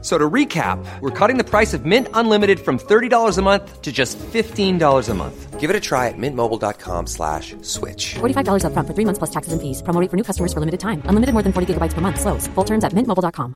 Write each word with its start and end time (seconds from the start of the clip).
So 0.00 0.16
to 0.16 0.30
recap, 0.30 0.78
we're 1.00 1.10
cutting 1.10 1.38
the 1.38 1.44
price 1.44 1.74
of 1.74 1.84
Mint 1.84 2.06
Unlimited 2.14 2.60
from 2.60 2.78
$30 2.78 3.36
a 3.36 3.42
month 3.42 3.82
to 3.82 3.90
just 3.90 4.16
$15 4.18 5.08
a 5.08 5.14
month. 5.14 5.58
Give 5.58 5.70
it 5.70 5.74
a 5.74 5.80
try 5.80 6.06
at 6.06 6.14
mintmobile.com 6.16 7.08
slash 7.08 7.56
switch. 7.62 8.14
$45 8.20 8.62
upfront 8.62 8.86
for 8.86 8.94
three 8.94 9.04
months 9.04 9.18
plus 9.18 9.30
taxes 9.30 9.52
and 9.52 9.60
fees. 9.60 9.82
Promo 9.82 10.00
rate 10.00 10.08
for 10.08 10.16
new 10.16 10.22
customers 10.22 10.52
for 10.52 10.60
limited 10.60 10.78
time. 10.78 11.02
Unlimited 11.10 11.34
more 11.34 11.42
than 11.42 11.52
40 11.52 11.74
gigabytes 11.74 11.94
per 11.94 12.00
month. 12.00 12.20
Slows. 12.20 12.46
Full 12.54 12.64
terms 12.64 12.84
at 12.84 12.92
mintmobile.com. 12.92 13.54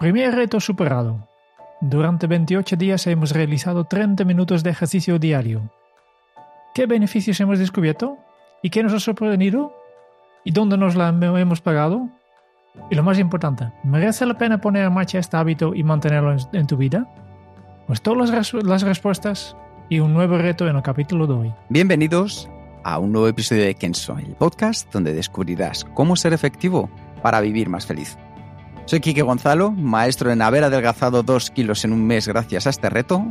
Primer 0.00 0.34
reto 0.34 0.60
superado. 0.60 1.28
Durante 1.82 2.26
28 2.26 2.76
días 2.76 3.06
hemos 3.06 3.32
realizado 3.32 3.84
30 3.84 4.24
minutos 4.24 4.62
de 4.62 4.70
ejercicio 4.70 5.18
diario. 5.18 5.70
¿Qué 6.72 6.86
beneficios 6.86 7.40
hemos 7.40 7.58
descubierto? 7.58 8.16
¿Y 8.62 8.70
qué 8.70 8.82
nos 8.82 8.92
ha 8.92 9.00
sorprendido? 9.00 9.74
¿Y 10.44 10.52
dónde 10.52 10.78
nos 10.78 10.94
la 10.94 11.08
hemos 11.08 11.60
pagado? 11.60 12.08
Y 12.90 12.94
lo 12.94 13.02
más 13.02 13.18
importante, 13.18 13.72
¿merece 13.82 14.24
la 14.24 14.38
pena 14.38 14.60
poner 14.60 14.84
en 14.84 14.92
marcha 14.92 15.18
este 15.18 15.36
hábito 15.36 15.74
y 15.74 15.82
mantenerlo 15.82 16.36
en, 16.52 16.66
tu 16.68 16.76
vida? 16.76 17.12
Pues 17.88 18.00
todas 18.00 18.30
las, 18.30 18.54
las 18.54 18.82
respuestas 18.82 19.56
y 19.88 19.98
un 19.98 20.14
nuevo 20.14 20.38
reto 20.38 20.68
en 20.68 20.76
el 20.76 20.82
capítulo 20.82 21.26
de 21.26 21.32
hoy. 21.32 21.54
Bienvenidos 21.70 22.48
a 22.84 23.00
un 23.00 23.10
nuevo 23.10 23.26
episodio 23.26 23.64
de 23.64 23.74
Kenso, 23.74 24.16
el 24.18 24.36
podcast 24.36 24.92
donde 24.92 25.12
descubrirás 25.12 25.84
cómo 25.94 26.14
ser 26.14 26.32
efectivo 26.32 26.88
para 27.20 27.40
vivir 27.40 27.68
más 27.68 27.84
feliz. 27.84 28.16
Soy 28.90 29.00
Quique 29.00 29.22
Gonzalo, 29.22 29.72
maestro 29.72 30.30
en 30.30 30.42
haber 30.42 30.64
adelgazado 30.64 31.22
2 31.22 31.50
kilos 31.50 31.84
en 31.84 31.92
un 31.92 32.06
mes 32.06 32.28
gracias 32.28 32.66
a 32.66 32.70
este 32.70 32.90
reto. 32.90 33.24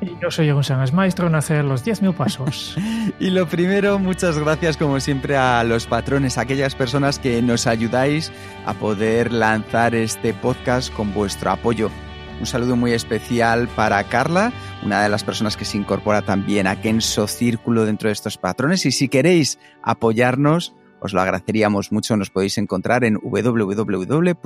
Y 0.00 0.16
yo 0.20 0.30
soy 0.30 0.48
Egon 0.48 0.64
maestro 0.94 1.26
en 1.26 1.34
hacer 1.34 1.64
los 1.64 1.84
10.000 1.84 2.14
pasos. 2.14 2.76
Y 3.18 3.30
lo 3.30 3.46
primero, 3.46 3.98
muchas 3.98 4.38
gracias 4.38 4.76
como 4.78 4.98
siempre 5.00 5.36
a 5.36 5.62
los 5.64 5.86
patrones, 5.86 6.38
a 6.38 6.42
aquellas 6.42 6.74
personas 6.74 7.18
que 7.18 7.42
nos 7.42 7.66
ayudáis 7.66 8.32
a 8.64 8.72
poder 8.72 9.32
lanzar 9.32 9.94
este 9.94 10.32
podcast 10.32 10.92
con 10.94 11.12
vuestro 11.12 11.50
apoyo. 11.50 11.90
Un 12.38 12.46
saludo 12.46 12.76
muy 12.76 12.92
especial 12.92 13.68
para 13.68 14.02
Carla, 14.04 14.52
una 14.82 15.02
de 15.02 15.10
las 15.10 15.24
personas 15.24 15.58
que 15.58 15.66
se 15.66 15.76
incorpora 15.76 16.22
también 16.22 16.66
a 16.66 16.80
Kenso 16.80 17.26
Círculo 17.26 17.84
dentro 17.84 18.08
de 18.08 18.14
estos 18.14 18.38
patrones. 18.38 18.86
Y 18.86 18.92
si 18.92 19.08
queréis 19.08 19.58
apoyarnos, 19.82 20.74
os 21.00 21.12
lo 21.12 21.20
agradeceríamos 21.20 21.92
mucho. 21.92 22.16
Nos 22.16 22.30
podéis 22.30 22.56
encontrar 22.56 23.04
en 23.04 23.18
www.kenso.es 23.22 24.42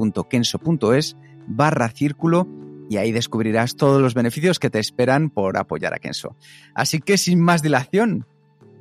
barra 1.46 1.89
círculo 1.91 2.48
y 2.88 2.96
ahí 2.96 3.12
descubrirás 3.12 3.77
todos 3.77 4.00
los 4.00 4.14
beneficios 4.14 4.58
que 4.58 4.70
te 4.70 4.78
esperan 4.78 5.30
por 5.30 5.56
apoyar 5.56 5.94
a 5.94 5.98
Kenso. 5.98 6.36
Así 6.74 7.00
que 7.00 7.18
sin 7.18 7.40
más 7.40 7.62
dilación, 7.62 8.27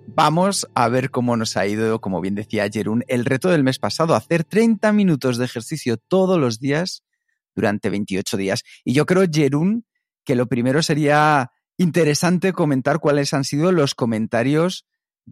vamos 0.07 0.67
a 0.75 0.87
ver 0.89 1.09
cómo 1.09 1.37
nos 1.37 1.57
ha 1.57 1.65
ido, 1.67 2.01
como 2.01 2.21
bien 2.21 2.35
decía 2.35 2.69
Jerún, 2.71 3.03
el 3.07 3.25
reto 3.25 3.49
del 3.49 3.63
mes 3.63 3.79
pasado, 3.79 4.15
hacer 4.15 4.43
30 4.43 4.91
minutos 4.93 5.37
de 5.37 5.45
ejercicio 5.45 5.97
todos 5.97 6.39
los 6.39 6.59
días 6.59 7.03
durante 7.55 7.89
28 7.89 8.37
días. 8.37 8.63
Y 8.83 8.93
yo 8.93 9.05
creo, 9.05 9.25
Jerún, 9.31 9.85
que 10.23 10.35
lo 10.35 10.47
primero 10.47 10.81
sería 10.81 11.51
interesante 11.77 12.53
comentar 12.53 12.99
cuáles 12.99 13.33
han 13.33 13.43
sido 13.43 13.71
los 13.71 13.95
comentarios 13.95 14.85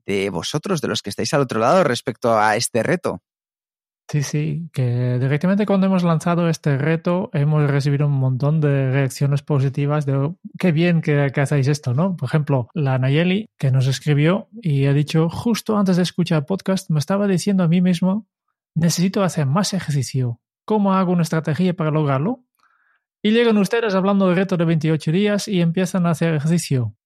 de 0.06 0.30
vosotros, 0.30 0.82
de 0.82 0.88
los 0.88 1.02
que 1.02 1.10
estáis 1.10 1.34
al 1.34 1.42
otro 1.42 1.60
lado 1.60 1.84
respecto 1.84 2.38
a 2.38 2.56
este 2.56 2.84
reto. 2.84 3.22
Sí, 4.12 4.24
sí, 4.24 4.70
que 4.74 5.18
directamente 5.22 5.66
cuando 5.66 5.88
hemos 5.88 6.04
lanzado 6.04 6.50
este 6.50 6.78
reto 6.78 7.30
hemos 7.32 7.72
recibido 7.72 8.08
un 8.08 8.12
montón 8.20 8.60
de 8.60 8.92
reacciones 8.92 9.42
positivas 9.42 10.06
de 10.06 10.18
"Oh, 10.18 10.38
qué 10.60 10.74
bien 10.74 11.00
que, 11.00 11.32
hacéis 11.34 11.70
esto, 11.70 11.94
¿no? 11.94 12.18
Por 12.18 12.28
ejemplo, 12.28 12.68
la 12.74 13.00
Nayeli 13.00 13.48
que 13.58 13.72
nos 13.72 13.88
escribió 13.88 14.50
y 14.62 14.88
ha 14.88 14.92
dicho, 14.92 15.30
justo 15.30 15.78
antes 15.78 15.96
de 15.96 16.04
escuchar 16.04 16.40
el 16.40 16.46
podcast 16.46 16.90
me 16.90 17.00
estaba 17.00 17.26
diciendo 17.26 17.64
a 17.64 17.70
mí 17.70 17.80
mismo, 17.80 18.28
necesito 18.76 19.24
hacer 19.24 19.46
más 19.46 19.74
ejercicio. 19.74 20.42
¿Cómo 20.66 20.94
hago 20.94 21.14
una 21.14 21.22
estrategia 21.24 21.74
para 21.74 21.90
lograrlo? 21.90 22.44
Y 23.24 23.32
llegan 23.32 23.58
ustedes 23.60 23.96
hablando 23.96 24.28
del 24.28 24.36
reto 24.36 24.58
de 24.58 24.66
28 24.66 25.10
días 25.14 25.48
y 25.48 25.62
empiezan 25.62 26.06
a 26.06 26.10
hacer 26.10 26.34
ejercicio. 26.34 26.98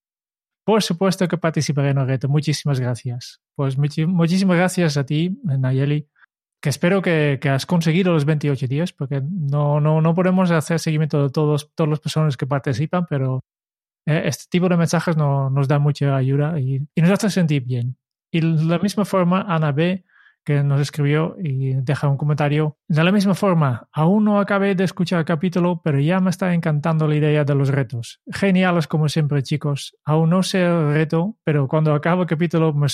Por 0.64 0.82
supuesto 0.82 1.28
que 1.28 1.38
participaré 1.38 1.92
en 1.92 2.00
el 2.00 2.08
reto. 2.08 2.30
Muchísimas 2.30 2.80
gracias. 2.80 3.42
Pues 3.54 3.78
muchísimas 3.78 4.58
gracias 4.58 4.98
a 4.98 5.06
ti, 5.06 5.40
Nayeli 5.44 6.10
que 6.66 6.70
espero 6.70 7.04
que, 7.04 7.40
has 7.48 7.68
conseguido 7.68 8.12
los 8.12 8.26
28 8.26 8.66
días, 8.66 8.92
porque 8.92 9.22
no, 9.22 9.80
no, 9.80 10.02
no 10.02 10.16
podemos 10.16 10.50
hacer 10.50 10.80
seguimiento 10.80 11.22
de 11.22 11.30
todos, 11.30 11.72
todas 11.76 11.92
las 11.92 12.00
personas 12.00 12.38
que 12.38 12.48
participan, 12.48 13.06
pero 13.08 13.46
eh, 14.08 14.24
este 14.26 14.46
tipo 14.50 14.68
de 14.68 14.76
mensajes 14.76 15.16
no, 15.16 15.52
nos 15.52 15.68
da 15.68 15.78
mucha 15.78 16.16
ayuda 16.16 16.60
y, 16.60 16.80
nos 16.96 17.12
hace 17.12 17.30
sentir 17.30 17.62
bien. 17.66 17.98
Y 18.32 18.40
de 18.40 18.66
la 18.66 18.80
misma 18.80 19.06
forma, 19.06 19.46
Ana 19.48 19.74
B., 19.74 20.06
que 20.44 20.64
nos 20.64 20.82
escribió 20.82 21.36
y 21.38 21.76
deja 21.76 22.08
un 22.08 22.18
comentario, 22.18 22.80
de 22.88 23.04
la 23.04 23.12
misma 23.12 23.36
forma, 23.36 23.88
aún 23.92 24.26
no 24.26 24.40
acabé 24.40 24.74
de 24.74 24.86
escuchar 24.86 25.20
el 25.20 25.26
capítulo, 25.26 25.82
pero 25.84 26.00
ya 26.00 26.20
me 26.20 26.32
está 26.32 26.52
encantando 26.52 27.08
la 27.08 27.16
idea 27.16 27.44
de 27.44 27.54
los 27.54 27.70
retos. 27.70 28.22
Geniales 28.32 28.88
como 28.88 29.08
siempre, 29.08 29.44
chicos. 29.44 29.96
Aún 30.04 30.32
no 30.32 30.42
sé 30.42 30.64
el 30.66 30.94
reto, 30.94 31.38
pero 31.44 31.68
cuando 31.68 31.94
acabe 31.94 32.22
el 32.22 32.28
capítulo 32.28 32.74
me, 32.74 32.88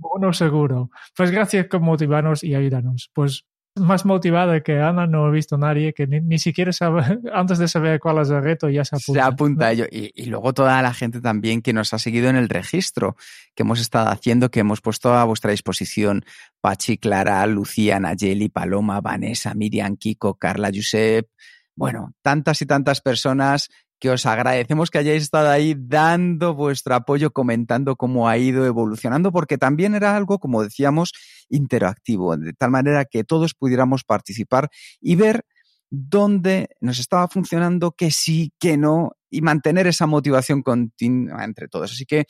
uno 0.00 0.32
seguro. 0.32 0.90
Pues 1.16 1.30
gracias 1.30 1.66
por 1.66 1.80
motivarnos 1.80 2.42
y 2.42 2.54
ayudarnos. 2.54 3.10
Pues 3.14 3.44
más 3.76 4.04
motivada 4.04 4.60
que 4.62 4.80
Ana 4.80 5.06
no 5.06 5.28
he 5.28 5.30
visto 5.30 5.56
nadie 5.56 5.92
que 5.94 6.06
ni, 6.06 6.20
ni 6.20 6.38
siquiera 6.38 6.72
sabe, 6.72 7.02
antes 7.32 7.58
de 7.58 7.68
saber 7.68 8.00
cuál 8.00 8.18
es 8.18 8.30
el 8.30 8.42
reto 8.42 8.68
ya 8.68 8.84
se 8.84 8.96
apunta. 8.96 9.20
Se 9.20 9.26
apunta 9.26 9.66
a 9.66 9.72
ello. 9.72 9.86
Y, 9.90 10.10
y 10.14 10.26
luego 10.26 10.52
toda 10.52 10.82
la 10.82 10.92
gente 10.92 11.20
también 11.20 11.62
que 11.62 11.72
nos 11.72 11.94
ha 11.94 11.98
seguido 11.98 12.28
en 12.28 12.36
el 12.36 12.48
registro 12.48 13.16
que 13.54 13.62
hemos 13.62 13.80
estado 13.80 14.10
haciendo, 14.10 14.50
que 14.50 14.60
hemos 14.60 14.80
puesto 14.80 15.14
a 15.14 15.24
vuestra 15.24 15.52
disposición. 15.52 16.24
Pachi, 16.60 16.98
Clara, 16.98 17.46
Lucía, 17.46 18.00
Nayeli, 18.00 18.48
Paloma, 18.48 19.00
Vanessa, 19.00 19.54
Miriam, 19.54 19.96
Kiko, 19.96 20.34
Carla, 20.34 20.70
Josep. 20.74 21.28
Bueno, 21.76 22.14
tantas 22.22 22.60
y 22.62 22.66
tantas 22.66 23.00
personas 23.00 23.70
que 24.00 24.10
os 24.10 24.24
agradecemos 24.26 24.90
que 24.90 24.98
hayáis 24.98 25.22
estado 25.22 25.50
ahí 25.50 25.76
dando 25.78 26.54
vuestro 26.54 26.94
apoyo, 26.94 27.30
comentando 27.32 27.96
cómo 27.96 28.28
ha 28.28 28.38
ido 28.38 28.64
evolucionando, 28.64 29.30
porque 29.30 29.58
también 29.58 29.94
era 29.94 30.16
algo, 30.16 30.38
como 30.38 30.62
decíamos, 30.62 31.12
interactivo, 31.50 32.36
de 32.36 32.54
tal 32.54 32.70
manera 32.70 33.04
que 33.04 33.24
todos 33.24 33.54
pudiéramos 33.54 34.02
participar 34.02 34.70
y 35.00 35.16
ver 35.16 35.44
dónde 35.90 36.70
nos 36.80 36.98
estaba 36.98 37.28
funcionando, 37.28 37.92
que 37.92 38.10
sí, 38.10 38.52
que 38.58 38.78
no, 38.78 39.12
y 39.28 39.42
mantener 39.42 39.86
esa 39.86 40.06
motivación 40.06 40.62
continua 40.62 41.44
entre 41.44 41.68
todos. 41.68 41.92
Así 41.92 42.06
que 42.06 42.24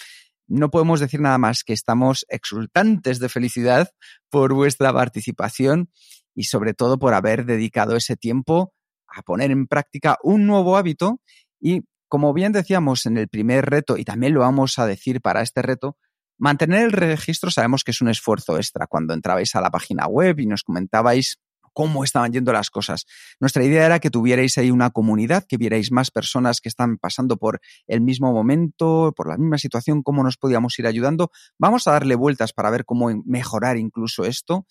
no 0.49 0.71
podemos 0.71 0.99
decir 0.99 1.21
nada 1.21 1.39
más 1.39 1.63
que 1.63 1.73
estamos 1.73 2.27
exultantes 2.29 3.21
de 3.21 3.29
felicidad 3.29 3.91
por 4.29 4.53
vuestra 4.55 4.93
participación 4.93 5.91
y 6.35 6.45
sobre 6.45 6.75
todo 6.75 6.99
por 6.99 7.15
haber 7.15 7.45
dedicado 7.45 7.97
ese 7.97 8.17
tiempo 8.17 8.73
a 9.07 9.23
poner 9.23 9.53
en 9.53 9.67
práctica 9.67 10.19
un 10.23 10.47
nuevo 10.47 10.77
hábito 10.77 11.21
y 11.61 11.83
como 12.09 12.33
bien 12.33 12.53
decíamos 12.53 13.07
en 13.07 13.17
el 13.17 13.29
primer 13.29 13.67
reto 13.67 13.97
y 13.97 14.05
también 14.05 14.35
lo 14.35 14.41
vamos 14.41 14.79
a 14.79 14.87
decir 14.87 15.21
para 15.21 15.43
este 15.43 15.63
reto, 15.63 15.97
mantener 16.39 16.85
el 16.85 16.93
registro 16.93 17.51
sabemos 17.51 17.85
que 17.85 17.93
es 17.93 18.01
un 18.01 18.09
esfuerzo 18.09 18.57
extra 18.57 18.87
cuando 18.87 19.15
entrabais 19.15 19.55
a 19.55 19.61
la 19.61 19.71
página 19.71 20.07
web 20.07 20.41
y 20.41 20.47
nos 20.47 20.63
comentabais 20.65 21.39
cómo 21.73 22.05
estaban 22.05 22.33
yendo 22.33 22.53
las 22.53 22.71
cosas. 22.71 23.07
Nuestra 23.39 23.65
idea 23.65 23.87
era 23.87 24.01
que 24.01 24.11
tuvierais 24.11 24.59
ahí 24.59 24.71
una 24.71 24.91
comunidad, 24.91 25.45
que 25.49 25.57
vierais 25.57 25.93
más 25.93 26.11
personas 26.11 26.61
que 26.61 26.69
están 26.69 26.99
pasando 26.99 27.37
por 27.37 27.61
el 27.87 28.01
mismo 28.01 28.33
momento, 28.33 29.13
por 29.17 29.29
la 29.29 29.37
misma 29.37 29.59
situación, 29.59 30.03
cómo 30.03 30.23
nos 30.23 30.37
podíamos 30.37 30.79
ir 30.79 30.87
ayudando. 30.87 31.31
Vamos 31.59 31.87
a 31.87 31.93
darle 31.93 32.15
vueltas 32.17 32.53
para 32.53 32.71
ver 32.71 32.85
cómo 32.85 33.11
mejorar 33.25 33.77
incluso 33.77 34.25
esto. 34.25 34.67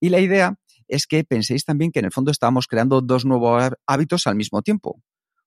Y 0.00 0.10
la 0.10 0.20
idea 0.20 0.54
es 0.86 1.06
que 1.06 1.24
penséis 1.24 1.64
también 1.64 1.90
que 1.90 1.98
en 1.98 2.04
el 2.04 2.12
fondo 2.12 2.30
estábamos 2.30 2.66
creando 2.66 3.00
dos 3.00 3.24
nuevos 3.24 3.72
hábitos 3.86 4.26
al 4.26 4.36
mismo 4.36 4.62
tiempo. 4.62 5.02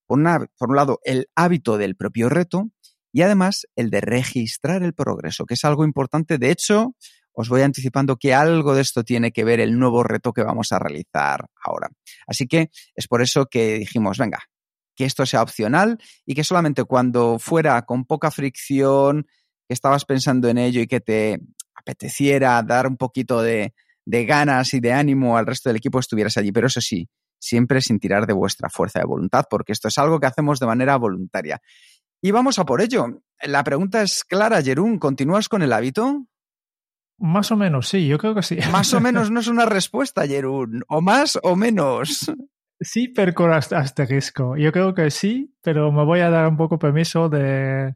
Por, 0.08 0.20
un 0.20 0.76
lado, 0.76 1.00
el 1.04 1.28
hábito 1.36 1.78
del 1.78 1.96
propio 1.96 2.30
reto 2.30 2.70
y 3.12 3.22
además 3.22 3.68
el 3.76 3.90
de 3.90 4.02
registrar 4.02 4.84
el 4.84 4.94
progreso, 4.94 5.46
que 5.46 5.56
es 5.56 5.66
algo 5.66 5.84
importante. 5.84 6.38
De 6.38 6.50
hecho, 6.50 6.96
os 7.34 7.50
voy 7.50 7.62
anticipando 7.62 8.18
que 8.18 8.34
algo 8.34 8.74
de 8.74 8.82
esto 8.82 9.04
tiene 9.04 9.32
que 9.32 9.44
ver 9.44 9.60
el 9.60 9.78
nuevo 9.78 10.04
reto 10.04 10.34
que 10.34 10.44
vamos 10.44 10.72
a 10.72 10.80
realizar 10.80 11.46
ahora. 11.64 11.90
Así 12.26 12.48
que 12.48 12.70
es 12.96 13.08
por 13.08 13.22
eso 13.22 13.46
que 13.46 13.80
dijimos, 13.80 14.18
venga, 14.18 14.40
que 14.96 15.06
esto 15.06 15.26
sea 15.26 15.44
opcional 15.44 16.00
y 16.26 16.34
que 16.34 16.44
solamente 16.44 16.84
cuando 16.86 17.38
fuera 17.38 17.82
con 17.84 18.06
poca 18.06 18.32
fricción, 18.32 19.28
que 19.68 19.74
estabas 19.74 20.06
pensando 20.06 20.48
en 20.48 20.58
ello 20.58 20.82
y 20.82 20.88
que 20.88 21.02
te 21.02 21.40
apeteciera 21.76 22.62
dar 22.64 22.88
un 22.88 22.98
poquito 22.98 23.42
de, 23.42 23.74
de 24.06 24.26
ganas 24.26 24.74
y 24.74 24.80
de 24.80 24.94
ánimo 24.94 25.38
al 25.38 25.46
resto 25.46 25.70
del 25.70 25.78
equipo, 25.78 26.00
estuvieras 26.00 26.38
allí. 26.38 26.52
Pero 26.52 26.68
eso 26.68 26.82
sí, 26.82 27.08
siempre 27.40 27.82
sin 27.82 28.00
tirar 28.00 28.28
de 28.28 28.34
vuestra 28.34 28.70
fuerza 28.70 29.00
de 29.00 29.06
voluntad, 29.06 29.46
porque 29.50 29.72
esto 29.72 29.88
es 29.88 29.98
algo 29.98 30.20
que 30.20 30.28
hacemos 30.28 30.60
de 30.60 30.66
manera 30.68 30.98
voluntaria. 30.98 31.62
Y 32.22 32.32
vamos 32.32 32.60
a 32.60 32.66
por 32.66 32.82
ello. 32.82 33.22
La 33.44 33.64
pregunta 33.64 34.02
es 34.02 34.24
clara, 34.24 34.62
Jerún, 34.62 34.98
¿continúas 34.98 35.50
con 35.50 35.62
el 35.62 35.74
hábito? 35.74 36.26
Más 37.20 37.52
o 37.52 37.56
menos, 37.56 37.88
sí, 37.90 38.08
yo 38.08 38.18
creo 38.18 38.36
que 38.36 38.44
sí. 38.44 38.58
Más 38.72 38.94
o 38.94 39.00
menos 39.00 39.30
no 39.32 39.40
es 39.40 39.48
una 39.48 39.66
respuesta, 39.66 40.28
Jerún. 40.28 40.84
O 40.88 41.02
más 41.02 41.38
o 41.42 41.56
menos. 41.56 42.32
Sí, 42.80 43.08
pero 43.08 43.34
con 43.34 43.52
asterisco. 43.52 44.56
Yo 44.56 44.72
creo 44.72 44.94
que 44.94 45.10
sí, 45.10 45.56
pero 45.62 45.92
me 45.92 46.06
voy 46.06 46.20
a 46.20 46.30
dar 46.30 46.48
un 46.48 46.58
poco 46.58 46.78
permiso 46.78 47.28
de, 47.28 47.94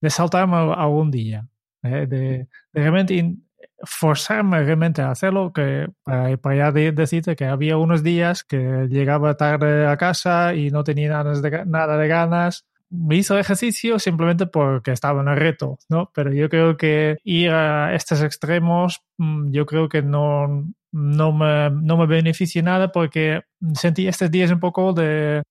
de 0.00 0.10
saltarme 0.10 0.56
algún 0.56 1.10
día. 1.10 1.48
¿eh? 1.82 2.06
De, 2.06 2.08
de, 2.08 2.48
realmente 2.72 3.36
forzarme 3.82 4.62
realmente 4.64 5.02
a 5.02 5.10
hacerlo, 5.10 5.52
que 5.52 5.88
para, 6.02 6.36
para 6.36 6.56
ya 6.56 6.72
de, 6.72 6.92
decirte 6.92 7.36
que 7.36 7.44
había 7.44 7.76
unos 7.76 8.02
días 8.02 8.44
que 8.44 8.86
llegaba 8.90 9.36
tarde 9.36 9.86
a 9.86 9.96
casa 9.96 10.54
y 10.54 10.70
no 10.70 10.84
tenía 10.84 11.10
nada 11.10 11.40
de, 11.40 11.64
nada 11.66 11.96
de 11.96 12.08
ganas 12.08 12.66
me 12.90 13.16
hizo 13.16 13.38
ejercicio 13.38 13.98
simplemente 13.98 14.46
porque 14.46 14.92
estaba 14.92 15.20
en 15.22 15.28
el 15.28 15.36
reto, 15.36 15.78
¿no? 15.88 16.10
Pero 16.14 16.32
yo 16.32 16.48
creo 16.48 16.76
que 16.76 17.18
ir 17.24 17.50
a 17.50 17.94
estos 17.94 18.22
extremos, 18.22 19.02
mm, 19.18 19.50
yo 19.50 19.66
creo 19.66 19.88
que 19.88 20.02
no, 20.02 20.66
no, 20.92 21.32
me, 21.32 21.70
no 21.70 21.96
me 21.96 22.06
beneficia 22.06 22.62
nada 22.62 22.90
porque 22.92 23.42
sentí 23.74 24.08
estos 24.08 24.30
días 24.30 24.50
un 24.50 24.60
poco 24.60 24.92
de 24.92 25.42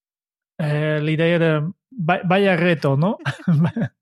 eh, 0.60 1.00
la 1.02 1.12
idea 1.12 1.40
de 1.40 1.72
vaya 1.90 2.56
reto, 2.56 2.98
¿no? 2.98 3.18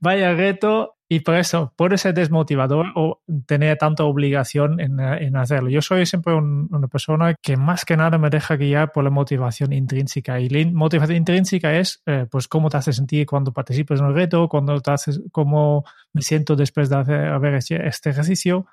vaya 0.00 0.34
reto 0.34 0.94
y 1.08 1.20
por 1.20 1.36
eso 1.36 1.72
puede 1.76 1.98
ser 1.98 2.14
desmotivador 2.14 2.86
o 2.94 3.20
tener 3.46 3.76
tanta 3.76 4.04
obligación 4.04 4.80
en, 4.80 4.98
en 4.98 5.36
hacerlo. 5.36 5.68
Yo 5.68 5.82
soy 5.82 6.06
siempre 6.06 6.34
un, 6.34 6.68
una 6.72 6.88
persona 6.88 7.34
que 7.40 7.56
más 7.56 7.84
que 7.84 7.96
nada 7.96 8.16
me 8.16 8.30
deja 8.30 8.56
guiar 8.56 8.90
por 8.90 9.04
la 9.04 9.10
motivación 9.10 9.72
intrínseca. 9.72 10.40
Y 10.40 10.48
la 10.48 10.68
motivación 10.72 11.18
intrínseca 11.18 11.76
es 11.76 12.02
eh, 12.06 12.26
pues 12.30 12.48
cómo 12.48 12.70
te 12.70 12.78
hace 12.78 12.92
sentir 12.92 13.26
cuando 13.26 13.52
participas 13.52 14.00
en 14.00 14.06
un 14.06 14.14
reto, 14.14 14.48
cuando 14.48 14.80
te 14.80 14.90
haces, 14.90 15.20
cómo 15.30 15.84
me 16.12 16.22
siento 16.22 16.56
después 16.56 16.88
de 16.88 16.96
hacer, 16.96 17.26
haber 17.26 17.54
hecho 17.54 17.76
este 17.76 18.10
ejercicio. 18.10 18.66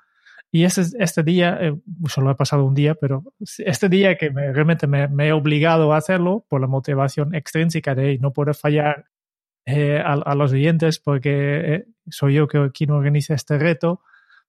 Y 0.50 0.64
este, 0.64 0.82
este 0.98 1.22
día, 1.22 1.58
eh, 1.60 1.74
solo 2.08 2.30
ha 2.30 2.36
pasado 2.36 2.64
un 2.64 2.74
día, 2.74 2.94
pero 2.94 3.24
este 3.58 3.88
día 3.88 4.16
que 4.16 4.30
me, 4.30 4.52
realmente 4.52 4.86
me, 4.86 5.06
me, 5.08 5.28
he 5.28 5.32
obligado 5.32 5.92
a 5.92 5.98
hacerlo 5.98 6.44
por 6.48 6.60
la 6.60 6.66
motivación 6.66 7.34
extrínseca 7.34 7.94
de 7.94 8.18
no 8.18 8.32
poder 8.32 8.54
fallar 8.54 9.06
eh, 9.66 10.02
a, 10.04 10.12
a, 10.14 10.34
los 10.34 10.52
oyentes, 10.52 10.98
porque 10.98 11.74
eh, 11.74 11.84
soy 12.08 12.34
yo 12.34 12.48
que 12.48 12.70
quien 12.72 12.90
organiza 12.90 13.34
este 13.34 13.58
reto, 13.58 14.00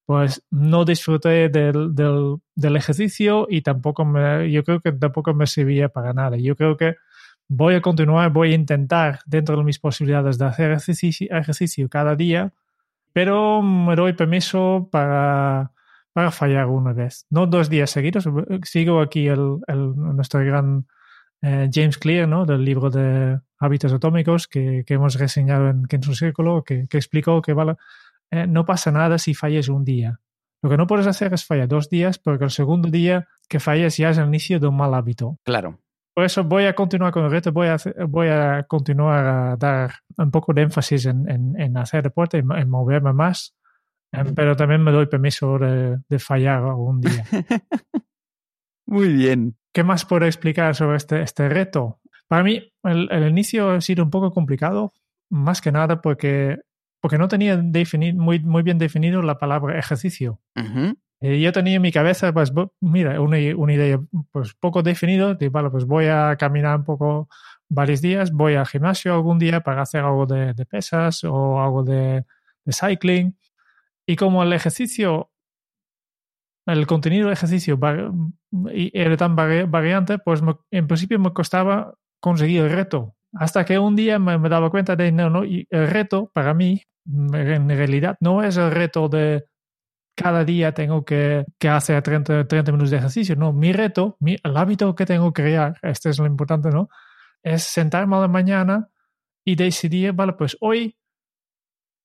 pues 0.05 0.43
no 0.49 0.85
disfruté 0.85 1.49
del, 1.49 1.95
del, 1.95 2.37
del, 2.55 2.75
ejercicio 2.75 3.47
y 3.49 3.61
tampoco 3.61 4.05
me, 4.05 4.51
yo 4.51 4.63
creo 4.63 4.81
que 4.81 4.91
tampoco 4.91 5.33
me 5.33 5.47
servía 5.47 5.89
para 5.89 6.13
nada. 6.13 6.37
Yo 6.37 6.55
creo 6.55 6.75
que 6.77 6.95
voy 7.47 7.75
a 7.75 7.81
continuar, 7.81 8.31
voy 8.31 8.51
a 8.51 8.55
intentar 8.55 9.19
dentro 9.25 9.55
de 9.57 9.63
mis 9.63 9.79
posibilidades 9.79 10.37
de 10.37 10.45
hacer 10.45 10.71
ejercicio, 10.71 11.27
ejercicio 11.31 11.87
cada 11.89 12.15
día, 12.15 12.51
pero 13.13 13.61
me 13.61 13.95
doy 13.95 14.13
permiso 14.13 14.89
para, 14.91 15.71
para 16.11 16.31
fallar 16.31 16.67
una 16.67 16.93
vez. 16.93 17.25
No 17.29 17.47
dos 17.47 17.69
días 17.69 17.91
seguidos, 17.91 18.27
sigo 18.63 19.01
aquí 19.01 19.27
el, 19.27 19.59
el 19.67 19.95
nuestro 19.95 20.41
gran 20.41 20.85
eh, 21.43 21.69
James 21.71 21.97
Clear, 21.97 22.27
¿no? 22.27 22.45
del 22.45 22.63
libro 22.63 22.89
de 22.89 23.39
hábitos 23.59 23.91
atómicos 23.91 24.47
que, 24.47 24.83
que 24.87 24.93
hemos 24.93 25.15
reseñado 25.15 25.69
en 25.69 25.85
Kenzo 25.85 26.15
Círculo, 26.15 26.63
que, 26.63 26.87
que 26.87 26.97
explicó 26.97 27.41
que 27.41 27.53
vale, 27.53 27.75
eh, 28.31 28.47
no 28.47 28.65
pasa 28.65 28.91
nada 28.91 29.17
si 29.17 29.33
falles 29.33 29.67
un 29.67 29.83
día. 29.83 30.19
Lo 30.61 30.69
que 30.69 30.77
no 30.77 30.87
puedes 30.87 31.05
hacer 31.05 31.33
es 31.33 31.45
fallar 31.45 31.67
dos 31.67 31.89
días, 31.89 32.17
porque 32.17 32.45
el 32.45 32.49
segundo 32.49 32.89
día 32.89 33.27
que 33.49 33.59
falles 33.59 33.97
ya 33.97 34.11
es 34.11 34.17
el 34.17 34.27
inicio 34.27 34.59
de 34.59 34.67
un 34.67 34.77
mal 34.77 34.93
hábito. 34.93 35.37
Claro. 35.43 35.79
Por 36.15 36.23
eso 36.23 36.45
voy 36.45 36.63
a 36.65 36.75
continuar 36.75 37.11
con 37.11 37.25
el 37.25 37.31
reto, 37.31 37.51
voy 37.51 37.67
a, 37.67 37.73
hacer, 37.73 37.93
voy 38.07 38.27
a 38.29 38.63
continuar 38.67 39.25
a 39.25 39.57
dar 39.57 39.95
un 40.17 40.31
poco 40.31 40.53
de 40.53 40.61
énfasis 40.61 41.07
en, 41.07 41.29
en, 41.29 41.59
en 41.59 41.75
hacer 41.75 42.03
deporte, 42.03 42.37
en, 42.37 42.49
en 42.53 42.69
moverme 42.69 43.11
más, 43.11 43.53
eh, 44.13 44.23
pero 44.33 44.55
también 44.55 44.81
me 44.81 44.91
doy 44.91 45.07
permiso 45.07 45.57
de, 45.57 45.97
de 46.07 46.19
fallar 46.19 46.63
algún 46.63 47.01
día. 47.01 47.25
Muy 48.85 49.13
bien. 49.13 49.57
¿Qué 49.73 49.83
más 49.83 50.05
puedo 50.05 50.25
explicar 50.25 50.75
sobre 50.75 50.97
este, 50.97 51.21
este 51.21 51.49
reto? 51.49 51.99
Para 52.27 52.43
mí, 52.43 52.71
el, 52.83 53.09
el, 53.11 53.27
inicio 53.29 53.71
ha 53.71 53.81
sido 53.81 54.03
un 54.03 54.09
poco 54.09 54.31
complicado, 54.31 54.93
más 55.29 55.61
que 55.61 55.71
nada 55.71 56.01
porque, 56.01 56.59
porque 57.01 57.17
no 57.17 57.27
tenía 57.27 57.57
definido, 57.57 58.21
muy, 58.21 58.39
muy 58.39 58.63
bien 58.63 58.77
definido 58.77 59.21
la 59.21 59.37
palabra 59.37 59.77
ejercicio. 59.77 60.39
Uh 60.55 60.61
-huh. 60.61 60.97
y 61.21 61.41
yo 61.41 61.51
tenía 61.51 61.75
en 61.75 61.81
mi 61.81 61.91
cabeza, 61.91 62.33
pues, 62.33 62.51
mira, 62.81 63.19
una, 63.21 63.37
una 63.55 63.73
idea 63.73 63.99
pues, 64.31 64.53
poco 64.53 64.83
definida, 64.83 65.33
de, 65.33 65.49
vale, 65.49 65.69
pues 65.69 65.85
voy 65.85 66.05
a 66.05 66.35
caminar 66.37 66.77
un 66.77 66.85
poco 66.85 67.29
varios 67.69 68.01
días, 68.01 68.31
voy 68.31 68.55
al 68.55 68.67
gimnasio 68.67 69.13
algún 69.13 69.39
día 69.39 69.61
para 69.61 69.81
hacer 69.81 70.01
algo 70.03 70.25
de, 70.25 70.53
de 70.53 70.65
pesas 70.65 71.23
o 71.23 71.61
algo 71.61 71.83
de, 71.83 72.25
de 72.65 72.73
cycling. 72.73 73.37
Y 74.05 74.15
como 74.15 74.43
el 74.43 74.53
ejercicio 74.53 75.29
el 76.65 76.87
contenido 76.87 77.25
del 77.25 77.33
ejercicio 77.33 77.77
era 78.93 79.17
tan 79.17 79.35
variante, 79.35 80.19
pues 80.19 80.41
me, 80.41 80.55
en 80.71 80.87
principio 80.87 81.19
me 81.19 81.33
costaba 81.33 81.93
conseguir 82.19 82.63
el 82.63 82.71
reto. 82.71 83.15
Hasta 83.33 83.65
que 83.65 83.79
un 83.79 83.95
día 83.95 84.19
me, 84.19 84.37
me 84.37 84.49
daba 84.49 84.69
cuenta 84.69 84.95
de, 84.95 85.11
no, 85.11 85.29
no, 85.29 85.43
y 85.43 85.67
el 85.69 85.87
reto 85.87 86.29
para 86.33 86.53
mí, 86.53 86.81
en 87.05 87.67
realidad, 87.69 88.17
no 88.19 88.43
es 88.43 88.57
el 88.57 88.71
reto 88.71 89.09
de 89.09 89.45
cada 90.15 90.45
día 90.45 90.73
tengo 90.73 91.03
que, 91.03 91.45
que 91.59 91.69
hacer 91.69 92.01
30, 92.01 92.47
30 92.47 92.71
minutos 92.71 92.91
de 92.91 92.97
ejercicio. 92.97 93.35
No, 93.35 93.51
mi 93.51 93.73
reto, 93.73 94.17
mi, 94.19 94.37
el 94.43 94.57
hábito 94.57 94.93
que 94.95 95.05
tengo 95.05 95.33
que 95.33 95.43
crear, 95.43 95.77
este 95.81 96.09
es 96.09 96.19
lo 96.19 96.25
importante, 96.25 96.69
¿no? 96.69 96.89
Es 97.41 97.63
sentarme 97.63 98.15
a 98.15 98.19
la 98.19 98.27
mañana 98.27 98.89
y 99.43 99.55
decidir, 99.55 100.13
vale, 100.13 100.33
pues 100.33 100.55
hoy 100.61 100.95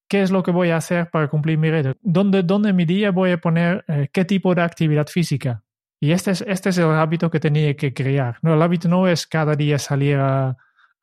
qué 0.09 0.23
es 0.23 0.31
lo 0.31 0.43
que 0.43 0.51
voy 0.51 0.71
a 0.71 0.77
hacer 0.77 1.11
para 1.11 1.29
cumplir 1.29 1.59
mi 1.59 1.71
reto, 1.71 1.95
dónde, 2.01 2.43
dónde 2.43 2.71
en 2.71 2.77
mi 2.77 2.87
día 2.87 3.11
voy 3.11 3.33
a 3.33 3.39
poner 3.39 3.85
eh, 3.89 4.09
qué 4.11 4.25
tipo 4.25 4.55
de 4.55 4.63
actividad 4.63 5.07
física. 5.07 5.63
Y 6.01 6.13
este 6.13 6.31
es, 6.31 6.43
este 6.47 6.69
es 6.69 6.79
el 6.79 6.91
hábito 6.91 7.31
que 7.31 7.41
tenía 7.41 7.75
que 7.75 7.93
crear. 7.93 8.39
No, 8.43 8.55
el 8.55 8.63
hábito 8.63 8.89
no 8.89 9.09
es 9.09 9.27
cada 9.27 9.55
día 9.55 9.79
salir 9.79 10.17
a, 10.17 10.57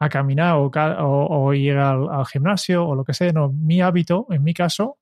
caminar 0.09 0.55
o, 0.57 1.53
ir 1.53 1.77
al, 1.77 2.25
gimnasio 2.27 2.87
o 2.87 2.95
lo 2.95 3.03
que 3.03 3.13
sea. 3.13 3.31
No, 3.31 3.51
mi 3.51 3.81
hábito, 3.81 4.27
en 4.29 4.43
mi 4.43 4.53
caso, 4.53 4.97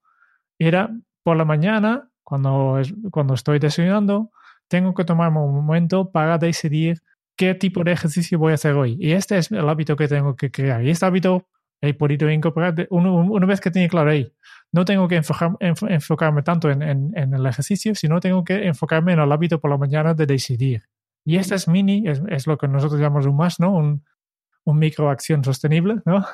era 0.58 0.90
por 1.22 1.36
la 1.36 1.44
mañana, 1.44 2.08
cuando, 2.22 2.80
cuando 3.10 3.34
estoy 3.34 3.58
desayunando, 3.58 4.30
tengo 4.68 4.94
que 4.94 5.04
tomarme 5.04 5.40
un 5.40 5.54
momento 5.54 6.10
para 6.10 6.38
decidir 6.38 7.02
qué 7.36 7.54
tipo 7.54 7.84
de 7.84 7.92
ejercicio 7.92 8.38
voy 8.38 8.52
a 8.52 8.54
hacer 8.54 8.74
hoy. 8.74 8.96
Y 8.98 9.12
este 9.12 9.38
es 9.38 9.50
el 9.50 9.68
hábito 9.68 9.96
que 9.96 10.08
tengo 10.08 10.36
que 10.36 10.50
crear. 10.50 10.84
Y 10.84 10.90
este 10.90 11.06
hábito 11.06 11.46
he 11.80 11.94
podido 11.94 12.30
incorporar 12.30 12.86
una, 12.90 13.10
una 13.12 13.46
vez 13.46 13.60
que 13.60 13.70
tiene 13.70 13.88
claro 13.88 14.10
ahí. 14.10 14.32
No 14.74 14.84
tengo 14.84 15.06
que 15.06 15.14
enfocar, 15.14 15.52
enfocarme 15.60 16.42
tanto 16.42 16.68
en, 16.68 16.82
en, 16.82 17.16
en, 17.16 17.32
el 17.32 17.46
ejercicio, 17.46 17.94
sino 17.94 18.18
tengo 18.18 18.42
que 18.42 18.66
enfocarme 18.66 19.12
en 19.12 19.20
el 19.20 19.30
hábito 19.30 19.60
por 19.60 19.70
la 19.70 19.78
mañana 19.78 20.14
de 20.14 20.26
decidir. 20.26 20.82
Y 21.24 21.36
este 21.36 21.54
es 21.54 21.68
mini, 21.68 22.02
es, 22.08 22.20
es 22.28 22.48
lo 22.48 22.58
que 22.58 22.66
nosotros 22.66 23.00
llamamos 23.00 23.26
un 23.26 23.36
más, 23.36 23.60
¿no? 23.60 23.72
Un, 23.72 24.04
un 24.64 24.78
microacción 24.80 25.44
sostenible, 25.44 26.02
¿no? 26.04 26.26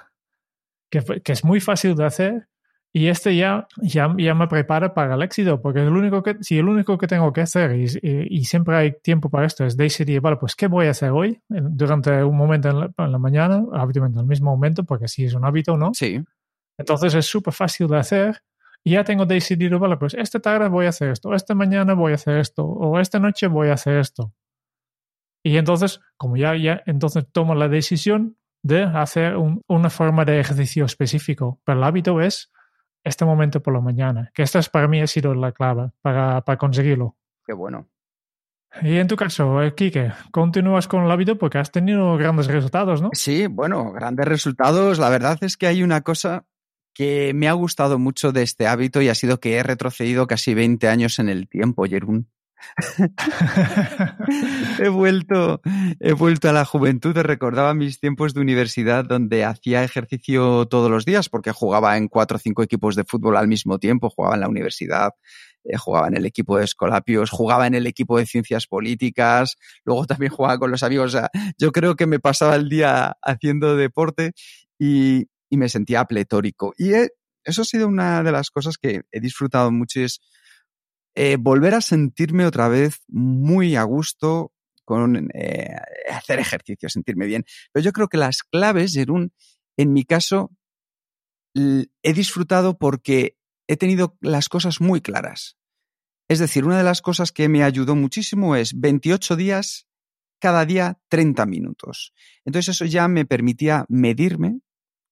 Que, 0.89 1.21
que, 1.23 1.33
es 1.33 1.45
muy 1.45 1.61
fácil 1.61 1.95
de 1.95 2.07
hacer 2.07 2.49
y 2.95 3.09
este 3.09 3.37
ya, 3.37 3.69
ya, 3.83 4.15
ya 4.17 4.35
me 4.35 4.49
prepara 4.49 4.95
para 4.95 5.17
el 5.17 5.23
éxito, 5.23 5.61
porque 5.61 5.81
el 5.81 5.91
único 5.91 6.23
que, 6.23 6.39
si 6.41 6.57
el 6.57 6.67
único 6.67 6.97
que 6.97 7.07
tengo 7.07 7.35
que 7.35 7.43
hacer, 7.43 7.77
y, 7.77 7.85
y, 8.01 8.39
y, 8.41 8.45
siempre 8.47 8.75
hay 8.75 8.93
tiempo 9.03 9.29
para 9.29 9.47
esto, 9.47 9.67
es 9.67 9.77
decidir, 9.77 10.23
vale, 10.23 10.39
pues, 10.39 10.57
¿qué 10.57 10.67
voy 10.67 10.87
a 10.87 10.93
hacer 10.93 11.11
hoy? 11.11 11.43
Durante 11.47 12.25
un 12.25 12.39
momento 12.39 12.71
en 12.71 12.81
la, 12.81 12.91
en 12.97 13.13
la 13.13 13.19
mañana, 13.19 13.63
habitualmente 13.75 14.19
en 14.19 14.23
el 14.23 14.29
mismo 14.29 14.51
momento, 14.51 14.83
porque 14.85 15.09
si 15.09 15.27
es 15.27 15.35
un 15.35 15.45
hábito, 15.45 15.77
¿no? 15.77 15.93
Sí. 15.93 16.25
Entonces 16.81 17.15
es 17.15 17.27
súper 17.27 17.53
fácil 17.53 17.89
de 17.89 17.99
hacer. 17.99 18.43
Y 18.83 18.93
ya 18.93 19.05
tengo 19.05 19.27
decidido, 19.27 19.79
vale, 19.79 19.99
pues 19.99 20.15
esta 20.15 20.41
tarde 20.41 20.69
voy 20.69 20.87
a 20.87 20.89
hacer 20.89 21.11
esto, 21.11 21.35
esta 21.35 21.55
mañana 21.55 21.93
voy 21.93 22.13
a 22.13 22.15
hacer 22.15 22.39
esto, 22.39 22.65
o 22.65 22.99
esta 22.99 23.19
noche 23.19 23.47
voy 23.47 23.69
a 23.69 23.75
hacer 23.75 23.99
esto. 23.99 24.33
Y 25.43 25.59
entonces, 25.59 26.01
como 26.17 26.39
ya, 26.39 26.57
ya 26.57 26.83
entonces 26.87 27.27
tomo 27.31 27.55
la 27.55 27.69
decisión 27.69 28.39
de 28.63 28.85
hacer 28.85 29.37
un, 29.37 29.63
una 29.69 29.91
forma 29.91 30.25
de 30.25 30.41
ejercicio 30.41 30.87
específico. 30.87 31.61
Pero 31.65 31.79
el 31.79 31.85
hábito 31.85 32.21
es 32.23 32.51
este 33.05 33.27
momento 33.27 33.63
por 33.63 33.75
la 33.75 33.81
mañana, 33.81 34.31
que 34.35 34.43
esta 34.43 34.59
es, 34.59 34.71
para 34.71 34.89
mí 34.89 35.03
ha 35.03 35.07
sido 35.07 35.35
la 35.35 35.53
clave 35.53 35.91
para, 36.01 36.41
para 36.41 36.57
conseguirlo. 36.57 37.17
Qué 37.45 37.53
bueno. 37.53 37.91
Y 38.83 38.97
en 38.97 39.09
tu 39.09 39.17
caso, 39.17 39.63
eh, 39.63 39.75
Quique, 39.75 40.13
continúas 40.31 40.89
con 40.89 41.05
el 41.05 41.11
hábito 41.11 41.37
porque 41.37 41.59
has 41.59 41.71
tenido 41.71 42.17
grandes 42.17 42.47
resultados, 42.47 43.03
¿no? 43.03 43.11
Sí, 43.13 43.47
bueno, 43.47 43.93
grandes 43.93 44.27
resultados. 44.27 44.99
La 44.99 45.11
verdad 45.11 45.37
es 45.43 45.57
que 45.57 45.67
hay 45.67 45.83
una 45.83 46.03
cosa 46.03 46.47
que 47.01 47.33
me 47.33 47.49
ha 47.49 47.55
gustado 47.55 47.99
mucho 47.99 48.31
de 48.31 48.43
este 48.43 48.67
hábito 48.67 49.01
y 49.01 49.09
ha 49.09 49.15
sido 49.15 49.41
que 49.41 49.55
he 49.55 49.63
retrocedido 49.63 50.27
casi 50.27 50.53
20 50.53 50.87
años 50.87 51.19
en 51.19 51.31
el 51.31 51.49
tiempo, 51.49 51.87
Jerún. 51.87 52.29
he 54.79 54.91
vuelto, 54.91 55.63
he 55.99 56.13
vuelto 56.13 56.51
a 56.51 56.53
la 56.53 56.67
juventud. 56.67 57.17
Recordaba 57.17 57.73
mis 57.73 58.01
tiempos 58.01 58.35
de 58.35 58.43
universidad 58.43 59.07
donde 59.07 59.47
hacía 59.47 59.83
ejercicio 59.83 60.67
todos 60.67 60.91
los 60.91 61.07
días 61.07 61.31
porque 61.31 61.53
jugaba 61.53 61.97
en 61.97 62.09
cuatro 62.09 62.37
o 62.37 62.39
cinco 62.39 62.63
equipos 62.63 62.97
de 62.97 63.05
fútbol 63.05 63.39
al 63.39 63.49
mismo 63.49 63.79
tiempo. 63.79 64.11
Jugaba 64.11 64.35
en 64.35 64.43
la 64.43 64.51
universidad, 64.51 65.13
eh, 65.65 65.79
jugaba 65.79 66.09
en 66.09 66.19
el 66.19 66.27
equipo 66.27 66.59
de 66.59 66.67
Escolapios, 66.67 67.31
jugaba 67.31 67.67
en 67.67 67.77
el 67.77 67.87
equipo 67.87 68.19
de 68.19 68.27
ciencias 68.27 68.67
políticas, 68.67 69.57
luego 69.87 70.05
también 70.05 70.33
jugaba 70.33 70.59
con 70.59 70.71
los 70.71 70.83
amigos. 70.83 71.15
O 71.15 71.19
sea, 71.19 71.31
yo 71.57 71.73
creo 71.73 71.97
que 71.97 72.05
me 72.05 72.21
pasaba 72.21 72.57
el 72.57 72.69
día 72.69 73.17
haciendo 73.23 73.75
deporte 73.75 74.33
y, 74.79 75.29
y 75.51 75.59
me 75.59 75.69
sentía 75.69 76.05
pletórico. 76.07 76.73
Y 76.79 76.93
eso 77.45 77.63
ha 77.63 77.65
sido 77.65 77.89
una 77.89 78.23
de 78.23 78.33
las 78.33 78.51
cosas 78.51 78.79
que 78.79 79.03
he 79.11 79.21
disfrutado 79.21 79.71
mucho 79.71 80.01
es 80.01 80.21
eh, 81.15 81.37
volver 81.39 81.75
a 81.75 81.81
sentirme 81.81 82.47
otra 82.47 82.69
vez 82.69 83.01
muy 83.09 83.77
a 83.77 83.83
gusto 83.83 84.53
con 84.85 85.29
eh, 85.35 85.77
hacer 86.11 86.39
ejercicio, 86.39 86.89
sentirme 86.89 87.27
bien. 87.27 87.45
Pero 87.73 87.85
yo 87.85 87.93
creo 87.93 88.09
que 88.09 88.17
las 88.17 88.43
claves, 88.43 88.95
Jerún, 88.95 89.33
en 89.77 89.93
mi 89.93 90.05
caso, 90.05 90.53
he 91.55 92.13
disfrutado 92.13 92.79
porque 92.79 93.37
he 93.67 93.77
tenido 93.77 94.17
las 94.21 94.49
cosas 94.49 94.81
muy 94.81 95.01
claras. 95.01 95.57
Es 96.29 96.39
decir, 96.39 96.65
una 96.65 96.79
de 96.79 96.85
las 96.85 97.03
cosas 97.03 97.33
que 97.33 97.49
me 97.49 97.65
ayudó 97.65 97.97
muchísimo 97.97 98.55
es 98.55 98.79
28 98.79 99.35
días, 99.35 99.89
cada 100.41 100.65
día 100.65 101.01
30 101.09 101.45
minutos. 101.47 102.13
Entonces 102.45 102.77
eso 102.77 102.85
ya 102.85 103.09
me 103.09 103.27
permitía 103.27 103.85
medirme 103.89 104.61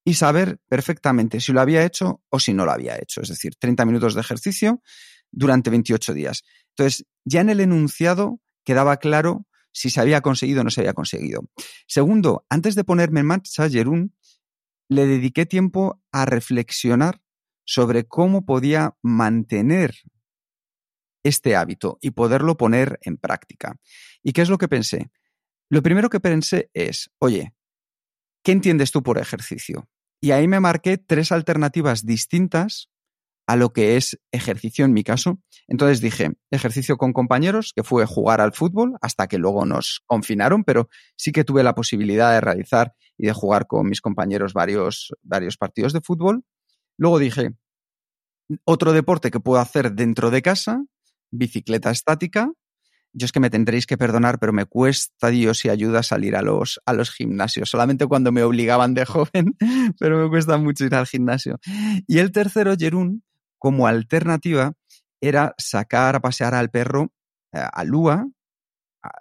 y 0.08 0.14
saber 0.14 0.58
perfectamente 0.70 1.38
si 1.38 1.52
lo 1.52 1.60
había 1.60 1.84
hecho 1.84 2.22
o 2.30 2.40
si 2.40 2.54
no 2.54 2.64
lo 2.64 2.72
había 2.72 2.96
hecho. 2.96 3.20
Es 3.20 3.28
decir, 3.28 3.56
30 3.56 3.84
minutos 3.84 4.14
de 4.14 4.22
ejercicio 4.22 4.80
durante 5.30 5.68
28 5.68 6.14
días. 6.14 6.44
Entonces, 6.70 7.04
ya 7.26 7.42
en 7.42 7.50
el 7.50 7.60
enunciado 7.60 8.40
quedaba 8.64 8.96
claro 8.96 9.46
si 9.70 9.90
se 9.90 10.00
había 10.00 10.22
conseguido 10.22 10.62
o 10.62 10.64
no 10.64 10.70
se 10.70 10.80
había 10.80 10.94
conseguido. 10.94 11.42
Segundo, 11.86 12.46
antes 12.48 12.74
de 12.74 12.84
ponerme 12.84 13.20
en 13.20 13.26
marcha, 13.26 13.68
Jerún, 13.68 14.16
le 14.88 15.06
dediqué 15.06 15.44
tiempo 15.44 16.02
a 16.10 16.24
reflexionar 16.24 17.20
sobre 17.66 18.04
cómo 18.04 18.46
podía 18.46 18.96
mantener 19.02 19.94
este 21.22 21.54
hábito 21.54 21.98
y 22.00 22.12
poderlo 22.12 22.56
poner 22.56 22.98
en 23.02 23.18
práctica. 23.18 23.76
¿Y 24.22 24.32
qué 24.32 24.40
es 24.40 24.48
lo 24.48 24.56
que 24.56 24.68
pensé? 24.68 25.10
Lo 25.68 25.82
primero 25.82 26.08
que 26.08 26.18
pensé 26.18 26.70
es, 26.72 27.10
oye, 27.18 27.52
¿qué 28.42 28.52
entiendes 28.52 28.90
tú 28.90 29.02
por 29.02 29.18
ejercicio? 29.18 29.86
Y 30.20 30.32
ahí 30.32 30.48
me 30.48 30.60
marqué 30.60 30.98
tres 30.98 31.32
alternativas 31.32 32.04
distintas 32.04 32.90
a 33.48 33.56
lo 33.56 33.72
que 33.72 33.96
es 33.96 34.20
ejercicio 34.30 34.84
en 34.84 34.92
mi 34.92 35.02
caso. 35.02 35.40
Entonces 35.68 36.02
dije, 36.02 36.32
ejercicio 36.50 36.98
con 36.98 37.14
compañeros, 37.14 37.72
que 37.74 37.82
fue 37.82 38.04
jugar 38.04 38.42
al 38.42 38.52
fútbol, 38.52 38.96
hasta 39.00 39.26
que 39.26 39.38
luego 39.38 39.64
nos 39.64 40.02
confinaron, 40.06 40.64
pero 40.64 40.90
sí 41.16 41.32
que 41.32 41.44
tuve 41.44 41.62
la 41.62 41.74
posibilidad 41.74 42.32
de 42.32 42.42
realizar 42.42 42.94
y 43.16 43.26
de 43.26 43.32
jugar 43.32 43.66
con 43.66 43.88
mis 43.88 44.02
compañeros 44.02 44.52
varios, 44.52 45.14
varios 45.22 45.56
partidos 45.56 45.94
de 45.94 46.02
fútbol. 46.02 46.44
Luego 46.98 47.18
dije, 47.18 47.54
otro 48.64 48.92
deporte 48.92 49.30
que 49.30 49.40
puedo 49.40 49.60
hacer 49.60 49.92
dentro 49.92 50.30
de 50.30 50.42
casa, 50.42 50.84
bicicleta 51.30 51.90
estática. 51.90 52.52
Yo 53.18 53.24
es 53.24 53.32
que 53.32 53.40
me 53.40 53.50
tendréis 53.50 53.86
que 53.86 53.98
perdonar, 53.98 54.38
pero 54.38 54.52
me 54.52 54.64
cuesta 54.64 55.28
Dios 55.28 55.64
y 55.64 55.68
ayuda 55.68 56.04
salir 56.04 56.36
a 56.36 56.42
los, 56.42 56.80
a 56.86 56.92
los 56.92 57.10
gimnasios. 57.10 57.68
Solamente 57.68 58.06
cuando 58.06 58.30
me 58.30 58.44
obligaban 58.44 58.94
de 58.94 59.04
joven, 59.06 59.56
pero 59.98 60.22
me 60.22 60.30
cuesta 60.30 60.56
mucho 60.56 60.84
ir 60.84 60.94
al 60.94 61.06
gimnasio. 61.06 61.58
Y 62.06 62.18
el 62.18 62.30
tercero, 62.30 62.74
Jerún, 62.78 63.24
como 63.58 63.88
alternativa, 63.88 64.72
era 65.20 65.54
sacar 65.58 66.14
a 66.14 66.20
pasear 66.20 66.54
al 66.54 66.70
perro 66.70 67.12
eh, 67.52 67.60
a 67.60 67.82
Lua 67.84 68.28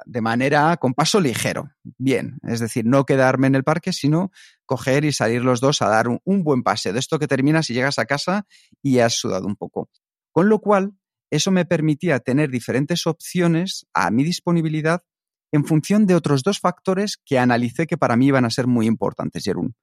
de 0.05 0.21
manera 0.21 0.77
con 0.77 0.93
paso 0.93 1.19
ligero. 1.19 1.71
Bien, 1.83 2.39
es 2.43 2.59
decir, 2.59 2.85
no 2.85 3.05
quedarme 3.05 3.47
en 3.47 3.55
el 3.55 3.63
parque, 3.63 3.93
sino 3.93 4.31
coger 4.65 5.05
y 5.05 5.11
salir 5.11 5.43
los 5.43 5.61
dos 5.61 5.81
a 5.81 5.89
dar 5.89 6.07
un, 6.07 6.19
un 6.23 6.43
buen 6.43 6.63
paseo. 6.63 6.93
De 6.93 6.99
esto 6.99 7.19
que 7.19 7.27
terminas 7.27 7.69
y 7.69 7.73
llegas 7.73 7.99
a 7.99 8.05
casa 8.05 8.45
y 8.81 8.99
has 8.99 9.13
sudado 9.13 9.47
un 9.47 9.55
poco. 9.55 9.89
Con 10.31 10.49
lo 10.49 10.59
cual, 10.59 10.93
eso 11.29 11.51
me 11.51 11.65
permitía 11.65 12.19
tener 12.19 12.49
diferentes 12.49 13.07
opciones 13.07 13.85
a 13.93 14.11
mi 14.11 14.23
disponibilidad 14.23 15.03
en 15.51 15.65
función 15.65 16.05
de 16.05 16.15
otros 16.15 16.43
dos 16.43 16.59
factores 16.59 17.17
que 17.25 17.39
analicé 17.39 17.87
que 17.87 17.97
para 17.97 18.15
mí 18.17 18.27
iban 18.27 18.45
a 18.45 18.49
ser 18.49 18.67
muy 18.67 18.85
importantes, 18.85 19.43
Jerún. 19.43 19.75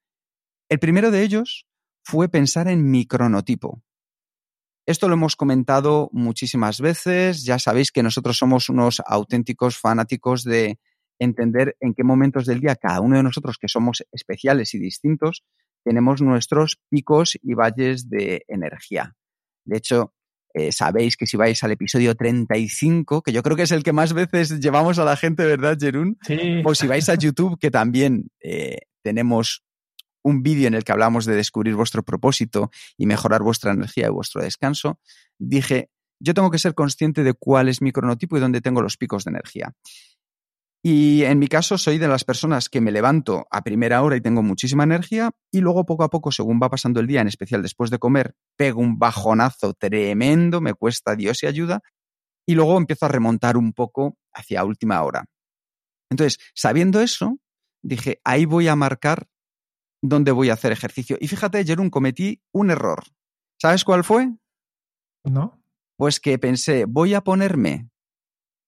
El 0.68 0.78
primero 0.78 1.10
de 1.10 1.22
ellos 1.22 1.66
fue 2.02 2.28
pensar 2.28 2.68
en 2.68 2.90
mi 2.90 3.06
cronotipo. 3.06 3.82
Esto 4.86 5.08
lo 5.08 5.14
hemos 5.14 5.36
comentado 5.36 6.10
muchísimas 6.12 6.80
veces, 6.80 7.44
ya 7.44 7.58
sabéis 7.58 7.90
que 7.90 8.02
nosotros 8.02 8.36
somos 8.36 8.68
unos 8.68 9.00
auténticos 9.06 9.78
fanáticos 9.78 10.44
de 10.44 10.78
entender 11.18 11.76
en 11.80 11.94
qué 11.94 12.04
momentos 12.04 12.44
del 12.44 12.60
día 12.60 12.76
cada 12.76 13.00
uno 13.00 13.16
de 13.16 13.22
nosotros, 13.22 13.56
que 13.58 13.68
somos 13.68 14.04
especiales 14.12 14.74
y 14.74 14.78
distintos, 14.78 15.42
tenemos 15.84 16.20
nuestros 16.20 16.80
picos 16.90 17.38
y 17.42 17.54
valles 17.54 18.10
de 18.10 18.44
energía. 18.48 19.16
De 19.64 19.78
hecho, 19.78 20.12
eh, 20.54 20.70
sabéis 20.70 21.16
que 21.16 21.26
si 21.26 21.36
vais 21.36 21.62
al 21.64 21.72
episodio 21.72 22.14
35, 22.14 23.22
que 23.22 23.32
yo 23.32 23.42
creo 23.42 23.56
que 23.56 23.64
es 23.64 23.72
el 23.72 23.82
que 23.82 23.92
más 23.92 24.12
veces 24.12 24.60
llevamos 24.60 25.00
a 25.00 25.04
la 25.04 25.16
gente, 25.16 25.44
¿verdad, 25.44 25.76
Jerún? 25.78 26.16
Sí. 26.22 26.62
O 26.64 26.74
si 26.76 26.86
vais 26.86 27.08
a 27.08 27.16
YouTube, 27.16 27.58
que 27.58 27.72
también 27.72 28.30
eh, 28.40 28.78
tenemos 29.02 29.64
un 30.22 30.44
vídeo 30.44 30.68
en 30.68 30.74
el 30.74 30.84
que 30.84 30.92
hablamos 30.92 31.26
de 31.26 31.34
descubrir 31.34 31.74
vuestro 31.74 32.04
propósito 32.04 32.70
y 32.96 33.06
mejorar 33.06 33.42
vuestra 33.42 33.72
energía 33.72 34.06
y 34.06 34.10
vuestro 34.10 34.42
descanso, 34.42 35.00
dije, 35.38 35.90
yo 36.20 36.34
tengo 36.34 36.52
que 36.52 36.58
ser 36.58 36.74
consciente 36.74 37.24
de 37.24 37.34
cuál 37.34 37.68
es 37.68 37.82
mi 37.82 37.90
cronotipo 37.90 38.36
y 38.36 38.40
dónde 38.40 38.60
tengo 38.60 38.80
los 38.80 38.96
picos 38.96 39.24
de 39.24 39.30
energía. 39.30 39.74
Y 40.86 41.24
en 41.24 41.38
mi 41.38 41.48
caso 41.48 41.78
soy 41.78 41.96
de 41.96 42.08
las 42.08 42.24
personas 42.24 42.68
que 42.68 42.82
me 42.82 42.92
levanto 42.92 43.46
a 43.50 43.62
primera 43.62 44.02
hora 44.02 44.16
y 44.16 44.20
tengo 44.20 44.42
muchísima 44.42 44.84
energía 44.84 45.30
y 45.50 45.60
luego 45.60 45.86
poco 45.86 46.04
a 46.04 46.10
poco, 46.10 46.30
según 46.30 46.60
va 46.62 46.68
pasando 46.68 47.00
el 47.00 47.06
día, 47.06 47.22
en 47.22 47.26
especial 47.26 47.62
después 47.62 47.88
de 47.90 47.98
comer, 47.98 48.34
pego 48.54 48.82
un 48.82 48.98
bajonazo 48.98 49.72
tremendo, 49.72 50.60
me 50.60 50.74
cuesta 50.74 51.16
Dios 51.16 51.42
y 51.42 51.46
ayuda, 51.46 51.80
y 52.46 52.54
luego 52.54 52.76
empiezo 52.76 53.06
a 53.06 53.08
remontar 53.08 53.56
un 53.56 53.72
poco 53.72 54.18
hacia 54.34 54.62
última 54.62 55.02
hora. 55.02 55.24
Entonces, 56.10 56.38
sabiendo 56.54 57.00
eso, 57.00 57.38
dije, 57.82 58.20
ahí 58.22 58.44
voy 58.44 58.68
a 58.68 58.76
marcar 58.76 59.26
dónde 60.02 60.32
voy 60.32 60.50
a 60.50 60.52
hacer 60.52 60.70
ejercicio. 60.70 61.16
Y 61.18 61.28
fíjate, 61.28 61.64
Jerón, 61.64 61.88
cometí 61.88 62.42
un 62.52 62.70
error. 62.70 63.04
¿Sabes 63.58 63.84
cuál 63.84 64.04
fue? 64.04 64.34
¿No? 65.24 65.62
Pues 65.96 66.20
que 66.20 66.38
pensé, 66.38 66.84
voy 66.84 67.14
a 67.14 67.22
ponerme 67.22 67.88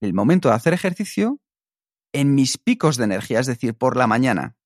el 0.01 0.15
momento 0.15 0.49
de 0.49 0.55
hacer 0.55 0.73
ejercicio 0.73 1.43
en 2.17 2.35
mis 2.35 2.57
picos 2.57 2.97
de 2.97 3.05
energía, 3.05 3.41
es 3.41 3.47
decir, 3.47 3.75
por 3.75 3.95
la 3.95 4.07
mañana. 4.07 4.57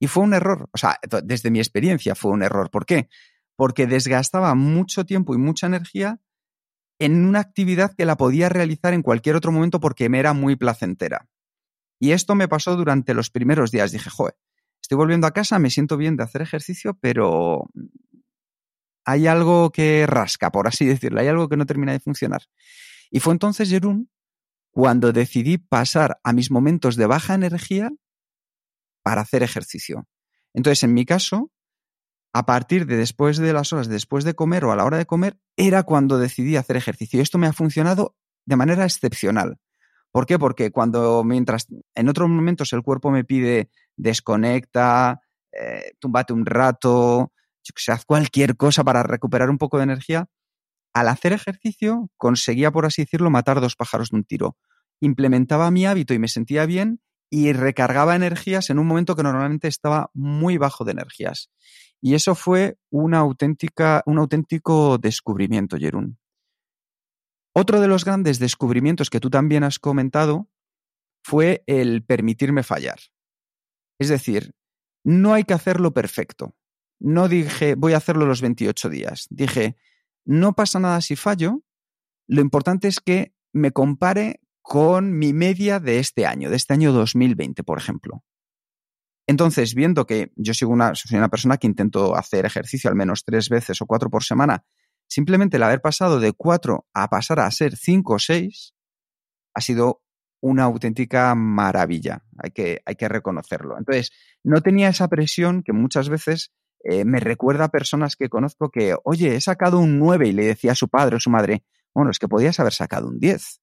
Y 0.00 0.06
fue 0.06 0.22
un 0.22 0.32
error, 0.32 0.70
o 0.72 0.78
sea, 0.78 0.98
desde 1.22 1.50
mi 1.50 1.58
experiencia 1.58 2.14
fue 2.14 2.30
un 2.30 2.42
error. 2.42 2.70
¿Por 2.70 2.86
qué? 2.86 3.10
Porque 3.56 3.86
desgastaba 3.86 4.54
mucho 4.54 5.04
tiempo 5.04 5.34
y 5.34 5.38
mucha 5.38 5.66
energía 5.66 6.18
en 6.98 7.26
una 7.26 7.40
actividad 7.40 7.94
que 7.94 8.06
la 8.06 8.16
podía 8.16 8.48
realizar 8.48 8.94
en 8.94 9.02
cualquier 9.02 9.36
otro 9.36 9.52
momento 9.52 9.80
porque 9.80 10.08
me 10.08 10.18
era 10.18 10.32
muy 10.32 10.56
placentera. 10.56 11.28
Y 12.00 12.12
esto 12.12 12.34
me 12.34 12.48
pasó 12.48 12.74
durante 12.74 13.12
los 13.12 13.28
primeros 13.28 13.70
días. 13.70 13.92
Dije, 13.92 14.08
joder, 14.08 14.36
estoy 14.80 14.96
volviendo 14.96 15.26
a 15.26 15.32
casa, 15.32 15.58
me 15.58 15.68
siento 15.68 15.98
bien 15.98 16.16
de 16.16 16.22
hacer 16.22 16.40
ejercicio, 16.40 16.96
pero 17.02 17.68
hay 19.04 19.26
algo 19.26 19.72
que 19.72 20.06
rasca, 20.06 20.50
por 20.50 20.68
así 20.68 20.86
decirlo, 20.86 21.20
hay 21.20 21.28
algo 21.28 21.50
que 21.50 21.58
no 21.58 21.66
termina 21.66 21.92
de 21.92 22.00
funcionar. 22.00 22.44
Y 23.10 23.20
fue 23.20 23.34
entonces, 23.34 23.68
Jerún, 23.68 24.08
cuando 24.70 25.12
decidí 25.12 25.58
pasar 25.58 26.20
a 26.22 26.32
mis 26.32 26.50
momentos 26.50 26.96
de 26.96 27.06
baja 27.06 27.34
energía 27.34 27.90
para 29.02 29.22
hacer 29.22 29.42
ejercicio. 29.42 30.06
Entonces, 30.54 30.82
en 30.84 30.94
mi 30.94 31.04
caso, 31.04 31.50
a 32.32 32.46
partir 32.46 32.86
de 32.86 32.96
después 32.96 33.38
de 33.38 33.52
las 33.52 33.72
horas 33.72 33.88
después 33.88 34.24
de 34.24 34.34
comer 34.34 34.64
o 34.64 34.72
a 34.72 34.76
la 34.76 34.84
hora 34.84 34.98
de 34.98 35.06
comer, 35.06 35.38
era 35.56 35.82
cuando 35.82 36.18
decidí 36.18 36.56
hacer 36.56 36.76
ejercicio. 36.76 37.20
Esto 37.22 37.38
me 37.38 37.46
ha 37.46 37.52
funcionado 37.52 38.14
de 38.44 38.56
manera 38.56 38.84
excepcional. 38.84 39.58
¿Por 40.10 40.26
qué? 40.26 40.38
Porque 40.38 40.70
cuando 40.70 41.22
mientras 41.24 41.66
en 41.94 42.08
otros 42.08 42.28
momentos 42.28 42.72
el 42.72 42.82
cuerpo 42.82 43.10
me 43.10 43.24
pide 43.24 43.70
desconecta, 43.96 45.20
eh, 45.52 45.92
túmbate 45.98 46.32
un 46.32 46.46
rato, 46.46 47.32
haz 47.88 48.04
cualquier 48.04 48.56
cosa 48.56 48.84
para 48.84 49.02
recuperar 49.02 49.50
un 49.50 49.58
poco 49.58 49.78
de 49.78 49.84
energía, 49.84 50.26
al 50.94 51.08
hacer 51.08 51.32
ejercicio 51.32 52.10
conseguía, 52.16 52.70
por 52.70 52.86
así 52.86 53.02
decirlo, 53.02 53.30
matar 53.30 53.60
dos 53.60 53.76
pájaros 53.76 54.10
de 54.10 54.16
un 54.16 54.24
tiro. 54.24 54.56
Implementaba 55.00 55.70
mi 55.70 55.86
hábito 55.86 56.14
y 56.14 56.18
me 56.18 56.28
sentía 56.28 56.66
bien 56.66 57.00
y 57.30 57.52
recargaba 57.52 58.16
energías 58.16 58.70
en 58.70 58.78
un 58.78 58.86
momento 58.86 59.14
que 59.14 59.22
normalmente 59.22 59.68
estaba 59.68 60.10
muy 60.14 60.56
bajo 60.56 60.84
de 60.84 60.92
energías. 60.92 61.50
Y 62.00 62.14
eso 62.14 62.34
fue 62.34 62.78
un 62.90 63.14
auténtico 63.14 64.98
descubrimiento, 64.98 65.76
Jerún. 65.76 66.18
Otro 67.54 67.80
de 67.80 67.88
los 67.88 68.04
grandes 68.04 68.38
descubrimientos 68.38 69.10
que 69.10 69.20
tú 69.20 69.30
también 69.30 69.64
has 69.64 69.78
comentado 69.78 70.48
fue 71.24 71.64
el 71.66 72.04
permitirme 72.04 72.62
fallar. 72.62 72.98
Es 73.98 74.08
decir, 74.08 74.54
no 75.04 75.34
hay 75.34 75.44
que 75.44 75.54
hacerlo 75.54 75.92
perfecto. 75.92 76.54
No 77.00 77.28
dije, 77.28 77.74
voy 77.74 77.94
a 77.94 77.96
hacerlo 77.98 78.26
los 78.26 78.40
28 78.40 78.88
días. 78.88 79.26
Dije, 79.30 79.76
no 80.28 80.54
pasa 80.54 80.78
nada 80.78 81.00
si 81.00 81.16
fallo. 81.16 81.62
Lo 82.28 82.42
importante 82.42 82.86
es 82.86 83.00
que 83.00 83.32
me 83.54 83.72
compare 83.72 84.40
con 84.60 85.18
mi 85.18 85.32
media 85.32 85.80
de 85.80 85.98
este 85.98 86.26
año, 86.26 86.50
de 86.50 86.56
este 86.56 86.74
año 86.74 86.92
2020, 86.92 87.64
por 87.64 87.78
ejemplo. 87.78 88.22
Entonces, 89.26 89.74
viendo 89.74 90.06
que 90.06 90.30
yo 90.36 90.52
soy 90.52 90.68
una, 90.68 90.92
persona 91.30 91.56
que 91.56 91.66
intento 91.66 92.14
hacer 92.14 92.44
ejercicio 92.44 92.90
al 92.90 92.96
menos 92.96 93.24
tres 93.24 93.48
veces 93.48 93.80
o 93.80 93.86
cuatro 93.86 94.10
por 94.10 94.22
semana, 94.22 94.66
simplemente 95.08 95.56
el 95.56 95.62
haber 95.62 95.80
pasado 95.80 96.20
de 96.20 96.34
cuatro 96.34 96.86
a 96.92 97.08
pasar 97.08 97.40
a 97.40 97.50
ser 97.50 97.76
cinco 97.76 98.14
o 98.14 98.18
seis 98.18 98.74
ha 99.54 99.62
sido 99.62 100.02
una 100.42 100.64
auténtica 100.64 101.34
maravilla. 101.34 102.22
Hay 102.36 102.50
que, 102.50 102.82
hay 102.84 102.96
que 102.96 103.08
reconocerlo. 103.08 103.78
Entonces, 103.78 104.12
no 104.44 104.60
tenía 104.60 104.90
esa 104.90 105.08
presión 105.08 105.62
que 105.62 105.72
muchas 105.72 106.10
veces 106.10 106.52
eh, 106.90 107.04
me 107.04 107.20
recuerda 107.20 107.64
a 107.64 107.68
personas 107.68 108.16
que 108.16 108.30
conozco 108.30 108.70
que, 108.70 108.96
oye, 109.04 109.34
he 109.34 109.40
sacado 109.42 109.78
un 109.78 109.98
9 109.98 110.28
y 110.28 110.32
le 110.32 110.46
decía 110.46 110.72
a 110.72 110.74
su 110.74 110.88
padre 110.88 111.16
o 111.16 111.20
su 111.20 111.28
madre, 111.28 111.62
bueno, 111.92 112.10
es 112.10 112.18
que 112.18 112.28
podías 112.28 112.58
haber 112.60 112.72
sacado 112.72 113.08
un 113.08 113.18
10. 113.20 113.60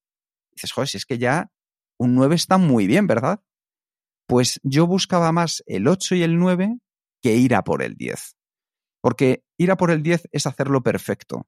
dices, 0.51 0.71
joder, 0.71 0.87
si 0.87 0.97
es 0.97 1.07
que 1.07 1.17
ya 1.17 1.49
un 1.97 2.13
9 2.13 2.35
está 2.35 2.59
muy 2.59 2.85
bien, 2.85 3.07
¿verdad? 3.07 3.41
Pues 4.27 4.59
yo 4.61 4.85
buscaba 4.85 5.31
más 5.31 5.63
el 5.65 5.87
8 5.87 6.13
y 6.13 6.21
el 6.21 6.37
9 6.37 6.77
que 7.19 7.35
ir 7.35 7.55
a 7.55 7.63
por 7.63 7.81
el 7.81 7.95
10. 7.95 8.35
Porque 9.01 9.43
ir 9.57 9.71
a 9.71 9.77
por 9.77 9.89
el 9.89 10.03
10 10.03 10.29
es 10.31 10.45
hacerlo 10.45 10.83
perfecto. 10.83 11.47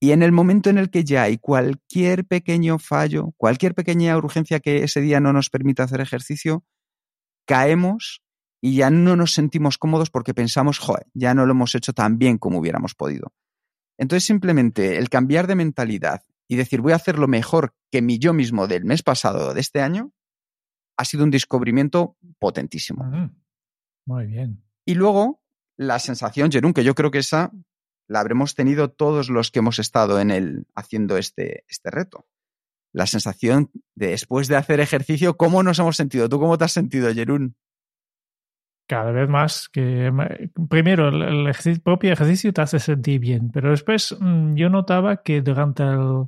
Y 0.00 0.12
en 0.12 0.22
el 0.22 0.32
momento 0.32 0.70
en 0.70 0.78
el 0.78 0.88
que 0.88 1.04
ya 1.04 1.24
hay 1.24 1.36
cualquier 1.36 2.24
pequeño 2.24 2.78
fallo, 2.78 3.34
cualquier 3.36 3.74
pequeña 3.74 4.16
urgencia 4.16 4.60
que 4.60 4.84
ese 4.84 5.02
día 5.02 5.20
no 5.20 5.34
nos 5.34 5.50
permita 5.50 5.82
hacer 5.82 6.00
ejercicio, 6.00 6.64
caemos 7.46 8.23
y 8.64 8.76
ya 8.76 8.88
no 8.88 9.14
nos 9.14 9.34
sentimos 9.34 9.76
cómodos 9.76 10.08
porque 10.08 10.32
pensamos, 10.32 10.78
joder, 10.78 11.06
ya 11.12 11.34
no 11.34 11.44
lo 11.44 11.52
hemos 11.52 11.74
hecho 11.74 11.92
tan 11.92 12.16
bien 12.16 12.38
como 12.38 12.60
hubiéramos 12.60 12.94
podido. 12.94 13.34
Entonces 13.98 14.24
simplemente 14.24 14.96
el 14.96 15.10
cambiar 15.10 15.46
de 15.46 15.54
mentalidad 15.54 16.22
y 16.48 16.56
decir 16.56 16.80
voy 16.80 16.92
a 16.92 16.96
hacerlo 16.96 17.28
mejor 17.28 17.74
que 17.92 18.00
mi 18.00 18.18
yo 18.18 18.32
mismo 18.32 18.66
del 18.66 18.86
mes 18.86 19.02
pasado 19.02 19.48
o 19.48 19.54
de 19.54 19.60
este 19.60 19.82
año, 19.82 20.12
ha 20.96 21.04
sido 21.04 21.24
un 21.24 21.30
descubrimiento 21.30 22.16
potentísimo. 22.38 23.04
Muy 24.06 24.26
bien. 24.28 24.64
Y 24.86 24.94
luego 24.94 25.42
la 25.76 25.98
sensación, 25.98 26.50
Jerún, 26.50 26.72
que 26.72 26.84
yo 26.84 26.94
creo 26.94 27.10
que 27.10 27.18
esa 27.18 27.52
la 28.08 28.20
habremos 28.20 28.54
tenido 28.54 28.90
todos 28.90 29.28
los 29.28 29.50
que 29.50 29.58
hemos 29.58 29.78
estado 29.78 30.20
en 30.20 30.30
el 30.30 30.66
haciendo 30.74 31.18
este, 31.18 31.66
este 31.68 31.90
reto. 31.90 32.26
La 32.94 33.06
sensación 33.06 33.70
de 33.94 34.06
después 34.06 34.48
de 34.48 34.56
hacer 34.56 34.80
ejercicio, 34.80 35.36
¿cómo 35.36 35.62
nos 35.62 35.78
hemos 35.80 35.96
sentido? 35.96 36.30
¿Tú 36.30 36.40
cómo 36.40 36.56
te 36.56 36.64
has 36.64 36.72
sentido, 36.72 37.12
Jerún? 37.12 37.56
Cada 38.86 39.12
vez 39.12 39.28
más 39.28 39.68
que 39.70 40.12
primero 40.68 41.08
el, 41.08 41.50
propio 41.82 42.12
ejercicio 42.12 42.52
te 42.52 42.60
hace 42.60 42.78
sentir 42.78 43.18
bien, 43.18 43.50
pero 43.50 43.70
después 43.70 44.14
mm, 44.20 44.54
yo 44.54 44.68
notaba 44.68 45.22
que 45.22 45.40
durante 45.40 45.82
el, 45.82 46.26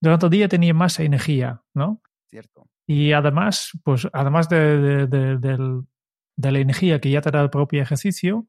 durante 0.00 0.26
el 0.26 0.30
día 0.30 0.48
tenía 0.48 0.74
más 0.74 1.00
energía, 1.00 1.62
¿no? 1.72 2.02
Cierto. 2.26 2.68
Y 2.86 3.12
además, 3.12 3.70
pues 3.82 4.06
además 4.12 4.48
de, 4.48 5.06
de, 5.06 6.52
la 6.52 6.58
energía 6.58 7.00
que 7.00 7.10
ya 7.10 7.20
te 7.20 7.30
da 7.30 7.40
el 7.40 7.50
propio 7.50 7.82
ejercicio, 7.82 8.46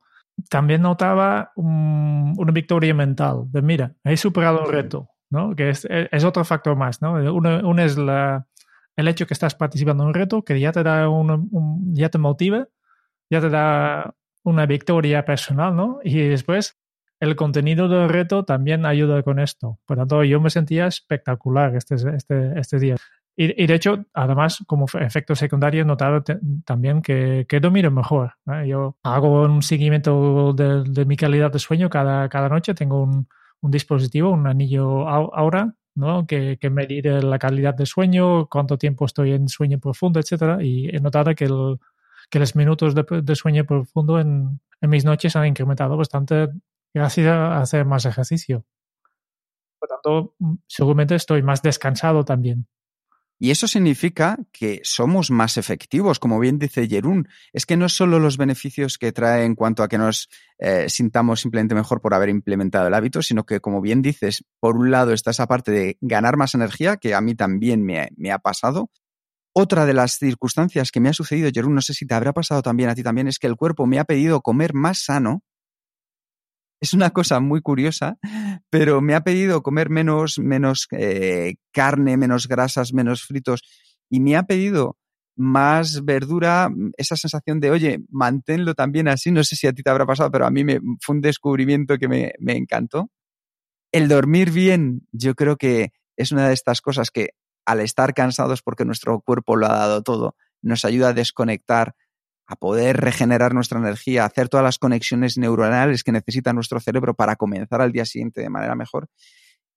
también 0.49 0.81
notaba 0.81 1.51
una 1.55 2.51
victoria 2.51 2.93
mental, 2.93 3.45
de 3.47 3.61
mira, 3.61 3.95
he 4.03 4.17
superado 4.17 4.65
un 4.65 4.71
reto, 4.71 5.09
¿no? 5.31 5.55
Que 5.55 5.69
es, 5.69 5.87
es 5.89 6.23
otro 6.23 6.45
factor 6.45 6.75
más, 6.75 7.01
¿no? 7.01 7.13
Uno, 7.33 7.81
es 7.81 7.97
la, 7.97 8.45
el 8.95 9.07
hecho 9.07 9.25
que 9.25 9.33
estás 9.33 9.55
participando 9.55 10.03
en 10.03 10.09
un 10.09 10.13
reto, 10.13 10.43
que 10.43 10.59
ya 10.59 10.71
te 10.71 10.83
da 10.83 11.09
un, 11.09 11.95
ya 11.95 12.09
te 12.09 12.19
motiva, 12.19 12.67
ya 13.29 13.41
te 13.41 13.49
da 13.49 14.13
una 14.43 14.65
victoria 14.65 15.25
personal, 15.25 15.75
¿no? 15.75 15.99
Y 16.03 16.19
después 16.19 16.77
el 17.19 17.35
contenido 17.35 17.87
del 17.87 18.09
reto 18.09 18.45
también 18.45 18.85
ayuda 18.85 19.23
con 19.23 19.39
esto. 19.39 19.79
Por 19.85 19.97
tanto, 19.97 20.23
yo 20.23 20.39
me 20.39 20.49
sentía 20.49 20.87
espectacular 20.87 21.75
este, 21.75 21.95
este, 21.95 22.59
este 22.59 22.79
día. 22.79 22.95
Y, 23.39 23.67
de 23.67 23.75
hecho, 23.75 24.03
además, 24.15 24.63
como 24.65 24.87
efecto 24.99 25.35
secundario, 25.35 25.83
he 25.83 25.85
notado 25.85 26.23
también 26.65 27.03
que, 27.03 27.45
que 27.47 27.59
mejor. 27.91 28.33
Yo 28.65 28.97
hago 29.03 29.43
un 29.43 29.61
seguimiento 29.61 30.53
de, 30.53 31.05
mi 31.05 31.15
calidad 31.15 31.51
de 31.51 31.59
sueño 31.59 31.87
cada, 31.87 32.29
cada 32.29 32.49
noche. 32.49 32.73
Tengo 32.73 33.03
un, 33.03 33.27
un 33.61 33.71
dispositivo, 33.71 34.31
un 34.31 34.47
anillo 34.47 35.07
Aura, 35.07 35.75
¿no? 35.93 36.25
que, 36.25 36.57
que 36.59 36.71
medir 36.71 37.05
la 37.23 37.37
calidad 37.37 37.75
de 37.75 37.85
sueño, 37.85 38.47
cuánto 38.47 38.79
tiempo 38.79 39.05
estoy 39.05 39.33
en 39.33 39.47
sueño 39.49 39.77
profundo, 39.77 40.19
etcétera. 40.19 40.57
Y 40.63 40.89
he 40.89 40.99
notado 40.99 41.35
que, 41.35 41.45
el, 41.45 41.77
que 42.29 42.39
los 42.39 42.55
minutos 42.55 42.93
de, 42.95 43.35
sueño 43.35 43.65
profundo 43.65 44.19
en, 44.19 44.59
en, 44.81 44.89
mis 44.89 45.05
noches 45.05 45.35
han 45.35 45.47
incrementado 45.47 45.97
bastante 45.97 46.49
gracias 46.93 47.27
a 47.27 47.59
hacer 47.59 47.85
más 47.85 48.05
ejercicio. 48.05 48.65
Por 49.79 49.89
tanto, 49.89 50.35
seguramente 50.67 51.15
estoy 51.15 51.43
más 51.43 51.61
descansado 51.61 52.25
también. 52.25 52.67
Y 53.39 53.51
eso 53.51 53.67
significa 53.67 54.39
que 54.51 54.81
somos 54.83 55.29
más 55.29 55.57
efectivos, 55.57 56.17
como 56.17 56.39
bien 56.39 56.57
dice 56.57 56.87
Jerún. 56.87 57.27
Es 57.53 57.67
que 57.67 57.77
no 57.77 57.87
solo 57.87 58.17
los 58.19 58.37
beneficios 58.37 58.97
que 58.97 59.11
trae 59.11 59.45
en 59.45 59.53
cuanto 59.53 59.83
a 59.83 59.87
que 59.87 59.99
nos 59.99 60.27
eh, 60.57 60.89
sintamos 60.89 61.41
simplemente 61.41 61.75
mejor 61.75 62.01
por 62.01 62.15
haber 62.15 62.29
implementado 62.29 62.87
el 62.87 62.95
hábito, 62.95 63.21
sino 63.21 63.45
que, 63.45 63.59
como 63.59 63.79
bien 63.79 64.01
dices, 64.01 64.43
por 64.59 64.75
un 64.75 64.89
lado 64.89 65.13
está 65.13 65.31
esa 65.31 65.45
parte 65.45 65.71
de 65.71 65.97
ganar 66.01 66.35
más 66.35 66.55
energía, 66.55 66.97
que 66.97 67.13
a 67.13 67.21
mí 67.21 67.35
también 67.35 67.85
me 67.85 68.31
ha 68.31 68.39
pasado. 68.39 68.89
Otra 69.59 69.87
de 69.87 69.93
las 69.95 70.19
circunstancias 70.19 70.91
que 70.91 70.99
me 70.99 71.09
ha 71.09 71.13
sucedido, 71.13 71.49
Jerún, 71.51 71.73
no 71.73 71.81
sé 71.81 71.95
si 71.95 72.05
te 72.05 72.13
habrá 72.13 72.31
pasado 72.31 72.61
también 72.61 72.89
a 72.89 72.95
ti 72.95 73.01
también, 73.01 73.27
es 73.27 73.39
que 73.39 73.47
el 73.47 73.55
cuerpo 73.55 73.87
me 73.87 73.97
ha 73.97 74.03
pedido 74.03 74.41
comer 74.41 74.75
más 74.75 75.03
sano 75.03 75.41
es 76.79 76.93
una 76.93 77.09
cosa 77.09 77.39
muy 77.39 77.61
curiosa, 77.61 78.17
pero 78.69 79.01
me 79.01 79.15
ha 79.15 79.21
pedido 79.21 79.63
comer 79.63 79.89
menos, 79.89 80.37
menos 80.37 80.87
eh, 80.91 81.55
carne, 81.71 82.17
menos 82.17 82.47
grasas, 82.47 82.93
menos 82.93 83.23
fritos 83.23 83.61
y 84.09 84.19
me 84.19 84.35
ha 84.35 84.43
pedido 84.43 84.97
más 85.35 86.03
verdura, 86.03 86.69
esa 86.97 87.15
sensación 87.15 87.59
de, 87.59 87.71
oye, 87.71 87.99
manténlo 88.09 88.73
también 88.73 89.07
así, 89.07 89.31
no 89.31 89.43
sé 89.43 89.55
si 89.55 89.67
a 89.67 89.73
ti 89.73 89.83
te 89.83 89.89
habrá 89.89 90.05
pasado, 90.05 90.31
pero 90.31 90.45
a 90.45 90.51
mí 90.51 90.63
me, 90.63 90.79
fue 91.01 91.15
un 91.15 91.21
descubrimiento 91.21 91.97
que 91.97 92.07
me, 92.07 92.33
me 92.39 92.57
encantó. 92.57 93.09
El 93.91 94.07
dormir 94.07 94.51
bien, 94.51 95.07
yo 95.11 95.35
creo 95.35 95.55
que 95.57 95.91
es 96.15 96.31
una 96.31 96.47
de 96.47 96.53
estas 96.53 96.81
cosas 96.81 97.11
que 97.11 97.29
al 97.67 97.81
estar 97.81 98.13
cansados 98.13 98.61
porque 98.61 98.85
nuestro 98.85 99.19
cuerpo 99.19 99.57
lo 99.57 99.67
ha 99.67 99.77
dado 99.77 100.01
todo, 100.01 100.35
nos 100.61 100.85
ayuda 100.85 101.09
a 101.09 101.13
desconectar 101.13 101.95
a 102.47 102.55
poder 102.55 102.95
regenerar 102.95 103.53
nuestra 103.53 103.77
energía, 103.77 104.23
hacer 104.23 104.47
todas 104.47 104.63
las 104.63 104.79
conexiones 104.79 105.37
neuronales 105.37 106.01
que 106.01 106.13
necesita 106.13 106.53
nuestro 106.53 106.79
cerebro 106.79 107.13
para 107.13 107.35
comenzar 107.35 107.81
al 107.81 107.91
día 107.91 108.05
siguiente 108.05 108.39
de 108.39 108.49
manera 108.49 108.73
mejor. 108.73 109.09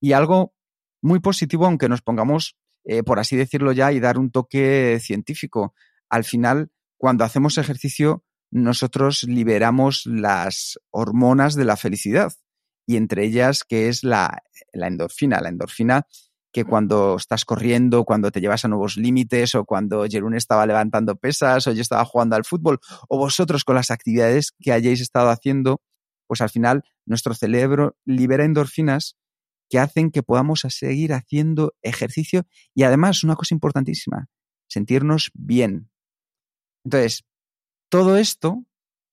Y 0.00 0.12
algo 0.12 0.54
muy 1.02 1.18
positivo, 1.18 1.66
aunque 1.66 1.88
nos 1.88 2.00
pongamos, 2.00 2.56
eh, 2.84 3.02
por 3.02 3.18
así 3.18 3.36
decirlo 3.36 3.72
ya, 3.72 3.90
y 3.90 3.98
dar 3.98 4.18
un 4.18 4.30
toque 4.30 5.00
científico. 5.00 5.74
Al 6.08 6.22
final, 6.22 6.70
cuando 6.96 7.24
hacemos 7.24 7.58
ejercicio, 7.58 8.24
nosotros 8.52 9.24
liberamos 9.24 10.06
las 10.06 10.78
hormonas 10.90 11.56
de 11.56 11.64
la 11.64 11.76
felicidad 11.76 12.32
y 12.86 12.96
entre 12.96 13.24
ellas 13.24 13.64
que 13.64 13.88
es 13.88 14.04
la, 14.04 14.44
la 14.72 14.86
endorfina. 14.86 15.40
La 15.40 15.48
endorfina 15.48 16.06
que 16.52 16.64
cuando 16.64 17.16
estás 17.16 17.44
corriendo, 17.44 18.04
cuando 18.04 18.30
te 18.30 18.40
llevas 18.40 18.64
a 18.64 18.68
nuevos 18.68 18.96
límites, 18.96 19.54
o 19.54 19.64
cuando 19.64 20.04
Jerún 20.08 20.34
estaba 20.34 20.66
levantando 20.66 21.16
pesas, 21.16 21.66
o 21.66 21.72
yo 21.72 21.82
estaba 21.82 22.04
jugando 22.04 22.36
al 22.36 22.44
fútbol, 22.44 22.80
o 23.08 23.18
vosotros 23.18 23.64
con 23.64 23.76
las 23.76 23.90
actividades 23.90 24.52
que 24.58 24.72
hayáis 24.72 25.00
estado 25.00 25.30
haciendo, 25.30 25.80
pues 26.26 26.40
al 26.40 26.50
final 26.50 26.82
nuestro 27.06 27.34
cerebro 27.34 27.96
libera 28.04 28.44
endorfinas 28.44 29.16
que 29.68 29.78
hacen 29.78 30.10
que 30.10 30.22
podamos 30.22 30.66
seguir 30.68 31.12
haciendo 31.12 31.74
ejercicio 31.80 32.46
y 32.74 32.82
además, 32.82 33.22
una 33.22 33.36
cosa 33.36 33.54
importantísima, 33.54 34.26
sentirnos 34.68 35.30
bien. 35.34 35.90
Entonces, 36.84 37.24
todo 37.88 38.16
esto, 38.16 38.64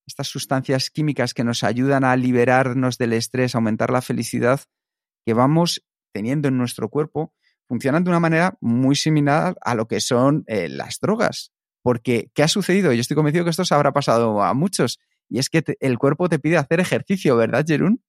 estas 0.07 0.27
sustancias 0.27 0.89
químicas 0.89 1.33
que 1.33 1.43
nos 1.43 1.63
ayudan 1.63 2.03
a 2.03 2.15
liberarnos 2.15 2.97
del 2.97 3.13
estrés, 3.13 3.53
aumentar 3.53 3.91
la 3.91 4.01
felicidad, 4.01 4.61
que 5.25 5.33
vamos 5.33 5.83
teniendo 6.17 6.47
en 6.47 6.57
nuestro 6.57 6.89
cuerpo 6.89 7.31
funcionan 7.67 8.03
de 8.03 8.09
una 8.09 8.19
manera 8.19 8.57
muy 8.59 8.95
similar 8.95 9.55
a 9.61 9.75
lo 9.75 9.87
que 9.87 9.99
son 9.99 10.43
eh, 10.47 10.67
las 10.67 10.99
drogas. 10.99 11.51
Porque, 11.83 12.31
¿qué 12.33 12.41
ha 12.41 12.47
sucedido? 12.47 12.91
Yo 12.91 13.01
estoy 13.01 13.13
convencido 13.13 13.43
que 13.43 13.51
esto 13.51 13.65
se 13.65 13.75
habrá 13.75 13.93
pasado 13.93 14.41
a 14.41 14.55
muchos. 14.55 14.99
Y 15.29 15.37
es 15.37 15.49
que 15.49 15.63
el 15.79 15.99
cuerpo 15.99 16.27
te 16.27 16.39
pide 16.39 16.57
hacer 16.57 16.79
ejercicio, 16.79 17.35
¿verdad, 17.35 17.63
Jerún? 17.67 18.01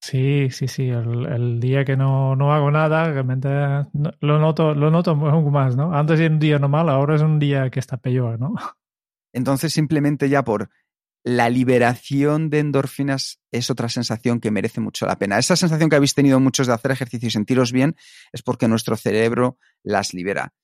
Sí, 0.00 0.48
sí, 0.50 0.66
sí. 0.66 0.88
El, 0.88 1.60
día 1.60 1.84
que 1.84 1.96
no, 1.96 2.34
no, 2.34 2.52
hago 2.52 2.72
nada, 2.72 3.12
realmente 3.12 3.48
lo 3.92 4.38
noto, 4.40 4.74
lo 4.74 4.90
noto 4.90 5.14
más, 5.14 5.76
¿no? 5.76 5.94
Antes 5.94 6.18
era 6.18 6.34
un 6.34 6.40
día 6.40 6.58
normal, 6.58 6.88
ahora 6.88 7.14
es 7.14 7.22
un 7.22 7.38
día 7.38 7.70
que 7.70 7.78
está 7.78 7.96
peor, 7.96 8.40
¿no? 8.40 8.54
Entonces, 9.32 9.72
simplemente 9.72 10.28
ya 10.28 10.42
por 10.42 10.68
la 11.22 11.50
liberación 11.50 12.48
de 12.48 12.60
endorfinas 12.60 13.40
es 13.50 13.70
otra 13.70 13.88
sensación 13.88 14.40
que 14.40 14.50
merece 14.50 14.80
mucho 14.80 15.06
la 15.06 15.18
pena. 15.18 15.38
Esa 15.38 15.56
sensación 15.56 15.90
que 15.90 15.96
habéis 15.96 16.14
tenido 16.14 16.40
muchos 16.40 16.66
de 16.66 16.72
hacer 16.72 16.90
ejercicio 16.90 17.28
y 17.28 17.30
sentiros 17.30 17.72
bien 17.72 17.96
es 18.32 18.42
porque 18.42 18.68
nuestro 18.68 18.96
cerebro 18.96 19.58
las 19.82 20.14
libera. 20.14 20.54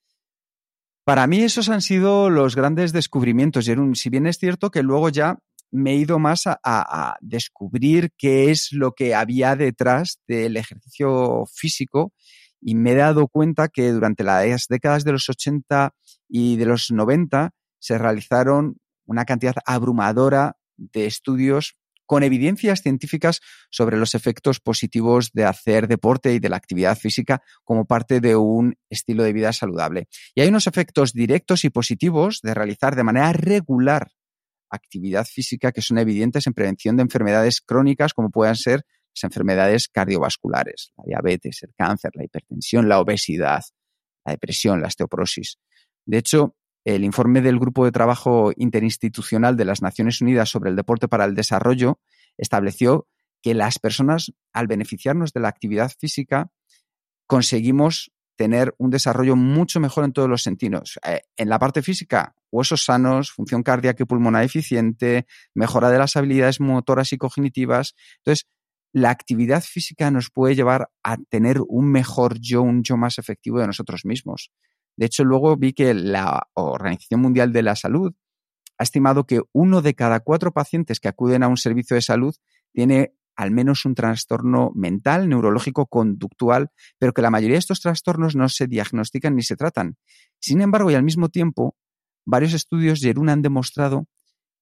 Para 1.05 1.27
mí 1.27 1.43
esos 1.43 1.69
han 1.69 1.83
sido 1.83 2.31
los 2.31 2.57
grandes 2.57 2.93
descubrimientos, 2.93 3.67
Jerún. 3.67 3.95
Si 3.95 4.09
bien 4.09 4.27
es 4.27 4.39
cierto 4.39 4.71
que 4.71 4.83
luego 4.83 5.09
ya 5.09 5.39
me 5.71 5.93
he 5.93 5.97
ido 5.97 6.19
más 6.19 6.45
a, 6.47 7.17
descubrir 7.21 8.11
qué 8.17 8.51
es 8.51 8.73
lo 8.73 8.93
que 8.93 9.15
había 9.15 9.57
detrás 9.57 10.21
del 10.27 10.57
ejercicio 10.57 11.45
físico 11.53 12.13
y 12.61 12.75
me 12.75 12.93
he 12.93 12.97
dado 12.97 13.29
cuenta 13.29 13.69
que 13.69 13.93
durante 13.93 14.25
las 14.25 14.67
décadas 14.69 15.05
de 15.05 15.13
los 15.13 15.29
80 15.29 15.93
y 16.29 16.57
de 16.57 16.67
los 16.67 16.91
90 16.91 17.51
se 17.79 17.99
realizaron 17.99 18.79
una 19.07 19.25
cantidad 19.25 19.55
abrumadora 19.65 20.57
de 20.77 21.07
estudios 21.07 21.77
con 22.07 22.23
evidencias 22.23 22.83
científicas 22.83 23.41
sobre 23.71 23.97
los 23.97 24.15
efectos 24.15 24.61
positivos 24.61 25.33
de 25.33 25.45
hacer 25.45 25.89
deporte 25.89 26.33
y 26.33 26.39
de 26.39 26.49
la 26.49 26.57
actividad 26.57 26.97
física 26.97 27.43
como 27.65 27.85
parte 27.85 28.21
de 28.21 28.37
un 28.37 28.77
estilo 28.89 29.25
de 29.25 29.33
vida 29.33 29.53
saludable. 29.53 30.09
Y 30.35 30.41
hay 30.41 30.49
unos 30.49 30.69
efectos 30.69 31.13
directos 31.13 31.65
y 31.65 31.71
positivos 31.71 32.41
de 32.43 32.55
realizar 32.55 32.95
de 32.95 33.03
manera 33.03 33.33
regular 33.33 34.13
actividad 34.71 35.27
física 35.27 35.73
que 35.73 35.83
son 35.83 35.99
evidentes 35.99 36.47
en 36.47 36.55
prevención 36.55 36.97
de 36.97 37.03
enfermedades 37.03 37.61
crónicas 37.61 38.15
como 38.15 38.31
puedan 38.31 38.57
ser 38.57 38.85
las 39.15 39.25
enfermedades 39.25 39.89
cardiovasculares, 39.89 40.93
la 40.97 41.05
diabetes, 41.07 41.63
el 41.63 41.73
cáncer, 41.77 42.11
la 42.15 42.25
hipertensión, 42.25 42.89
la 42.89 43.01
obesidad, 43.01 43.63
la 44.25 44.33
depresión, 44.33 44.81
la 44.81 44.89
osteoporosis. 44.89 45.59
De 46.05 46.19
hecho, 46.19 46.55
el 46.87 47.03
informe 47.03 47.43
del 47.43 47.59
Grupo 47.59 47.85
de 47.85 47.91
Trabajo 47.91 48.53
Interinstitucional 48.57 49.57
de 49.57 49.65
las 49.65 49.83
Naciones 49.83 50.21
Unidas 50.21 50.49
sobre 50.49 50.71
el 50.71 50.77
Deporte 50.77 51.09
para 51.09 51.25
el 51.25 51.35
Desarrollo 51.35 51.99
estableció 52.39 53.09
que 53.43 53.55
las 53.55 53.81
personas, 53.81 54.33
al 54.53 54.69
beneficiarnos 54.69 55.33
de 55.33 55.41
la 55.41 55.49
actividad 55.49 55.91
física, 55.99 56.49
conseguimos 57.27 58.13
tener 58.37 58.73
un 58.79 58.91
desarrollo 58.91 59.35
mucho 59.35 59.81
mejor 59.81 60.05
en 60.05 60.13
todos 60.13 60.29
los 60.29 60.45
sentidos. 60.45 61.01
Eh, 61.05 61.23
en 61.37 61.49
la 61.49 61.59
parte 61.59 61.83
física, 61.83 62.37
huesos 62.53 62.85
sanos, 62.85 63.33
función 63.33 63.65
cardíaca 63.65 64.05
y 64.05 64.07
pulmonar 64.07 64.45
eficiente, 64.45 65.27
mejora 65.55 65.91
de 65.91 65.99
las 65.99 66.17
habilidades 66.17 66.61
motoras 66.61 67.13
y 67.13 67.19
cognitivas. 67.19 67.97
Entonces, 68.19 68.47
la 68.93 69.11
actividad 69.11 69.65
física 69.65 70.13
nos 70.13 70.31
puede 70.31 70.55
llevar 70.55 70.89
a 71.03 71.17
tener 71.31 71.61
un 71.67 71.91
mejor 71.91 72.39
yo, 72.39 72.63
un 72.63 72.85
yo 72.85 72.97
más 72.97 73.19
efectivo 73.19 73.59
de 73.59 73.67
nosotros 73.67 74.05
mismos. 74.05 74.53
De 74.97 75.07
hecho, 75.07 75.25
luego 75.25 75.57
vi 75.57 75.73
que 75.73 75.95
la 75.95 76.49
Organización 76.55 77.21
Mundial 77.21 77.53
de 77.53 77.63
la 77.63 77.77
Salud 77.77 78.15
ha 78.79 78.83
estimado 78.83 79.27
que 79.27 79.43
uno 79.53 79.83
de 79.83 79.95
cada 79.95 80.21
cuatro 80.21 80.53
pacientes 80.53 81.01
que 81.01 81.09
acuden 81.09 81.43
a 81.43 81.49
un 81.49 81.57
servicio 81.57 81.95
de 81.95 82.03
salud 82.03 82.35
tiene 82.73 83.15
al 83.37 83.51
menos 83.51 83.85
un 83.85 83.95
trastorno 83.95 84.73
mental, 84.75 85.29
neurológico, 85.29 85.87
conductual, 85.87 86.71
pero 86.99 87.13
que 87.13 87.23
la 87.23 87.31
mayoría 87.31 87.55
de 87.55 87.61
estos 87.61 87.81
trastornos 87.81 88.35
no 88.35 88.49
se 88.49 88.67
diagnostican 88.67 89.37
ni 89.37 89.43
se 89.43 89.57
tratan. 89.57 89.97
Sin 90.41 90.63
embargo, 90.63 90.91
y 90.91 90.95
al 90.95 91.03
mismo 91.03 91.29
tiempo, 91.29 91.77
varios 92.25 92.55
estudios 92.55 93.01
Jerún 93.01 93.29
han 93.29 93.43
demostrado 93.43 94.09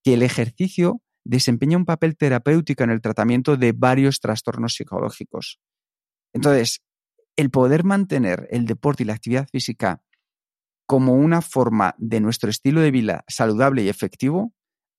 que 0.02 0.14
el 0.14 0.22
ejercicio 0.22 1.00
desempeña 1.24 1.78
un 1.78 1.84
papel 1.84 2.16
terapéutico 2.16 2.82
en 2.82 2.90
el 2.90 3.00
tratamiento 3.00 3.56
de 3.56 3.72
varios 3.72 4.20
trastornos 4.20 4.74
psicológicos. 4.74 5.60
Entonces, 6.32 6.82
el 7.36 7.50
poder 7.50 7.84
mantener 7.84 8.48
el 8.50 8.66
deporte 8.66 9.04
y 9.04 9.06
la 9.06 9.14
actividad 9.14 9.48
física 9.50 10.02
como 10.86 11.14
una 11.14 11.42
forma 11.42 11.94
de 11.98 12.20
nuestro 12.20 12.50
estilo 12.50 12.80
de 12.80 12.90
vida 12.90 13.24
saludable 13.28 13.82
y 13.82 13.88
efectivo 13.88 14.52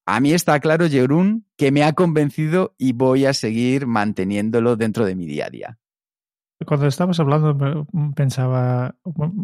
a 0.08 0.20
mí 0.20 0.34
está 0.34 0.60
claro, 0.60 0.88
Jerún, 0.88 1.48
que 1.58 1.72
me 1.72 1.84
ha 1.84 1.94
convencido 1.94 2.76
y 2.78 2.94
voy 2.94 3.26
a 3.26 3.34
seguir 3.34 3.88
manteniéndolo 3.88 4.76
dentro 4.76 5.04
de 5.04 5.16
mi 5.16 5.26
día 5.26 5.48
a 5.48 5.50
día. 5.50 5.80
Cuando 6.66 6.86
estabas 6.88 7.20
hablando 7.20 7.86
pensaba, 8.16 8.96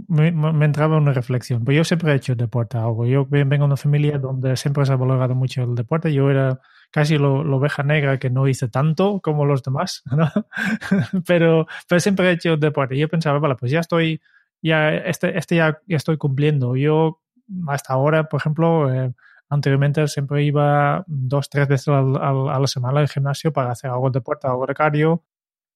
me, 0.08 0.30
entraba 0.66 0.98
una 0.98 1.14
reflexión, 1.14 1.66
pues 1.66 1.76
yo 1.76 1.84
siempre 1.84 2.14
he 2.14 2.16
hecho 2.16 2.36
deporte 2.36 2.78
algo. 2.78 3.06
Yo 3.06 3.26
vengo 3.26 3.50
de 3.50 3.64
una 3.64 3.76
familia 3.76 4.18
donde 4.18 4.56
siempre 4.56 4.86
se 4.86 4.94
ha 4.94 4.96
valorado 4.96 5.36
mucho 5.36 5.64
el 5.64 5.76
deporte. 5.76 6.14
Yo 6.14 6.30
era 6.30 6.62
casi 6.92 7.18
la 7.18 7.28
oveja 7.28 7.84
negra 7.84 8.18
que 8.18 8.30
no 8.30 8.48
hice 8.48 8.70
tanto 8.70 9.20
como 9.20 9.46
los 9.46 9.64
demás, 9.64 10.04
pero, 11.26 11.68
pero 11.90 12.00
siempre 12.00 12.30
he 12.30 12.34
hecho 12.34 12.56
deporte. 12.56 12.98
Yo 12.98 13.10
pensaba, 13.10 13.40
vale, 13.40 13.56
pues 13.56 13.72
ya 13.72 13.80
estoy, 13.80 14.22
ya 14.62 14.96
este, 14.96 15.38
este 15.38 15.56
ya, 15.58 15.82
estoy 15.88 16.18
cumpliendo. 16.18 16.76
Yo 16.76 17.22
hasta 17.68 17.94
ahora, 17.94 18.30
por 18.30 18.40
ejemplo, 18.40 18.94
eh, 18.94 19.14
Anteriormente 19.52 20.08
siempre 20.08 20.46
iba 20.46 21.04
dos, 21.08 21.50
tres 21.50 21.68
veces 21.68 21.90
a 21.90 22.02
la 22.02 22.68
semana 22.68 23.02
al 23.02 23.10
gimnasio 23.10 23.52
para 23.52 23.72
hacer 23.72 23.90
algo 23.90 24.10
de 24.10 24.20
deporte, 24.20 24.48
algo 24.48 24.66
de 24.66 24.74
cardio. 24.74 25.26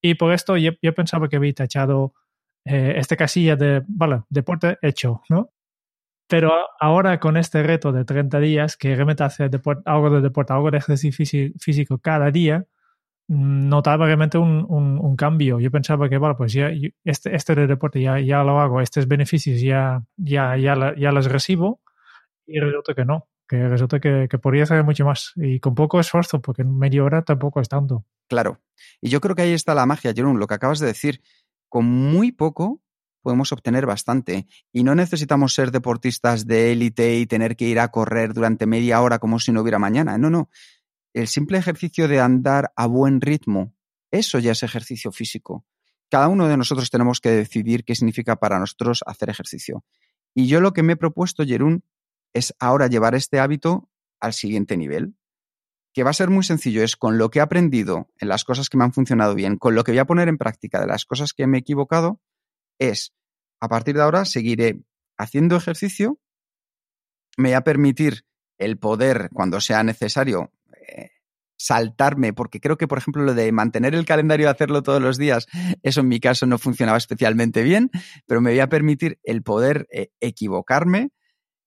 Y 0.01 0.15
por 0.15 0.31
esto 0.31 0.55
yo, 0.55 0.71
pensaba 0.95 1.27
que 1.27 1.35
había 1.35 1.53
tachado 1.53 2.13
eh, 2.63 2.93
esta 2.95 3.17
casilla 3.17 3.57
de, 3.57 3.83
vale, 3.85 4.23
deporte 4.29 4.77
hecho, 4.81 5.23
¿no? 5.27 5.51
Pero 6.29 6.53
ahora 6.79 7.19
con 7.19 7.35
este 7.35 7.63
reto 7.63 7.91
de 7.91 8.05
30 8.05 8.39
días, 8.39 8.77
que 8.77 8.95
realmente 8.95 9.25
hace 9.25 9.49
algo 9.83 10.09
de 10.09 10.21
deporte, 10.21 10.53
algo 10.53 10.71
de 10.71 10.77
ejercicio 10.77 11.51
físico 11.59 11.97
cada 11.97 12.31
día, 12.31 12.65
notaba 13.27 14.05
realmente 14.05 14.37
un, 14.37 14.65
un, 14.69 15.15
cambio. 15.15 15.59
Yo 15.59 15.71
pensaba 15.71 16.09
que, 16.09 16.17
vale, 16.17 16.35
pues 16.35 16.53
ya 16.53 16.69
este, 17.03 17.35
este 17.35 17.55
de 17.55 17.67
deporte 17.67 18.01
ya, 18.01 18.19
ya 18.19 18.43
lo 18.43 18.59
hago, 18.59 18.81
estos 18.81 19.07
beneficios 19.07 19.61
ya, 19.61 20.03
ya, 20.17 20.57
ya, 20.57 20.93
ya 20.95 21.11
los 21.11 21.25
recibo 21.25 21.81
y 22.45 22.59
resulta 22.59 22.93
que 22.93 23.05
no 23.05 23.27
que 23.47 23.67
resulta 23.67 23.99
que, 23.99 24.27
podría 24.41 24.63
hacer 24.63 24.83
mucho 24.83 25.05
más 25.05 25.33
y 25.35 25.59
con 25.59 25.75
poco 25.75 25.99
esfuerzo, 25.99 26.41
porque 26.41 26.63
en 26.63 26.77
media 26.77 27.03
hora 27.03 27.21
tampoco 27.23 27.61
es 27.61 27.69
tanto. 27.69 28.05
Claro. 28.27 28.61
Y 29.01 29.09
yo 29.09 29.21
creo 29.21 29.35
que 29.35 29.43
ahí 29.43 29.53
está 29.53 29.75
la 29.75 29.85
magia, 29.85 30.13
Jerón, 30.13 30.39
lo 30.39 30.47
que 30.47 30.55
acabas 30.55 30.79
de 30.79 30.87
decir. 30.87 31.21
Con 31.69 31.85
muy 31.85 32.31
poco 32.31 32.81
podemos 33.21 33.51
obtener 33.51 33.85
bastante. 33.85 34.47
Y 34.71 34.83
no 34.83 34.95
necesitamos 34.95 35.53
ser 35.53 35.71
deportistas 35.71 36.45
de 36.45 36.71
élite 36.71 37.17
y 37.17 37.25
tener 37.25 37.55
que 37.55 37.65
ir 37.65 37.79
a 37.79 37.89
correr 37.89 38.33
durante 38.33 38.67
media 38.67 39.01
hora 39.01 39.19
como 39.19 39.39
si 39.39 39.51
no 39.51 39.61
hubiera 39.61 39.79
mañana. 39.79 40.17
No, 40.17 40.29
no. 40.29 40.49
El 41.15 41.29
simple 41.29 41.57
ejercicio 41.57 42.09
de 42.09 42.19
andar 42.19 42.73
a 42.75 42.87
buen 42.87 43.21
ritmo, 43.21 43.73
eso 44.11 44.37
ya 44.37 44.51
es 44.51 44.63
ejercicio 44.63 45.13
físico. 45.13 45.65
Cada 46.09 46.27
uno 46.27 46.49
de 46.49 46.57
nosotros 46.57 46.89
tenemos 46.89 47.21
que 47.21 47.29
decidir 47.29 47.85
qué 47.85 47.95
significa 47.95 48.35
para 48.35 48.59
nosotros 48.59 49.01
hacer 49.07 49.29
ejercicio. 49.29 49.85
Y 50.33 50.47
yo 50.47 50.59
lo 50.59 50.73
que 50.73 50.83
me 50.83 50.93
he 50.93 50.97
propuesto, 50.97 51.45
Jerún, 51.45 51.85
es 52.33 52.53
ahora 52.59 52.87
llevar 52.87 53.15
este 53.15 53.39
hábito 53.39 53.89
al 54.19 54.33
siguiente 54.33 54.75
nivel, 54.75 55.15
que 55.93 56.03
va 56.03 56.09
a 56.09 56.13
ser 56.13 56.29
muy 56.29 56.43
sencillo, 56.43 56.83
es 56.83 56.97
con 56.97 57.17
lo 57.17 57.29
que 57.29 57.39
he 57.39 57.41
aprendido 57.41 58.11
en 58.19 58.27
las 58.27 58.43
cosas 58.43 58.67
que 58.67 58.75
me 58.75 58.83
han 58.83 58.91
funcionado 58.91 59.35
bien, 59.35 59.55
con 59.55 59.73
lo 59.73 59.85
que 59.85 59.93
voy 59.93 59.99
a 59.99 60.05
poner 60.05 60.27
en 60.27 60.37
práctica 60.37 60.81
de 60.81 60.87
las 60.87 61.05
cosas 61.05 61.31
que 61.31 61.47
me 61.47 61.59
he 61.59 61.61
equivocado, 61.61 62.19
es 62.77 63.13
a 63.61 63.69
partir 63.69 63.95
de 63.95 64.01
ahora 64.01 64.25
seguiré 64.25 64.83
haciendo 65.17 65.55
ejercicio, 65.55 66.19
me 67.37 67.53
va 67.53 67.59
a 67.59 67.63
permitir 67.63 68.25
el 68.57 68.77
poder, 68.77 69.29
cuando 69.31 69.61
sea 69.61 69.81
necesario, 69.83 70.51
saltarme, 71.57 72.33
porque 72.33 72.59
creo 72.59 72.77
que, 72.77 72.87
por 72.87 72.97
ejemplo, 72.97 73.23
lo 73.23 73.33
de 73.33 73.51
mantener 73.51 73.95
el 73.95 74.05
calendario 74.05 74.47
y 74.47 74.49
hacerlo 74.49 74.83
todos 74.83 75.01
los 75.01 75.17
días, 75.17 75.47
eso 75.83 76.01
en 76.01 76.07
mi 76.07 76.19
caso 76.19 76.45
no 76.45 76.57
funcionaba 76.57 76.97
especialmente 76.97 77.63
bien, 77.63 77.91
pero 78.25 78.41
me 78.41 78.51
voy 78.51 78.59
a 78.59 78.69
permitir 78.69 79.19
el 79.23 79.43
poder 79.43 79.87
eh, 79.91 80.09
equivocarme, 80.19 81.11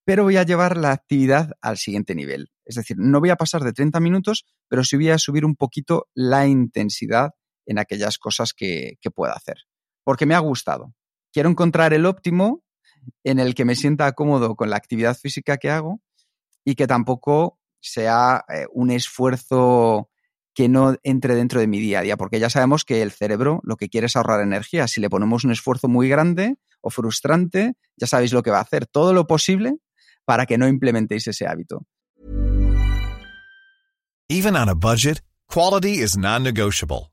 pero 0.05 0.24
voy 0.24 0.37
a 0.38 0.42
llevar 0.42 0.77
la 0.77 0.92
actividad 0.92 1.51
al 1.61 1.77
siguiente 1.77 2.14
nivel. 2.14 2.51
Es 2.64 2.77
decir, 2.77 2.96
no 2.98 3.20
voy 3.20 3.31
a 3.31 3.37
pasar 3.37 3.62
de 3.62 3.72
30 3.72 4.01
minutos, 4.01 4.44
pero 4.68 4.85
sí 4.85 4.96
voy 4.96 5.11
a 5.11 5.18
subir 5.18 5.44
un 5.44 5.55
poquito 5.55 6.09
la 6.14 6.46
intensidad 6.46 7.33
en 7.66 7.79
aquellas 7.79 8.18
cosas 8.18 8.55
que, 8.55 8.96
pueda 9.14 9.33
hacer. 9.33 9.57
Porque 10.05 10.27
me 10.27 10.35
ha 10.35 10.38
gustado. 10.38 10.94
Quiero 11.33 11.51
encontrar 11.51 11.92
el 11.92 12.07
óptimo 12.07 12.64
en 13.24 13.38
el 13.38 13.55
que 13.55 13.64
me 13.64 13.74
sienta 13.74 14.12
cómodo 14.12 14.57
con 14.57 14.70
la 14.70 14.77
actividad 14.77 15.16
física 15.16 15.59
que 15.59 15.70
hago 15.70 16.01
y 16.64 16.74
que 16.74 16.87
tampoco 16.87 17.59
sea 17.81 18.45
eh, 18.49 18.67
un 18.73 18.91
esfuerzo 18.91 20.11
que 20.55 20.69
no 20.69 20.97
entre 21.05 21.37
dentro 21.37 21.61
de 21.61 21.69
mi 21.69 21.79
día 21.79 22.01
a 22.01 22.03
día, 22.03 22.17
porque 22.17 22.41
ya 22.41 22.51
sabemos 22.51 22.85
que 22.85 23.03
el 23.03 23.12
cerebro 23.12 23.61
lo 23.62 23.77
que 23.77 23.88
quiere 23.88 24.09
es 24.09 24.17
ahorrar 24.17 24.41
energía. 24.41 24.88
Si 24.88 25.01
le 25.01 25.09
ponemos 25.09 25.45
un 25.45 25.53
esfuerzo 25.53 25.87
muy 25.87 26.09
grande 26.09 26.57
o 26.81 26.91
frustrante, 26.91 27.75
ya 27.97 28.07
sabéis 28.07 28.33
lo 28.33 28.43
que 28.43 28.51
va 28.51 28.59
a 28.59 28.62
hacer. 28.62 28.87
Todo 28.87 29.12
lo 29.12 29.27
posible 29.27 29.77
para 30.25 30.47
que 30.47 30.59
no 30.59 30.67
implementéis 30.67 31.29
ese 31.29 31.47
hábito. 31.47 31.87
Even 34.29 34.57
on 34.57 34.69
a 34.69 34.75
budget, 34.75 35.23
quality 35.47 36.03
is 36.03 36.17
non-negotiable. 36.19 37.12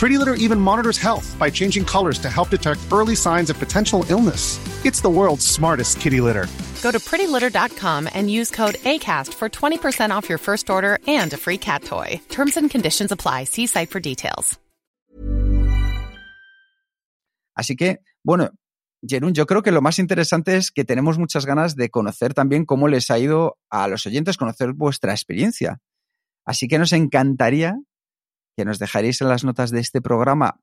Pretty 0.00 0.16
Litter 0.16 0.32
even 0.46 0.58
monitors 0.58 0.96
health 0.96 1.36
by 1.38 1.50
changing 1.50 1.84
colors 1.84 2.18
to 2.20 2.30
help 2.30 2.48
detect 2.48 2.80
early 2.90 3.14
signs 3.14 3.50
of 3.50 3.58
potential 3.58 4.02
illness. 4.08 4.58
It's 4.86 5.02
the 5.02 5.10
world's 5.10 5.46
smartest 5.46 6.00
kitty 6.00 6.22
litter. 6.22 6.46
Go 6.82 6.90
to 6.90 6.98
prettylitter.com 6.98 8.08
and 8.14 8.30
use 8.30 8.50
code 8.50 8.76
ACAST 8.76 9.34
for 9.34 9.50
20% 9.50 10.10
off 10.10 10.26
your 10.26 10.38
first 10.38 10.70
order 10.70 10.98
and 11.06 11.30
a 11.34 11.36
free 11.36 11.58
cat 11.58 11.84
toy. 11.84 12.18
Terms 12.30 12.56
and 12.56 12.70
conditions 12.70 13.12
apply. 13.12 13.44
See 13.44 13.66
site 13.66 13.90
for 13.90 14.00
details. 14.00 14.58
Así 17.54 17.76
que, 17.76 17.98
bueno, 18.24 18.48
Jerún, 19.06 19.34
yo 19.34 19.44
creo 19.44 19.62
que 19.62 19.70
lo 19.70 19.82
más 19.82 19.98
interesante 19.98 20.56
es 20.56 20.70
que 20.70 20.86
tenemos 20.86 21.18
muchas 21.18 21.44
ganas 21.44 21.76
de 21.76 21.90
conocer 21.90 22.32
también 22.32 22.64
cómo 22.64 22.88
les 22.88 23.10
ha 23.10 23.18
ido 23.18 23.58
a 23.68 23.86
los 23.86 24.06
oyentes, 24.06 24.38
conocer 24.38 24.72
vuestra 24.72 25.12
experiencia. 25.12 25.78
Así 26.46 26.68
que 26.68 26.78
nos 26.78 26.94
encantaría 26.94 27.76
que 28.56 28.64
nos 28.64 28.78
dejaréis 28.78 29.20
en 29.20 29.28
las 29.28 29.44
notas 29.44 29.70
de 29.70 29.80
este 29.80 30.00
programa, 30.00 30.60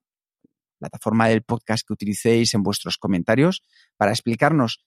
plataforma 0.80 1.28
del 1.28 1.44
podcast 1.44 1.86
que 1.88 1.94
utilicéis 1.94 2.54
en 2.54 2.64
vuestros 2.64 2.98
comentarios, 2.98 3.64
para 3.98 4.12
explicarnos 4.12 4.86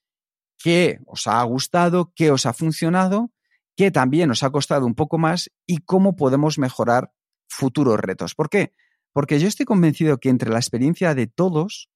qué 0.58 1.00
os 1.06 1.26
ha 1.26 1.42
gustado, 1.42 2.12
qué 2.14 2.30
os 2.30 2.46
ha 2.46 2.52
funcionado, 2.52 3.30
qué 3.76 3.90
también 3.90 4.30
os 4.30 4.42
ha 4.42 4.50
costado 4.50 4.86
un 4.86 4.94
poco 4.94 5.18
más 5.18 5.50
y 5.66 5.78
cómo 5.78 6.16
podemos 6.16 6.58
mejorar 6.58 7.12
futuros 7.48 7.98
retos. 7.98 8.34
¿Por 8.34 8.48
qué? 8.48 8.74
Porque 9.12 9.40
yo 9.40 9.48
estoy 9.48 9.66
convencido 9.66 10.18
que 10.18 10.28
entre 10.28 10.50
la 10.50 10.58
experiencia 10.58 11.14
de 11.14 11.26
todos 11.26 11.90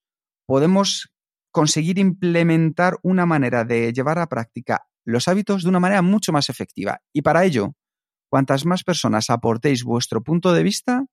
podemos 0.47 1.13
conseguir 1.53 1.99
implementar 1.99 2.99
una 3.03 3.27
manera 3.27 3.65
de 3.65 3.93
llevar 3.93 4.19
a 4.19 4.29
práctica 4.29 4.87
los 5.05 5.29
hábitos 5.29 5.63
de 5.63 5.69
una 5.69 5.81
manera 5.81 6.03
mucho 6.03 6.33
más 6.33 6.49
efectiva. 6.49 7.01
Y 7.13 7.23
para 7.23 7.45
ello, 7.45 7.75
cuantas 8.35 8.67
más 8.67 8.83
personas 8.83 9.31
aportéis 9.31 9.85
vuestro 9.85 10.21
punto 10.21 10.53
de 10.53 10.65
vista, 10.65 11.05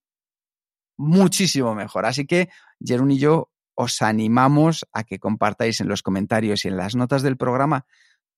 muchísimo 0.97 1.75
mejor. 1.75 2.07
Así 2.07 2.25
que 2.25 2.49
Jerún 2.83 3.11
y 3.11 3.19
yo 3.19 3.51
os 3.75 4.01
animamos 4.01 4.87
a 4.91 5.03
que 5.03 5.19
compartáis 5.19 5.81
en 5.81 5.87
los 5.87 6.01
comentarios 6.01 6.65
y 6.65 6.69
en 6.69 6.77
las 6.77 6.95
notas 6.95 7.21
del 7.21 7.37
programa 7.37 7.85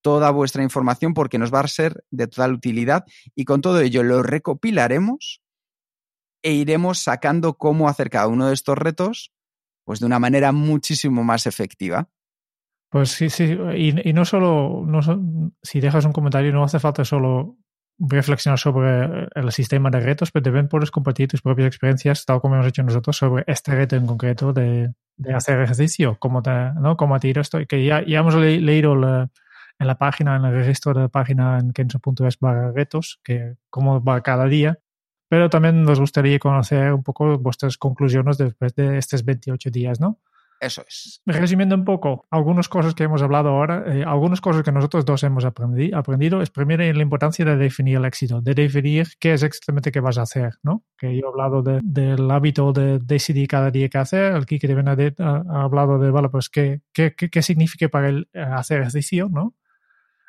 toda 0.02 0.32
vuestra 0.32 0.64
información 0.64 1.14
porque 1.14 1.38
nos 1.38 1.54
va 1.54 1.62
a 1.62 1.68
ser 1.70 2.04
de 2.12 2.28
total 2.28 2.52
utilidad 2.52 3.06
y 3.34 3.46
con 3.46 3.62
todo 3.62 3.80
ello 3.80 4.04
lo 4.04 4.22
recopilaremos 4.22 5.42
e 6.42 6.52
iremos 6.52 7.00
sacando 7.00 7.54
cómo 7.54 7.88
hacer 7.88 8.10
cada 8.10 8.28
uno 8.28 8.48
de 8.48 8.54
estos 8.54 8.78
retos 8.78 9.32
pues 9.86 10.02
de 10.02 10.08
una 10.08 10.20
manera 10.20 10.52
muchísimo 10.52 11.24
más 11.24 11.48
efectiva. 11.48 12.10
Pues 12.90 13.12
sí, 13.12 13.30
sí, 13.30 13.58
y, 13.78 14.12
no 14.12 14.26
solo, 14.26 14.84
no, 14.86 15.00
si 15.62 15.80
dejas 15.80 16.04
un 16.04 16.12
comentario, 16.12 16.52
no 16.52 16.66
hace 16.66 16.82
falta 16.82 17.06
solo 17.06 17.58
reflexionar 18.10 18.60
sobre 18.60 19.30
el 19.34 19.52
sistema 19.52 19.90
de 19.90 20.00
retos, 20.00 20.32
pero 20.32 20.44
también 20.44 20.68
puedes 20.68 20.92
compartir 20.92 21.28
tus 21.28 21.42
propias 21.42 21.68
experiencias, 21.68 22.26
tal 22.26 22.42
como 22.42 22.56
hemos 22.56 22.68
hecho 22.68 22.84
nosotros, 22.84 23.16
sobre 23.16 23.44
este 23.48 23.74
reto 23.74 23.96
en 23.96 24.06
concreto 24.06 24.54
de, 24.54 24.94
de 25.18 25.34
hacer 25.34 25.62
ejercicio, 25.62 26.18
cómo, 26.20 26.42
te, 26.42 26.52
¿no? 26.80 26.98
cómo 26.98 27.20
te 27.20 27.32
esto, 27.40 27.60
que 27.68 27.86
ya, 27.86 28.04
ya 28.06 28.20
hemos 28.20 28.36
leído 28.36 28.94
en 28.94 29.88
la 29.88 29.98
página, 29.98 30.36
en 30.36 30.46
el 30.46 30.54
registro 30.54 30.94
de 30.94 31.02
la 31.02 31.08
página 31.08 31.60
en 31.60 31.72
kenso.es 31.72 32.40
barra 32.40 32.72
retos, 32.72 33.20
que 33.24 33.56
cómo 33.70 34.04
va 34.04 34.22
cada 34.22 34.46
día, 34.46 34.80
pero 35.30 35.50
también 35.50 35.84
nos 35.84 36.00
gustaría 36.00 36.40
conocer 36.40 36.94
un 36.94 37.04
poco 37.04 37.38
vuestras 37.38 37.78
conclusiones 37.78 38.38
después 38.38 38.76
de 38.76 38.98
estos 38.98 39.24
28 39.26 39.70
días, 39.70 40.00
¿no? 40.00 40.20
Eso 40.60 40.84
es. 40.88 41.22
Resumiendo 41.26 41.76
un 41.76 41.84
poco, 41.84 42.26
algunas 42.30 42.70
cosas 42.70 42.96
que 42.96 43.04
hemos 43.04 43.22
hablado 43.22 43.50
ahora, 43.50 43.84
eh, 43.88 44.04
algunas 44.06 44.40
cosas 44.40 44.64
que 44.64 44.72
nosotros 44.72 45.06
dos 45.06 45.24
hemos 45.24 45.44
aprendi 45.46 45.94
aprendido, 45.94 46.42
es 46.42 46.50
primero 46.50 46.84
la 46.84 47.02
importancia 47.02 47.44
de 47.44 47.58
definir 47.58 47.98
el 47.98 48.06
éxito, 48.06 48.42
de 48.42 48.54
definir 48.54 49.08
qué 49.20 49.34
es 49.34 49.44
exactamente 49.44 49.92
qué 49.92 50.00
vas 50.00 50.18
a 50.18 50.22
hacer, 50.22 50.54
¿no? 50.64 50.84
Que 50.98 51.16
yo 51.18 51.26
he 51.26 51.30
hablado 51.30 51.62
de, 51.62 51.80
del 51.84 52.32
hábito 52.32 52.72
de 52.72 53.00
decidir 53.00 53.48
cada 53.48 53.72
día 53.72 53.90
qué 53.90 53.98
hacer, 53.98 54.34
el 54.34 54.46
Kike 54.46 54.68
de 54.68 55.14
ha, 55.20 55.44
ha 55.50 55.64
hablado 55.64 56.00
de, 56.00 56.12
vale, 56.12 56.30
pues 56.30 56.50
qué, 56.50 56.82
qué, 56.94 57.14
qué, 57.16 57.30
qué 57.30 57.42
significa 57.42 57.90
para 57.90 58.10
él 58.10 58.30
eh, 58.34 58.42
hacer 58.42 58.80
ejercicio, 58.80 59.30
¿no? 59.30 59.54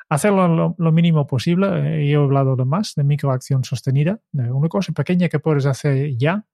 hacerlo 0.09 0.75
lo, 0.77 0.91
mínimo 0.91 1.27
posible. 1.27 1.67
Eh, 2.03 2.09
yo 2.09 2.21
he 2.21 2.23
hablado 2.23 2.55
de 2.55 2.65
más, 2.65 2.93
de 2.95 3.03
microacción 3.03 3.63
sostenida, 3.63 4.19
de 4.31 4.51
una 4.51 4.69
cosa 4.69 4.93
pequeña 4.93 5.29
que 5.29 5.39
puedes 5.39 5.65
hacer 5.65 6.15
ya. 6.17 6.45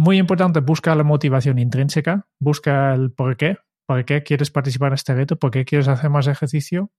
Muy 0.00 0.16
importante, 0.16 0.60
busca 0.60 0.94
la 0.94 1.04
motivación 1.04 1.58
intrínseca, 1.58 2.26
busca 2.38 2.94
el 2.94 3.12
por 3.12 3.36
qué, 3.36 3.58
por 3.84 4.02
qué 4.06 4.22
quieres 4.22 4.50
participar 4.50 4.88
en 4.88 4.94
este 4.94 5.14
reto, 5.14 5.38
por 5.38 5.50
qué 5.50 5.66
quieres 5.66 5.88
hacer 5.88 6.08
más 6.08 6.26
ejercicio. 6.26 6.90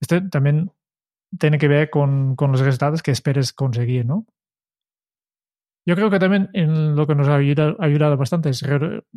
Este 0.00 0.20
también 0.20 0.70
tiene 1.36 1.58
que 1.58 1.66
ver 1.66 1.90
con, 1.90 2.36
con 2.36 2.52
los 2.52 2.60
resultados 2.60 3.02
que 3.02 3.10
esperes 3.10 3.52
conseguir, 3.52 4.06
¿no? 4.06 4.24
Yo 5.84 5.96
creo 5.96 6.10
que 6.10 6.20
también 6.20 6.50
en 6.52 6.94
lo 6.94 7.08
que 7.08 7.16
nos 7.16 7.26
ha 7.26 7.34
ayudado, 7.34 7.74
ayudado 7.80 8.16
bastante 8.16 8.50
es 8.50 8.64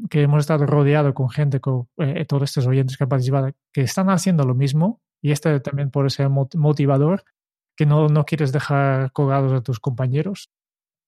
que 0.09 0.21
hemos 0.23 0.39
estado 0.39 0.65
rodeados 0.65 1.13
con 1.13 1.29
gente, 1.29 1.59
con 1.59 1.87
eh, 1.97 2.25
todos 2.25 2.49
estos 2.49 2.65
oyentes 2.65 2.97
que 2.97 3.03
han 3.03 3.09
participado, 3.09 3.51
que 3.71 3.81
están 3.81 4.09
haciendo 4.09 4.45
lo 4.45 4.55
mismo 4.55 4.99
y 5.21 5.29
este 5.29 5.59
también 5.59 5.91
puede 5.91 6.09
ser 6.09 6.29
motivador, 6.29 7.23
que 7.75 7.85
no, 7.85 8.07
no 8.07 8.25
quieres 8.25 8.51
dejar 8.51 9.11
colgados 9.11 9.53
a 9.53 9.61
tus 9.61 9.79
compañeros. 9.79 10.49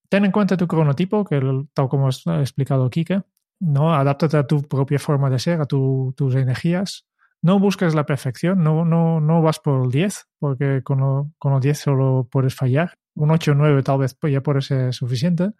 Ten 0.09 0.25
en 0.25 0.31
cuenta 0.31 0.57
tu 0.57 0.67
cronotipo, 0.67 1.23
que 1.23 1.39
tal 1.73 1.87
como 1.87 2.07
ha 2.07 2.39
explicado 2.39 2.89
Kike, 2.89 3.23
¿no? 3.59 3.93
Adáptate 3.93 4.37
a 4.37 4.47
tu 4.47 4.63
propia 4.63 4.99
forma 4.99 5.29
de 5.29 5.39
ser, 5.39 5.61
a 5.61 5.65
tu, 5.65 6.13
tus 6.17 6.35
energías. 6.35 7.05
No 7.41 7.59
busques 7.59 7.95
la 7.95 8.05
perfección, 8.05 8.63
no, 8.63 8.83
no, 8.83 9.21
no 9.21 9.41
vas 9.41 9.59
por 9.59 9.85
el 9.85 9.91
10, 9.91 10.27
porque 10.39 10.81
con, 10.83 11.33
con 11.37 11.53
el 11.53 11.61
10 11.61 11.77
solo 11.77 12.27
puedes 12.29 12.55
fallar. 12.55 12.95
Un 13.15 13.31
8 13.31 13.51
o 13.51 13.55
9 13.55 13.83
tal 13.83 13.99
vez 13.99 14.17
ya 14.29 14.41
puede 14.41 14.61
ser 14.61 14.93
suficiente. 14.93 15.51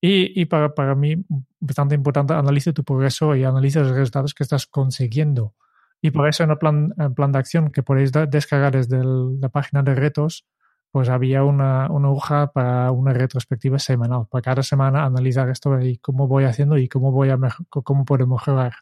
Y, 0.00 0.40
y 0.40 0.44
para, 0.44 0.74
para, 0.74 0.94
mí, 0.94 1.16
bastante 1.58 1.94
importante, 1.94 2.34
analice 2.34 2.72
tu 2.72 2.84
progreso 2.84 3.34
y 3.34 3.42
analice 3.42 3.80
los 3.80 3.90
resultados 3.90 4.34
que 4.34 4.44
estás 4.44 4.66
consiguiendo. 4.66 5.54
Y 6.00 6.12
por 6.12 6.28
eso 6.28 6.44
en 6.44 6.50
el 6.50 6.58
plan, 6.58 6.94
plan 7.16 7.32
de 7.32 7.38
acción 7.38 7.70
que 7.70 7.82
podéis 7.82 8.12
descargar 8.12 8.72
desde 8.72 9.00
la 9.02 9.48
página 9.48 9.82
de 9.82 9.94
retos, 9.94 10.46
pues 10.90 11.08
había 11.08 11.44
una, 11.44 11.90
una, 11.90 12.10
hoja 12.10 12.52
para 12.52 12.90
una 12.92 13.12
retrospectiva 13.12 13.78
semanal, 13.78 14.26
para 14.30 14.42
cada 14.42 14.62
semana 14.62 15.04
analizar 15.04 15.48
esto 15.50 15.80
y 15.80 15.98
cómo 15.98 16.26
voy 16.26 16.44
haciendo 16.44 16.78
y 16.78 16.88
cómo, 16.88 17.12
voy 17.12 17.30
a 17.30 17.38
cómo 17.68 18.04
puedo 18.04 18.26
mejorar. 18.26 18.72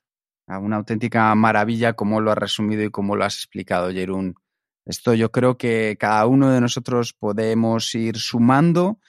Ah, 0.47 0.59
una 0.59 0.77
auténtica 0.77 1.35
maravilla 1.35 1.95
como 1.95 2.21
lo 2.21 2.31
has 2.31 2.39
resumido 2.39 2.85
y 2.85 2.91
cómo 2.91 3.17
lo 3.17 3.25
has 3.25 3.35
explicado, 3.35 3.91
Jerún. 3.91 4.37
Esto 4.85 5.15
yo 5.15 5.33
creo 5.33 5.59
que 5.59 5.97
cada 5.99 6.27
uno 6.27 6.51
de 6.51 6.61
nosotros 6.61 7.13
podemos 7.13 7.93
ir 7.97 8.19
sumando 8.19 9.01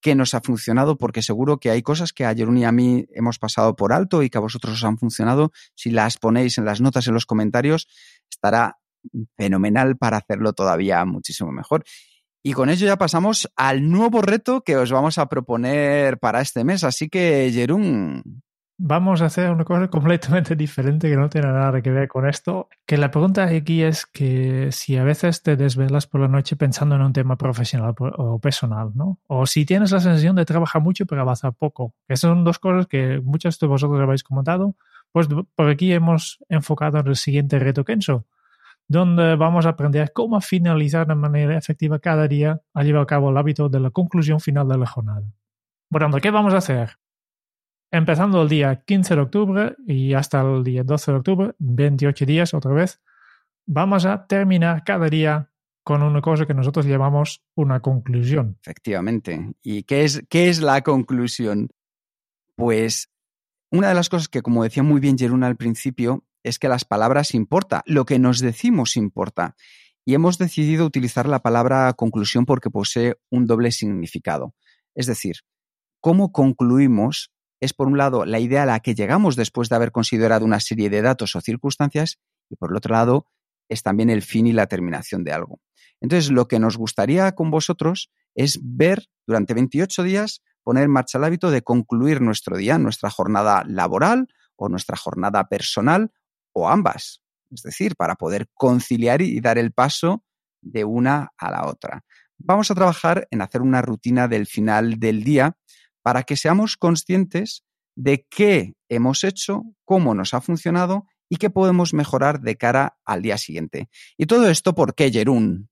qué 0.00 0.14
nos 0.14 0.34
ha 0.34 0.40
funcionado, 0.40 0.98
porque 0.98 1.22
seguro 1.22 1.58
que 1.58 1.70
hay 1.70 1.82
cosas 1.82 2.12
que 2.12 2.26
a 2.26 2.34
Jerún 2.34 2.58
y 2.58 2.64
a 2.64 2.72
mí 2.72 3.06
hemos 3.14 3.38
pasado 3.38 3.76
por 3.76 3.92
alto 3.92 4.22
y 4.22 4.28
que 4.28 4.38
a 4.38 4.42
vosotros 4.42 4.74
os 4.74 4.84
han 4.84 4.98
funcionado. 4.98 5.52
Si 5.74 5.90
las 5.90 6.18
ponéis 6.18 6.58
en 6.58 6.66
las 6.66 6.82
notas, 6.82 7.06
en 7.06 7.14
los 7.14 7.24
comentarios, 7.26 7.88
estará 8.30 8.78
fenomenal 9.36 9.96
para 9.96 10.18
hacerlo 10.18 10.52
todavía 10.52 11.04
muchísimo 11.04 11.52
mejor. 11.52 11.84
Y 12.46 12.52
con 12.52 12.68
ello 12.68 12.86
ya 12.86 12.98
pasamos 12.98 13.50
al 13.56 13.90
nuevo 13.90 14.20
reto 14.20 14.60
que 14.60 14.76
os 14.76 14.92
vamos 14.92 15.16
a 15.16 15.30
proponer 15.30 16.18
para 16.18 16.42
este 16.42 16.62
mes. 16.62 16.84
Así 16.84 17.08
que, 17.08 17.50
Jerún, 17.50 18.42
vamos 18.76 19.22
a 19.22 19.26
hacer 19.26 19.50
una 19.50 19.64
cosa 19.64 19.88
completamente 19.88 20.54
diferente 20.54 21.08
que 21.08 21.16
no 21.16 21.30
tiene 21.30 21.48
nada 21.48 21.80
que 21.80 21.90
ver 21.90 22.06
con 22.06 22.28
esto. 22.28 22.68
Que 22.84 22.98
la 22.98 23.10
pregunta 23.10 23.44
aquí 23.44 23.82
es 23.82 24.04
que 24.04 24.68
si 24.72 24.98
a 24.98 25.04
veces 25.04 25.42
te 25.42 25.56
desvelas 25.56 26.06
por 26.06 26.20
la 26.20 26.28
noche 26.28 26.54
pensando 26.54 26.96
en 26.96 27.00
un 27.00 27.14
tema 27.14 27.36
profesional 27.36 27.94
o 27.98 28.38
personal, 28.38 28.90
¿no? 28.94 29.18
O 29.26 29.46
si 29.46 29.64
tienes 29.64 29.90
la 29.90 30.00
sensación 30.00 30.36
de 30.36 30.44
trabajar 30.44 30.82
mucho 30.82 31.06
pero 31.06 31.22
avanzar 31.22 31.54
poco. 31.54 31.94
Esas 32.08 32.28
son 32.28 32.44
dos 32.44 32.58
cosas 32.58 32.86
que 32.86 33.22
muchos 33.24 33.58
de 33.58 33.66
vosotros 33.66 34.02
habéis 34.02 34.22
comentado. 34.22 34.74
Pues 35.12 35.28
por 35.28 35.70
aquí 35.70 35.94
hemos 35.94 36.44
enfocado 36.50 36.98
en 36.98 37.06
el 37.06 37.16
siguiente 37.16 37.58
reto 37.58 37.84
Kenso, 37.84 38.26
donde 38.88 39.36
vamos 39.36 39.66
a 39.66 39.70
aprender 39.70 40.12
cómo 40.12 40.40
finalizar 40.40 41.06
de 41.06 41.14
manera 41.14 41.56
efectiva 41.56 41.98
cada 41.98 42.28
día 42.28 42.60
a 42.74 42.82
llevar 42.82 43.02
a 43.02 43.06
cabo 43.06 43.30
el 43.30 43.36
hábito 43.36 43.68
de 43.68 43.80
la 43.80 43.90
conclusión 43.90 44.40
final 44.40 44.68
de 44.68 44.78
la 44.78 44.86
jornada. 44.86 45.26
Bueno, 45.90 46.10
¿qué 46.20 46.30
vamos 46.30 46.54
a 46.54 46.58
hacer? 46.58 46.98
empezando 47.94 48.42
el 48.42 48.48
día 48.48 48.82
15 48.84 49.14
de 49.14 49.20
octubre 49.20 49.76
y 49.86 50.14
hasta 50.14 50.40
el 50.40 50.64
día 50.64 50.82
12 50.82 51.12
de 51.12 51.16
octubre, 51.16 51.54
28 51.58 52.26
días 52.26 52.52
otra 52.52 52.72
vez, 52.72 53.00
vamos 53.66 54.04
a 54.04 54.26
terminar 54.26 54.82
cada 54.84 55.08
día 55.08 55.52
con 55.84 56.02
una 56.02 56.20
cosa 56.20 56.44
que 56.44 56.54
nosotros 56.54 56.86
llamamos 56.86 57.44
una 57.54 57.80
conclusión. 57.80 58.58
Efectivamente. 58.62 59.54
¿Y 59.62 59.84
qué 59.84 60.02
es, 60.02 60.24
qué 60.28 60.48
es 60.48 60.60
la 60.60 60.82
conclusión? 60.82 61.68
Pues 62.56 63.10
una 63.70 63.88
de 63.88 63.94
las 63.94 64.08
cosas 64.08 64.28
que, 64.28 64.42
como 64.42 64.64
decía 64.64 64.82
muy 64.82 65.00
bien 65.00 65.16
Jeruna 65.16 65.46
al 65.46 65.56
principio, 65.56 66.24
es 66.44 66.58
que 66.58 66.68
las 66.68 66.84
palabras 66.84 67.34
importa, 67.34 67.82
lo 67.86 68.04
que 68.04 68.20
nos 68.20 68.38
decimos 68.38 68.96
importa. 68.96 69.56
Y 70.04 70.14
hemos 70.14 70.38
decidido 70.38 70.84
utilizar 70.84 71.26
la 71.26 71.40
palabra 71.40 71.92
conclusión 71.94 72.44
porque 72.44 72.70
posee 72.70 73.16
un 73.30 73.46
doble 73.46 73.72
significado. 73.72 74.54
Es 74.94 75.06
decir, 75.06 75.36
cómo 76.00 76.30
concluimos 76.30 77.32
es, 77.60 77.72
por 77.72 77.88
un 77.88 77.96
lado, 77.96 78.26
la 78.26 78.40
idea 78.40 78.64
a 78.64 78.66
la 78.66 78.80
que 78.80 78.94
llegamos 78.94 79.36
después 79.36 79.70
de 79.70 79.76
haber 79.76 79.90
considerado 79.90 80.44
una 80.44 80.60
serie 80.60 80.90
de 80.90 81.00
datos 81.00 81.34
o 81.34 81.40
circunstancias, 81.40 82.18
y 82.50 82.56
por 82.56 82.70
el 82.70 82.76
otro 82.76 82.92
lado, 82.92 83.26
es 83.70 83.82
también 83.82 84.10
el 84.10 84.20
fin 84.20 84.46
y 84.46 84.52
la 84.52 84.66
terminación 84.66 85.24
de 85.24 85.32
algo. 85.32 85.60
Entonces, 86.02 86.30
lo 86.30 86.46
que 86.46 86.58
nos 86.58 86.76
gustaría 86.76 87.32
con 87.32 87.50
vosotros 87.50 88.10
es 88.34 88.60
ver 88.62 89.06
durante 89.26 89.54
28 89.54 90.02
días, 90.02 90.42
poner 90.62 90.84
en 90.84 90.90
marcha 90.90 91.16
el 91.16 91.24
hábito 91.24 91.50
de 91.50 91.62
concluir 91.62 92.20
nuestro 92.20 92.58
día, 92.58 92.76
nuestra 92.76 93.08
jornada 93.08 93.64
laboral 93.66 94.28
o 94.56 94.68
nuestra 94.68 94.98
jornada 94.98 95.48
personal 95.48 96.12
o 96.54 96.68
ambas. 96.68 97.20
Es 97.50 97.62
decir, 97.62 97.94
para 97.96 98.14
poder 98.14 98.48
conciliar 98.54 99.20
y 99.20 99.40
dar 99.40 99.58
el 99.58 99.72
paso 99.72 100.24
de 100.62 100.84
una 100.84 101.32
a 101.36 101.50
la 101.50 101.66
otra. 101.66 102.02
Vamos 102.38 102.70
a 102.70 102.74
trabajar 102.74 103.28
en 103.30 103.42
hacer 103.42 103.60
una 103.60 103.82
rutina 103.82 104.26
del 104.28 104.46
final 104.46 104.98
del 104.98 105.22
día 105.22 105.56
para 106.02 106.22
que 106.22 106.36
seamos 106.36 106.76
conscientes 106.76 107.64
de 107.96 108.26
qué 108.28 108.74
hemos 108.88 109.24
hecho, 109.24 109.62
cómo 109.84 110.14
nos 110.14 110.34
ha 110.34 110.40
funcionado 110.40 111.06
y 111.28 111.36
qué 111.36 111.50
podemos 111.50 111.94
mejorar 111.94 112.40
de 112.40 112.56
cara 112.56 112.98
al 113.04 113.22
día 113.22 113.38
siguiente. 113.38 113.88
Y 114.16 114.26
todo 114.26 114.48
esto, 114.48 114.74
¿por 114.74 114.94
qué, 114.94 115.10
Jerún? 115.10 115.68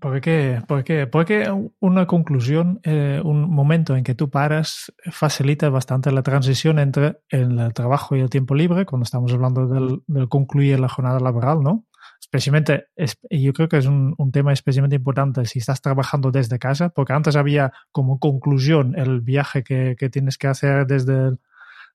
¿Por 0.00 0.20
qué? 0.20 0.60
Porque, 0.66 1.06
porque 1.06 1.48
una 1.78 2.06
conclusión, 2.06 2.80
eh, 2.82 3.20
un 3.24 3.48
momento 3.48 3.96
en 3.96 4.02
que 4.02 4.14
tú 4.14 4.28
paras, 4.28 4.92
facilita 5.10 5.70
bastante 5.70 6.10
la 6.10 6.22
transición 6.22 6.78
entre 6.78 7.20
el 7.28 7.72
trabajo 7.74 8.16
y 8.16 8.20
el 8.20 8.28
tiempo 8.28 8.54
libre, 8.54 8.86
cuando 8.86 9.04
estamos 9.04 9.32
hablando 9.32 9.68
del, 9.68 10.02
del 10.06 10.28
concluir 10.28 10.80
la 10.80 10.88
jornada 10.88 11.20
laboral, 11.20 11.62
¿no? 11.62 11.86
Especialmente, 12.20 12.86
es, 12.96 13.18
yo 13.30 13.52
creo 13.52 13.68
que 13.68 13.78
es 13.78 13.86
un, 13.86 14.14
un, 14.18 14.32
tema 14.32 14.52
especialmente 14.52 14.96
importante 14.96 15.44
si 15.46 15.60
estás 15.60 15.80
trabajando 15.80 16.30
desde 16.30 16.58
casa, 16.58 16.88
porque 16.88 17.12
antes 17.12 17.36
había 17.36 17.72
como 17.92 18.18
conclusión 18.18 18.98
el 18.98 19.20
viaje 19.20 19.62
que, 19.62 19.94
que 19.98 20.10
tienes 20.10 20.38
que 20.38 20.48
hacer 20.48 20.86
desde, 20.86 21.36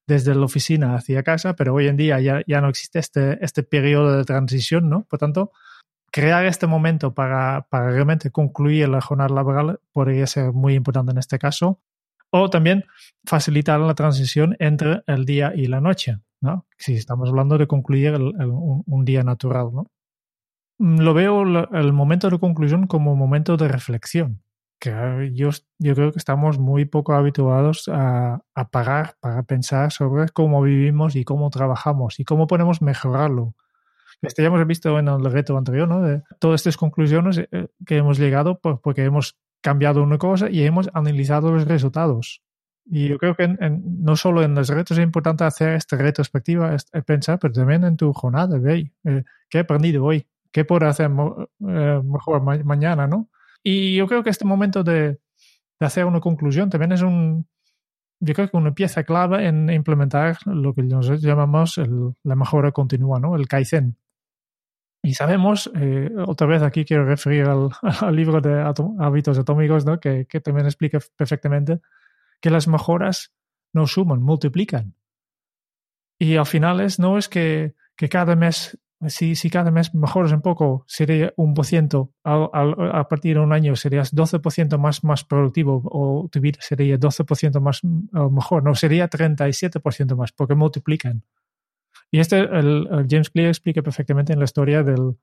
desde 0.08 0.36
la 0.36 0.46
oficina 0.46 0.96
hacia 0.96 1.24
casa, 1.24 1.56
pero 1.56 1.74
hoy 1.74 1.88
en 1.88 1.98
día 1.98 2.20
ya, 2.20 2.42
ya 2.48 2.62
no 2.62 2.70
existe 2.70 3.00
este, 3.00 3.44
este 3.44 3.64
periodo 3.64 4.18
de 4.18 4.24
transición, 4.24 4.90
¿no? 4.90 5.06
Por 5.10 5.20
tanto, 5.20 5.52
crear 6.12 6.46
este 6.46 6.68
momento 6.68 7.14
para, 7.14 7.68
para 7.70 7.92
realmente 7.92 8.32
concluir 8.32 8.90
la 8.90 9.02
jornada 9.02 9.34
laboral 9.34 9.80
podría 9.92 10.28
ser 10.28 10.52
muy 10.54 10.76
importante 10.76 11.12
en 11.12 11.18
este 11.18 11.40
caso. 11.40 11.82
O 12.32 12.50
también 12.50 12.86
facilitar 13.26 13.80
la 13.80 13.96
transición 13.96 14.56
entre 14.60 15.02
el 15.08 15.26
día 15.26 15.52
y 15.56 15.66
la 15.66 15.82
noche, 15.82 16.20
¿no? 16.42 16.68
Si 16.78 16.94
estamos 16.94 17.30
hablando 17.30 17.58
de 17.58 17.66
concluir 17.66 18.14
el, 18.14 18.34
el, 18.40 18.50
un, 18.50 18.84
un, 18.86 19.06
día 19.06 19.24
natural, 19.24 19.70
¿no? 19.74 19.92
Mm, 20.78 21.00
lo 21.00 21.14
veo 21.14 21.42
el 21.42 21.94
momento 21.94 22.30
de 22.30 22.40
conclusión 22.40 22.88
como 22.88 23.14
un 23.14 23.20
momento 23.20 23.58
de 23.58 23.68
reflexión. 23.68 24.44
Que 24.80 25.32
yo, 25.34 25.50
yo 25.80 25.96
creo 25.96 26.12
que 26.12 26.20
estamos 26.20 26.60
muy 26.60 26.86
poco 26.86 27.14
habituados 27.14 27.90
a, 27.90 28.44
a 28.54 28.70
parar 28.70 29.16
para 29.20 29.44
pensar 29.44 29.92
sobre 29.92 30.30
cómo 30.30 30.62
vivimos 30.62 31.16
y 31.16 31.26
cómo 31.26 31.50
trabajamos 31.50 32.20
y 32.20 32.24
cómo 32.26 32.48
podemos 32.48 32.82
mejorarlo 32.82 33.56
este 34.22 34.42
ya 34.42 34.48
hemos 34.48 34.66
visto 34.68 34.98
en 35.00 35.08
el 35.08 35.24
reto 35.32 35.58
anterior, 35.58 35.88
¿no? 35.88 36.02
De 36.02 36.24
todas 36.40 36.62
estas 36.62 36.78
conclusiones 36.78 37.38
eh, 37.38 37.68
que 37.86 37.98
hemos 37.98 38.18
llegado 38.18 38.60
pues, 38.60 38.78
porque 38.84 39.04
hemos 39.04 39.38
cambiado 39.62 40.04
una 40.04 40.18
cosa 40.18 40.50
y 40.50 40.64
hemos 40.64 40.90
analizado 40.94 41.52
los 41.52 41.66
resultados. 41.66 42.42
Y 42.86 43.08
yo 43.08 43.18
creo 43.20 43.36
que 43.36 43.44
en, 43.44 43.58
en, 43.62 44.04
no 44.04 44.16
solo 44.16 44.42
en 44.42 44.56
los 44.56 44.68
retos 44.70 44.98
es 44.98 45.04
importante 45.04 45.44
hacer 45.44 45.76
esta 45.76 45.96
retrospectiva, 45.96 46.74
este, 46.74 47.02
pensar, 47.04 47.38
pero 47.40 47.54
también 47.54 47.84
en 47.84 47.98
tu 47.98 48.12
jornada, 48.14 48.58
ve, 48.58 48.92
eh, 49.04 49.24
¿qué 49.50 49.60
he 49.60 49.62
aprendido 49.62 50.04
hoy? 50.04 50.26
¿Qué 50.52 50.66
puedo 50.66 50.88
hacer 50.88 51.12
eh, 51.12 52.02
mejor 52.04 52.42
ma 52.42 52.58
mañana, 52.64 53.06
no? 53.06 53.30
Y 53.62 53.96
yo 53.96 54.08
creo 54.08 54.24
que 54.24 54.32
este 54.32 54.46
momento 54.46 54.84
de, 54.84 55.20
de 55.80 55.86
hacer 55.86 56.06
una 56.06 56.20
conclusión 56.20 56.70
también 56.70 56.92
es 56.92 57.02
un, 57.02 57.48
yo 58.20 58.34
creo 58.34 58.50
que 58.50 58.58
una 58.58 58.74
pieza 58.74 59.04
clave 59.04 59.48
en 59.48 59.70
implementar 59.70 60.38
lo 60.46 60.74
que 60.74 60.84
nosotros 60.84 61.22
llamamos 61.22 61.78
el, 61.78 62.14
la 62.24 62.36
mejora 62.36 62.72
continua, 62.72 63.20
¿no? 63.20 63.36
El 63.36 63.48
Kaizen. 63.48 63.98
Y 65.02 65.14
sabemos, 65.14 65.72
eh, 65.76 66.10
otra 66.28 66.46
vez 66.46 66.62
aquí 66.62 66.84
quiero 66.84 67.06
referir 67.06 67.46
al, 67.46 67.70
al 68.02 68.16
libro 68.16 68.42
de 68.42 68.62
hábitos 69.00 69.40
atómicos, 69.40 69.86
¿no? 69.86 70.00
que, 70.00 70.26
que, 70.26 70.42
también 70.42 70.66
explica 70.66 71.00
perfectamente 71.16 71.80
que 72.42 72.50
las 72.50 72.68
mejoras 72.68 73.34
no 73.74 73.88
suman, 73.88 74.22
multiplican. 74.22 74.96
Y 76.18 76.36
al 76.36 76.46
final 76.46 76.82
es, 76.82 77.00
no 77.00 77.18
es 77.18 77.30
que, 77.30 77.76
que 77.96 78.10
cada 78.10 78.36
mes, 78.36 78.78
si, 79.08 79.50
cada 79.50 79.72
mes 79.72 79.96
mejoras 79.96 80.34
un 80.34 80.42
poco, 80.42 80.84
sería 80.88 81.34
un 81.38 81.54
por 81.54 81.66
ciento, 81.66 82.12
a, 82.24 83.08
partir 83.10 83.36
de 83.36 83.42
un 83.42 83.54
año 83.54 83.76
serías 83.78 84.14
12% 84.14 84.78
más, 84.78 85.04
más 85.06 85.24
productivo 85.24 85.82
o 85.86 86.28
tu 86.30 86.42
vida 86.42 86.60
sería 86.62 87.00
12% 87.00 87.62
más 87.62 87.82
mejor, 87.84 88.64
no, 88.64 88.76
sería 88.76 89.10
37% 89.10 90.16
más, 90.18 90.34
porque 90.34 90.56
multiplican. 90.56 91.24
Y 92.12 92.20
este, 92.20 92.40
el, 92.40 92.88
James 93.10 93.30
Clear 93.30 93.50
explica 93.50 93.82
perfectamente 93.82 94.34
en 94.34 94.40
la 94.40 94.46
historia 94.46 94.84
del, 94.84 95.16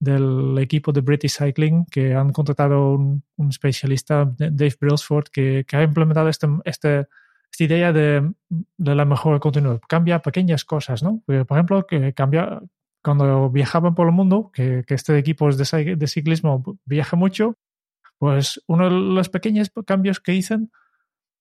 del 0.00 0.58
equipo 0.58 0.90
de 0.90 1.02
British 1.02 1.36
Cycling 1.38 1.84
que 1.86 2.14
han 2.14 2.32
contratado 2.32 2.94
un, 2.94 3.22
un 3.36 3.48
especialista, 3.50 4.24
Dave 4.36 4.76
Brailsford, 4.80 5.26
que, 5.32 5.64
que 5.68 5.76
ha 5.76 5.82
implementado 5.84 6.28
este, 6.28 6.48
este, 6.64 7.06
esta 7.52 7.64
idea 7.64 7.92
de, 7.92 8.32
de, 8.48 8.94
la 8.96 9.04
mejora 9.04 9.38
continua. 9.38 9.78
Cambia 9.88 10.20
pequeñas 10.20 10.64
cosas, 10.64 11.04
¿no? 11.04 11.22
Por 11.24 11.36
ejemplo, 11.36 11.86
que 11.86 12.14
cambia 12.14 12.60
cuando 13.02 13.50
viajaban 13.50 13.94
por 13.94 14.06
el 14.06 14.12
mundo, 14.12 14.50
que, 14.52 14.84
que 14.86 14.94
este 14.94 15.18
equipo 15.18 15.50
de, 15.50 15.96
de 15.96 16.06
ciclismo 16.06 16.62
viaja 16.84 17.16
mucho, 17.16 17.58
pues 18.18 18.62
uno 18.66 18.84
de 18.84 18.90
los 18.90 19.28
pequeños 19.28 19.70
cambios 19.86 20.20
que 20.20 20.34
hicieron 20.34 20.70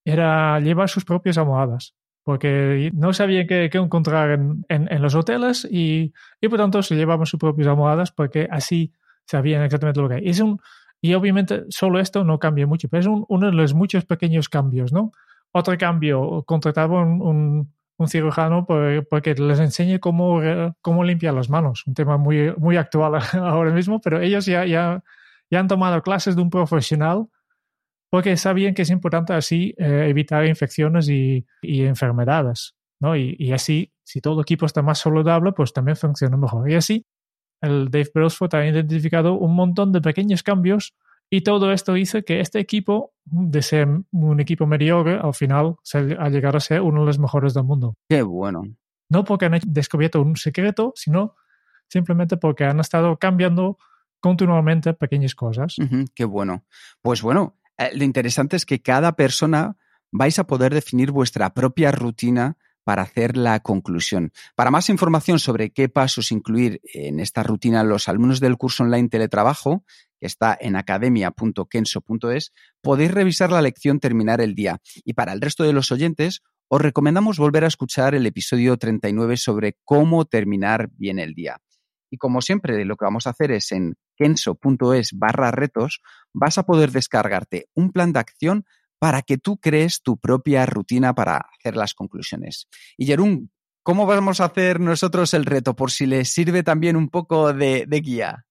era 0.04 0.60
llevar 0.60 0.90
sus 0.90 1.06
propias 1.06 1.38
almohadas 1.38 1.96
porque 2.24 2.92
no 2.94 3.14
sabían 3.14 3.48
qué, 3.48 3.70
qué 3.72 3.78
encontrar 3.78 4.32
en, 4.32 4.66
en, 4.70 4.92
en, 4.92 5.02
los 5.02 5.16
hoteles 5.16 5.68
y, 5.70 6.14
y 6.40 6.48
por 6.48 6.60
tanto 6.60 6.84
se 6.84 6.96
llevaban 6.96 7.26
sus 7.26 7.40
propias 7.40 7.68
almohadas 7.68 8.12
porque 8.12 8.48
así 8.52 8.94
sabían 9.26 9.64
exactamente 9.64 10.02
lo 10.02 10.10
que 10.10 10.16
hay. 10.16 10.30
Es 10.30 10.40
un, 10.40 10.60
y 11.02 11.14
obviamente 11.16 11.64
solo 11.70 12.00
esto 12.00 12.24
no 12.24 12.38
cambia 12.38 12.68
mucho, 12.68 12.90
pero 12.90 13.02
es 13.02 13.08
un, 13.08 13.26
uno 13.28 13.48
de 13.48 13.54
los 13.54 13.74
muchos 13.74 14.06
pequeños 14.06 14.50
cambios, 14.50 14.94
¿no? 14.94 15.12
Otro 15.52 15.78
cambio, 15.78 16.44
contrataba 16.46 17.02
un, 17.02 17.74
un, 18.02 18.08
cirujano 18.08 18.66
porque 19.10 19.36
les 19.36 19.60
enseñe 19.60 20.00
cómo, 20.00 20.42
cómo 20.82 21.04
limpiar 21.04 21.34
las 21.34 21.50
manos, 21.50 21.84
un 21.88 21.94
tema 21.94 22.18
muy, 22.18 22.54
muy 22.58 22.78
actual 22.78 23.22
ahora 23.34 23.72
mismo, 23.72 24.02
pero 24.02 24.20
ellos 24.20 24.46
ya, 24.46 24.66
ya, 24.66 25.04
ya 25.50 25.60
han 25.60 25.68
tomado 25.68 26.02
clases 26.02 26.36
de 26.36 26.42
un 26.42 26.50
profesional 26.50 27.28
porque 28.10 28.36
sabían 28.36 28.74
que 28.74 28.82
es 28.82 28.90
importante 28.90 29.34
así 29.34 29.74
eh, 29.78 30.08
evitar 30.10 30.46
infecciones 30.46 31.08
y, 31.08 31.46
y 31.62 31.84
enfermedades, 31.84 32.76
¿no? 33.00 33.16
Y, 33.16 33.38
y, 33.40 33.54
así, 33.54 33.94
si 34.04 34.20
todo 34.20 34.36
el 34.36 34.42
equipo 34.42 34.66
está 34.66 34.82
más 34.82 35.00
saludable, 35.00 35.54
pues 35.54 35.72
también 35.72 35.96
funciona 35.96 36.36
mejor. 36.36 36.70
Y 36.70 36.76
así, 36.76 37.06
el 37.62 37.90
Dave 37.90 38.12
Brailsford 38.14 38.54
ha 38.56 38.68
identificado 38.68 39.36
un 39.36 39.56
montón 39.56 39.94
de 39.94 40.02
pequeños 40.02 40.44
cambios 40.44 40.94
y 41.34 41.42
todo 41.42 41.72
esto 41.72 41.96
hizo 41.96 42.22
que 42.24 42.42
este 42.42 42.60
equipo, 42.60 43.14
de 43.24 43.62
ser 43.62 43.88
un 44.12 44.40
equipo 44.42 44.68
mediocre, 44.68 45.18
al 45.18 45.34
final 45.34 45.78
se 45.82 45.98
ha 46.20 46.30
llegado 46.30 46.58
a 46.58 46.60
ser 46.60 46.82
uno 46.82 47.00
de 47.00 47.06
los 47.06 47.20
mejores 47.20 47.54
del 47.54 47.64
mundo. 47.64 47.96
Qué 48.10 48.22
bueno. 48.22 48.64
No 49.10 49.24
porque 49.24 49.46
han 49.46 49.58
descubierto 49.66 50.22
un 50.22 50.36
secreto, 50.36 50.92
sino 50.94 51.36
simplemente 51.88 52.36
porque 52.36 52.66
han 52.66 52.82
estado 52.82 53.18
cambiando 53.18 53.78
continuamente 54.20 54.94
pequeñas 54.94 55.34
cosas. 55.34 55.78
Uh 55.80 55.84
-huh, 55.84 56.12
qué 56.14 56.26
bueno. 56.26 56.66
Pues 57.02 57.22
bueno, 57.22 57.58
eh, 57.78 57.92
lo 57.96 58.04
interesante 58.04 58.58
es 58.58 58.66
que 58.66 58.82
cada 58.82 59.14
persona 59.14 59.78
vais 60.12 60.38
a 60.38 60.46
poder 60.46 60.74
definir 60.74 61.12
vuestra 61.12 61.54
propia 61.54 61.94
rutina 61.94 62.58
para 62.84 63.04
hacer 63.04 63.38
la 63.38 63.60
conclusión. 63.62 64.32
Para 64.56 64.72
más 64.72 64.90
información 64.90 65.40
sobre 65.40 65.72
qué 65.72 65.88
pasos 65.88 66.32
incluir 66.32 66.82
en 66.94 67.20
esta 67.20 67.44
rutina 67.44 67.84
los 67.84 68.10
alumnos 68.10 68.40
del 68.40 68.58
curso 68.58 68.84
online 68.84 69.08
teletrabajo, 69.08 69.86
que 70.22 70.28
está 70.28 70.56
en 70.62 70.76
academia.kenso.es, 70.76 72.54
podéis 72.80 73.12
revisar 73.12 73.52
la 73.52 73.62
lección 73.62 74.00
Terminar 74.00 74.40
el 74.40 74.54
día. 74.54 74.80
Y 75.04 75.14
para 75.14 75.34
el 75.34 75.42
resto 75.42 75.64
de 75.64 75.74
los 75.74 75.92
oyentes, 75.92 76.42
os 76.70 76.80
recomendamos 76.80 77.40
volver 77.40 77.64
a 77.64 77.68
escuchar 77.68 78.14
el 78.14 78.26
episodio 78.28 78.78
39 78.78 79.36
sobre 79.36 79.78
cómo 79.84 80.26
terminar 80.26 80.90
bien 80.94 81.18
el 81.18 81.34
día. 81.34 81.58
Y 82.12 82.18
como 82.18 82.42
siempre, 82.42 82.86
lo 82.86 82.98
que 82.98 83.06
vamos 83.06 83.26
a 83.26 83.32
hacer 83.32 83.52
es 83.52 83.72
en 83.72 83.96
kenso.es 84.16 85.14
barra 85.14 85.50
retos, 85.50 86.02
vas 86.34 86.58
a 86.58 86.64
poder 86.64 86.92
descargarte 86.92 87.68
un 87.74 87.92
plan 87.92 88.14
de 88.14 88.20
acción 88.20 88.66
para 89.00 89.24
que 89.24 89.40
tú 89.40 89.58
crees 89.58 90.04
tu 90.04 90.18
propia 90.18 90.68
rutina 90.68 91.16
para 91.16 91.48
hacer 91.58 91.76
las 91.76 91.96
conclusiones. 91.96 92.68
Y 92.98 93.08
Jerún, 93.08 93.50
¿cómo 93.82 94.06
vamos 94.06 94.40
a 94.40 94.46
hacer 94.46 94.80
nosotros 94.80 95.34
el 95.34 95.46
reto? 95.46 95.76
Por 95.76 95.90
si 95.90 96.06
les 96.06 96.30
sirve 96.32 96.62
también 96.62 96.96
un 96.96 97.10
poco 97.10 97.54
de, 97.54 97.86
de 97.88 98.00
guía. 98.02 98.46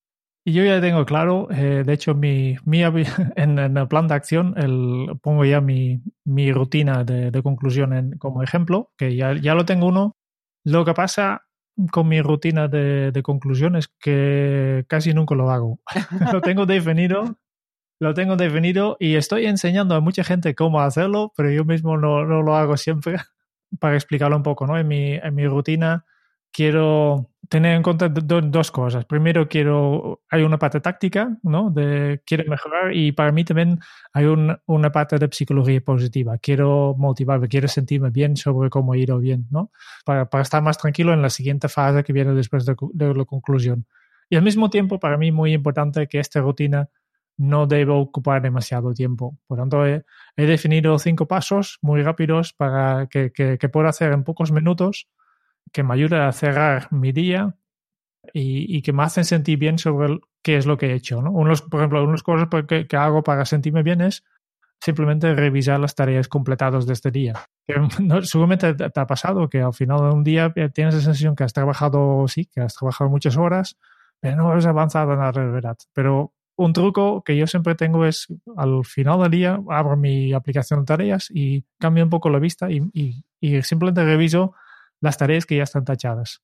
Yo 0.52 0.64
ya 0.64 0.80
tengo 0.80 1.04
claro, 1.04 1.48
eh, 1.50 1.82
de 1.84 1.92
hecho, 1.92 2.14
mi, 2.14 2.56
mi 2.64 2.82
en, 3.36 3.58
en, 3.58 3.76
el 3.76 3.88
plan 3.88 4.08
de 4.08 4.14
acción 4.14 4.54
el, 4.56 5.18
pongo 5.22 5.44
ya 5.44 5.60
mi, 5.60 6.02
mi 6.24 6.52
rutina 6.52 7.04
de, 7.04 7.30
de 7.30 7.42
conclusión 7.42 7.92
en, 7.92 8.18
como 8.18 8.42
ejemplo, 8.42 8.92
que 8.96 9.16
ya, 9.16 9.34
ya 9.34 9.54
lo 9.54 9.64
tengo 9.64 9.86
uno. 9.86 10.16
Lo 10.64 10.84
que 10.84 10.94
pasa 10.94 11.42
con 11.92 12.08
mi 12.08 12.20
rutina 12.20 12.68
de, 12.68 13.12
de 13.12 13.22
conclusiones 13.22 13.88
que 13.88 14.84
casi 14.88 15.14
nunca 15.14 15.34
lo 15.34 15.50
hago. 15.50 15.80
lo 16.32 16.40
tengo 16.40 16.66
definido, 16.66 17.36
lo 18.00 18.14
tengo 18.14 18.36
definido 18.36 18.96
y 18.98 19.16
estoy 19.16 19.46
enseñando 19.46 19.94
a 19.94 20.00
mucha 20.00 20.24
gente 20.24 20.54
cómo 20.54 20.80
hacerlo, 20.80 21.32
pero 21.36 21.50
yo 21.50 21.64
mismo 21.64 21.96
no, 21.96 22.24
no 22.24 22.42
lo 22.42 22.56
hago 22.56 22.76
siempre 22.76 23.16
para 23.80 23.96
explicarlo 23.96 24.36
un 24.36 24.42
poco, 24.42 24.66
¿no? 24.66 24.78
En 24.78 24.88
mi, 24.88 25.14
en 25.14 25.34
mi 25.34 25.46
rutina 25.46 26.04
quiero 26.52 27.30
tener 27.50 27.74
en 27.74 27.82
cuenta 27.82 28.08
do, 28.08 28.40
dos 28.40 28.70
cosas. 28.70 29.04
Primero, 29.04 29.48
quiero, 29.48 30.22
hay 30.30 30.42
una 30.42 30.56
parte 30.56 30.80
táctica, 30.80 31.36
¿no? 31.42 31.68
De 31.70 32.22
quiero 32.24 32.44
mejorar 32.48 32.94
y 32.94 33.10
para 33.10 33.32
mí 33.32 33.44
también 33.44 33.80
hay 34.12 34.26
un, 34.26 34.56
una 34.66 34.90
parte 34.92 35.18
de 35.18 35.28
psicología 35.30 35.80
positiva. 35.80 36.38
Quiero 36.38 36.94
motivarme, 36.96 37.48
quiero 37.48 37.66
sentirme 37.66 38.10
bien 38.10 38.36
sobre 38.36 38.70
cómo 38.70 38.94
ir 38.94 39.10
o 39.10 39.18
bien, 39.18 39.48
¿no? 39.50 39.72
Para, 40.04 40.30
para 40.30 40.42
estar 40.42 40.62
más 40.62 40.78
tranquilo 40.78 41.12
en 41.12 41.22
la 41.22 41.28
siguiente 41.28 41.68
fase 41.68 42.04
que 42.04 42.12
viene 42.12 42.32
después 42.34 42.64
de, 42.64 42.76
de 42.94 43.14
la 43.14 43.24
conclusión. 43.24 43.84
Y 44.30 44.36
al 44.36 44.42
mismo 44.42 44.70
tiempo, 44.70 45.00
para 45.00 45.16
mí, 45.18 45.32
muy 45.32 45.52
importante 45.52 46.06
que 46.06 46.20
esta 46.20 46.40
rutina 46.40 46.88
no 47.36 47.66
debe 47.66 47.90
ocupar 47.90 48.42
demasiado 48.42 48.94
tiempo. 48.94 49.36
Por 49.48 49.58
tanto, 49.58 49.84
he, 49.84 50.04
he 50.36 50.46
definido 50.46 50.96
cinco 51.00 51.26
pasos 51.26 51.78
muy 51.82 52.00
rápidos 52.02 52.52
para 52.52 53.08
que, 53.08 53.32
que, 53.32 53.58
que 53.58 53.68
pueda 53.68 53.88
hacer 53.88 54.12
en 54.12 54.22
pocos 54.22 54.52
minutos 54.52 55.08
que 55.72 55.82
me 55.82 55.94
ayude 55.94 56.18
a 56.18 56.32
cerrar 56.32 56.88
mi 56.92 57.12
día 57.12 57.56
y, 58.32 58.82
que 58.82 58.92
me 58.92 59.02
hacen 59.02 59.24
sentir 59.24 59.58
bien 59.58 59.78
sobre 59.78 60.08
el- 60.08 60.20
qué 60.42 60.56
es 60.56 60.66
lo 60.66 60.76
que 60.76 60.86
he 60.86 60.94
hecho. 60.94 61.22
¿no? 61.22 61.30
Unos, 61.30 61.62
por 61.62 61.80
ejemplo, 61.80 62.02
unas 62.04 62.22
cosas 62.22 62.48
que, 62.68 62.86
hago 62.96 63.22
para 63.22 63.44
sentirme 63.44 63.82
bien 63.82 64.00
es 64.00 64.24
simplemente 64.80 65.34
revisar 65.34 65.78
las 65.78 65.94
tareas 65.94 66.28
completadas 66.28 66.86
de 66.86 66.92
este 66.94 67.10
día. 67.10 67.34
Que, 67.66 67.74
no, 68.02 68.22
seguramente 68.22 68.74
te, 68.74 68.90
te 68.90 69.00
ha 69.00 69.06
pasado 69.06 69.48
que 69.48 69.60
al 69.60 69.74
final 69.74 69.98
de 70.00 70.10
un 70.14 70.24
día 70.24 70.52
eh, 70.56 70.68
tienes 70.70 70.94
la 70.94 71.00
sensación 71.00 71.34
que 71.36 71.44
has 71.44 71.52
trabajado, 71.52 72.26
sí, 72.28 72.46
que 72.46 72.60
has 72.60 72.74
trabajado 72.74 73.10
muchas 73.10 73.36
horas, 73.36 73.76
pero 74.20 74.36
no 74.36 74.52
has 74.52 74.66
avanzado 74.66 75.12
en 75.14 75.20
la 75.20 75.32
realidad. 75.32 75.76
Pero 75.92 76.32
un 76.56 76.72
truco 76.72 77.22
que 77.22 77.36
yo 77.36 77.46
siempre 77.46 77.74
tengo 77.74 78.04
es 78.04 78.28
al 78.56 78.84
final 78.84 79.20
del 79.22 79.30
día 79.30 79.60
abro 79.70 79.96
mi 79.96 80.32
aplicación 80.34 80.80
de 80.80 80.86
tareas 80.86 81.28
y 81.30 81.64
cambio 81.78 82.04
un 82.04 82.10
poco 82.10 82.28
la 82.30 82.38
vista 82.38 82.70
y, 82.70 82.82
y- 82.92 83.24
y 83.40 83.62
simplemente 83.62 84.04
reviso 84.04 84.54
las 85.00 85.16
tareas 85.18 85.46
que 85.46 85.56
ya 85.56 85.64
están 85.64 85.84
tachadas. 85.84 86.42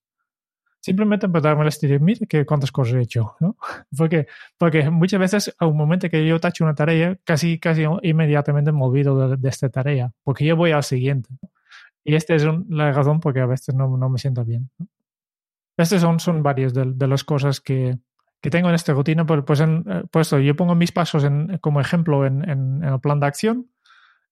Simplemente 0.80 1.28
para 1.28 1.42
darme 1.42 1.64
la 1.64 1.70
estilo, 1.70 1.98
mira 2.00 2.26
que 2.28 2.46
cuántas 2.46 2.70
cosas 2.72 2.94
he 2.94 3.00
hecho, 3.02 3.34
¿no? 3.40 3.57
Porque, 3.96 4.26
porque 4.59 4.88
muchas 4.90 5.20
veces 5.20 5.57
a 5.59 5.66
un 5.66 5.76
momento 5.76 6.09
que 6.09 6.26
yo 6.26 6.38
tacho 6.40 6.64
una 6.64 6.74
tarea, 6.76 7.16
casi, 7.24 7.59
casi 7.59 7.84
inmediatamente 8.02 8.72
me 8.72 8.84
olvido 8.84 9.28
de, 9.30 9.36
de 9.36 9.48
esta 9.48 9.68
tarea, 9.68 10.12
porque 10.24 10.44
yo 10.44 10.57
voy 10.57 10.70
al 10.72 10.84
siguiente. 10.84 11.30
Y 12.04 12.14
esta 12.16 12.34
es 12.36 12.44
un- 12.44 12.66
la 12.70 12.92
razón 12.92 13.20
por 13.20 13.34
que 13.34 13.40
a 13.40 13.46
veces 13.46 13.74
no, 13.74 13.96
no 13.96 14.09
me 14.11 14.18
siento 14.18 14.44
bien. 14.44 14.70
¿no? 14.78 14.88
Estas 15.76 16.00
son, 16.00 16.20
son 16.20 16.42
varias 16.42 16.72
de, 16.74 17.07
las 17.07 17.24
cosas 17.24 17.61
que, 17.61 17.98
que 18.40 18.50
tengo 18.50 18.68
en 18.68 18.74
esta 18.74 18.92
rutina. 18.94 19.26
Pues, 19.26 19.42
pues, 19.46 19.61
eh, 19.61 20.04
pues 20.11 20.30
yo 20.30 20.57
pongo 20.57 20.74
mis 20.74 20.92
pasos 20.92 21.24
en- 21.24 21.59
como 21.59 21.80
ejemplo 21.80 22.26
en- 22.26 22.48
en 22.48 22.84
el 22.84 23.00
plan 23.00 23.20
de 23.20 23.26
acción 23.26 23.70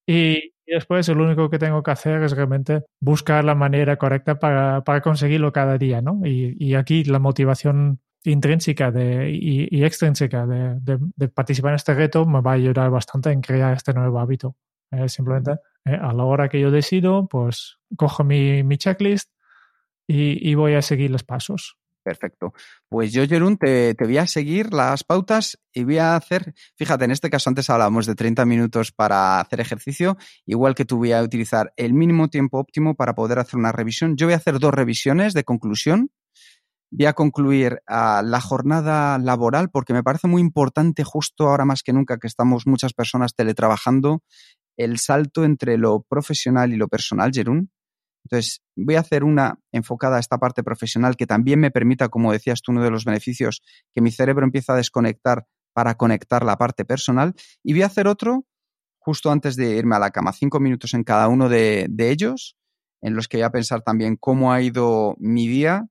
y, 0.06 0.53
y 0.66 0.74
después 0.74 1.08
lo 1.08 1.24
único 1.24 1.50
que 1.50 1.58
tengo 1.58 1.82
que 1.82 1.90
hacer 1.90 2.22
es 2.22 2.32
realmente 2.32 2.84
buscar 3.00 3.44
la 3.44 3.54
manera 3.54 3.96
correcta 3.96 4.38
para, 4.38 4.82
para 4.84 5.00
conseguirlo 5.02 5.52
cada 5.52 5.78
día. 5.78 6.00
¿no? 6.02 6.20
Y, 6.24 6.56
y 6.58 6.74
aquí 6.74 7.04
la 7.04 7.18
motivación 7.18 8.00
intrínseca 8.24 8.90
de, 8.90 9.30
y, 9.30 9.68
y 9.70 9.84
extrínseca 9.84 10.46
de, 10.46 10.80
de- 10.80 10.98
de 11.16 11.28
participar 11.28 11.72
en 11.72 11.76
este 11.76 11.94
reto 11.94 12.24
me 12.26 12.40
va 12.40 12.52
a 12.52 12.54
ayudar 12.54 12.90
bastante 12.90 13.30
en 13.30 13.42
crear 13.42 13.74
este 13.76 13.92
nuevo 13.92 14.18
hábito. 14.18 14.56
Eh, 14.90 15.08
simplemente 15.08 15.52
eh, 15.84 15.98
a 16.00 16.12
la 16.12 16.24
hora 16.24 16.48
que 16.48 16.60
yo 16.60 16.70
decido, 16.70 17.26
pues 17.28 17.78
cojo 17.96 18.24
mi, 18.24 18.62
mi 18.62 18.78
checklist 18.78 19.30
y, 20.08 20.50
y 20.50 20.54
voy 20.54 20.74
a 20.74 20.82
seguir 20.82 21.10
los 21.10 21.24
pasos. 21.24 21.76
Perfecto. 22.05 22.52
Pues 22.90 23.12
yo, 23.12 23.26
Jerún, 23.26 23.57
te, 23.57 23.94
te 23.94 24.05
voy 24.05 24.18
a 24.18 24.26
seguir 24.26 24.74
las 24.74 25.05
pautas 25.05 25.59
y 25.72 25.84
voy 25.84 25.96
a 25.96 26.16
hacer, 26.16 26.55
fíjate, 26.76 27.07
en 27.07 27.12
este 27.12 27.30
caso 27.30 27.48
antes 27.48 27.70
hablábamos 27.70 28.05
de 28.05 28.14
30 28.14 28.44
minutos 28.44 28.92
para 28.92 29.40
hacer 29.40 29.61
ejercicio, 29.61 30.18
igual 30.44 30.74
que 30.74 30.84
tú 30.84 30.98
voy 30.98 31.12
a 31.12 31.22
utilizar 31.22 31.72
el 31.76 31.94
mínimo 31.94 32.28
tiempo 32.28 32.59
óptimo 32.59 32.94
para 32.94 33.14
poder 33.14 33.38
hacer 33.38 33.59
una 33.59 33.72
revisión. 33.72 34.16
Yo 34.16 34.26
voy 34.26 34.34
a 34.34 34.36
hacer 34.36 34.59
dos 34.59 34.74
revisiones 34.74 35.32
de 35.32 35.44
conclusión. 35.44 36.11
Voy 36.90 37.07
a 37.07 37.14
concluir 37.14 37.80
ah, 37.88 38.22
la 38.22 38.42
jornada 38.42 39.18
laboral 39.18 39.70
porque 39.70 39.94
me 39.94 40.02
parece 40.02 40.28
muy 40.28 40.42
importante 40.42 41.05
justo 41.05 41.48
ahora 41.48 41.64
más 41.64 41.82
que 41.82 41.94
nunca 41.94 42.18
que 42.18 42.26
estamos 42.26 42.66
muchas 42.66 42.92
personas 42.92 43.34
teletrabajando, 43.34 44.22
el 44.76 44.98
salto 44.98 45.44
entre 45.44 45.78
lo 45.78 46.02
profesional 46.02 46.74
y 46.74 46.76
lo 46.76 46.88
personal, 46.88 47.32
Jerún. 47.32 47.70
Entonces, 48.24 48.62
voy 48.76 48.96
a 48.96 49.00
hacer 49.00 49.22
una 49.24 49.58
enfocada 49.72 50.16
a 50.16 50.20
esta 50.20 50.38
parte 50.38 50.62
profesional 50.62 51.16
que 51.16 51.26
también 51.26 51.60
me 51.60 51.70
permita, 51.70 52.08
como 52.08 52.32
decías 52.32 52.62
tú, 52.62 52.72
uno 52.72 52.82
de 52.82 52.90
los 52.90 53.04
beneficios, 53.04 53.62
que 53.92 54.00
mi 54.00 54.10
cerebro 54.10 54.44
empieza 54.44 54.72
a 54.72 54.76
desconectar 54.76 55.46
para 55.74 55.94
conectar 55.96 56.44
la 56.44 56.56
parte 56.56 56.84
personal. 56.84 57.34
Y 57.62 57.72
voy 57.72 57.82
a 57.82 57.86
hacer 57.86 58.08
otro 58.08 58.46
justo 59.04 59.30
antes 59.30 59.56
de 59.56 59.76
irme 59.76 59.96
a 59.96 59.98
la 59.98 60.10
cama, 60.10 60.32
cinco 60.32 60.60
minutos 60.60 60.94
en 60.94 61.04
cada 61.04 61.28
uno 61.28 61.50
de, 61.50 61.86
ellos, 61.98 62.56
en 63.02 63.14
los 63.14 63.28
que 63.28 63.36
voy 63.36 63.44
a 63.44 63.50
pensar 63.50 63.82
también 63.82 64.16
cómo 64.16 64.50
ha 64.50 64.62
ido 64.62 65.14
mi 65.18 65.46
día 65.46 65.86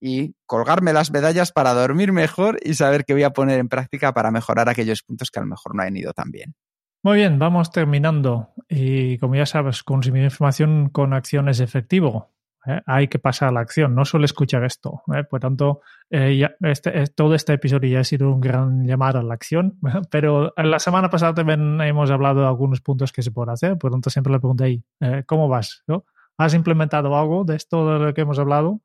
y 0.00 0.34
colgarme 0.46 0.94
las 0.94 1.10
medallas 1.10 1.52
para 1.52 1.74
dormir 1.74 2.12
mejor 2.12 2.58
y 2.62 2.72
saber 2.74 3.04
qué 3.04 3.12
voy 3.12 3.24
a 3.24 3.30
poner 3.30 3.58
en 3.58 3.68
práctica 3.68 4.14
para 4.14 4.30
mejorar 4.30 4.70
aquellos 4.70 5.02
puntos 5.02 5.30
que 5.30 5.38
a 5.38 5.42
lo 5.42 5.48
mejor 5.48 5.74
no 5.74 5.82
han 5.82 5.94
ido 5.94 6.14
tan 6.14 6.30
bien. 6.30 6.54
Muy 7.02 7.16
bien, 7.16 7.38
vamos 7.38 7.70
terminando. 7.70 8.50
Y 8.68 9.16
como 9.18 9.34
ya 9.34 9.46
sabes, 9.46 9.82
consumir 9.82 10.24
información 10.24 10.90
con 10.90 11.14
acción 11.14 11.48
es 11.48 11.60
efectivo. 11.60 12.30
¿eh? 12.66 12.82
Hay 12.84 13.08
que 13.08 13.18
pasar 13.18 13.48
a 13.48 13.52
la 13.52 13.60
acción, 13.60 13.94
no 13.94 14.04
solo 14.04 14.26
escuchar 14.26 14.64
esto. 14.64 15.02
¿eh? 15.14 15.24
Por 15.24 15.40
tanto, 15.40 15.80
eh, 16.10 16.36
ya 16.36 16.54
este, 16.60 17.06
todo 17.06 17.34
este 17.34 17.54
episodio 17.54 17.90
ya 17.90 18.00
ha 18.00 18.04
sido 18.04 18.30
un 18.30 18.40
gran 18.42 18.86
llamado 18.86 19.18
a 19.18 19.22
la 19.22 19.32
acción, 19.32 19.78
pero 20.10 20.52
la 20.58 20.78
semana 20.78 21.08
pasada 21.08 21.32
también 21.32 21.80
hemos 21.80 22.10
hablado 22.10 22.40
de 22.42 22.46
algunos 22.46 22.82
puntos 22.82 23.12
que 23.12 23.22
se 23.22 23.30
pueden 23.30 23.50
hacer. 23.54 23.78
Por 23.78 23.92
tanto, 23.92 24.10
siempre 24.10 24.34
le 24.34 24.38
pregunté 24.38 24.64
ahí, 24.64 24.84
¿cómo 25.24 25.48
vas? 25.48 25.82
¿Has 26.36 26.52
implementado 26.52 27.16
algo 27.16 27.44
de 27.44 27.56
esto 27.56 27.90
de 27.90 27.98
lo 27.98 28.14
que 28.14 28.20
hemos 28.20 28.38
hablado? 28.38 28.80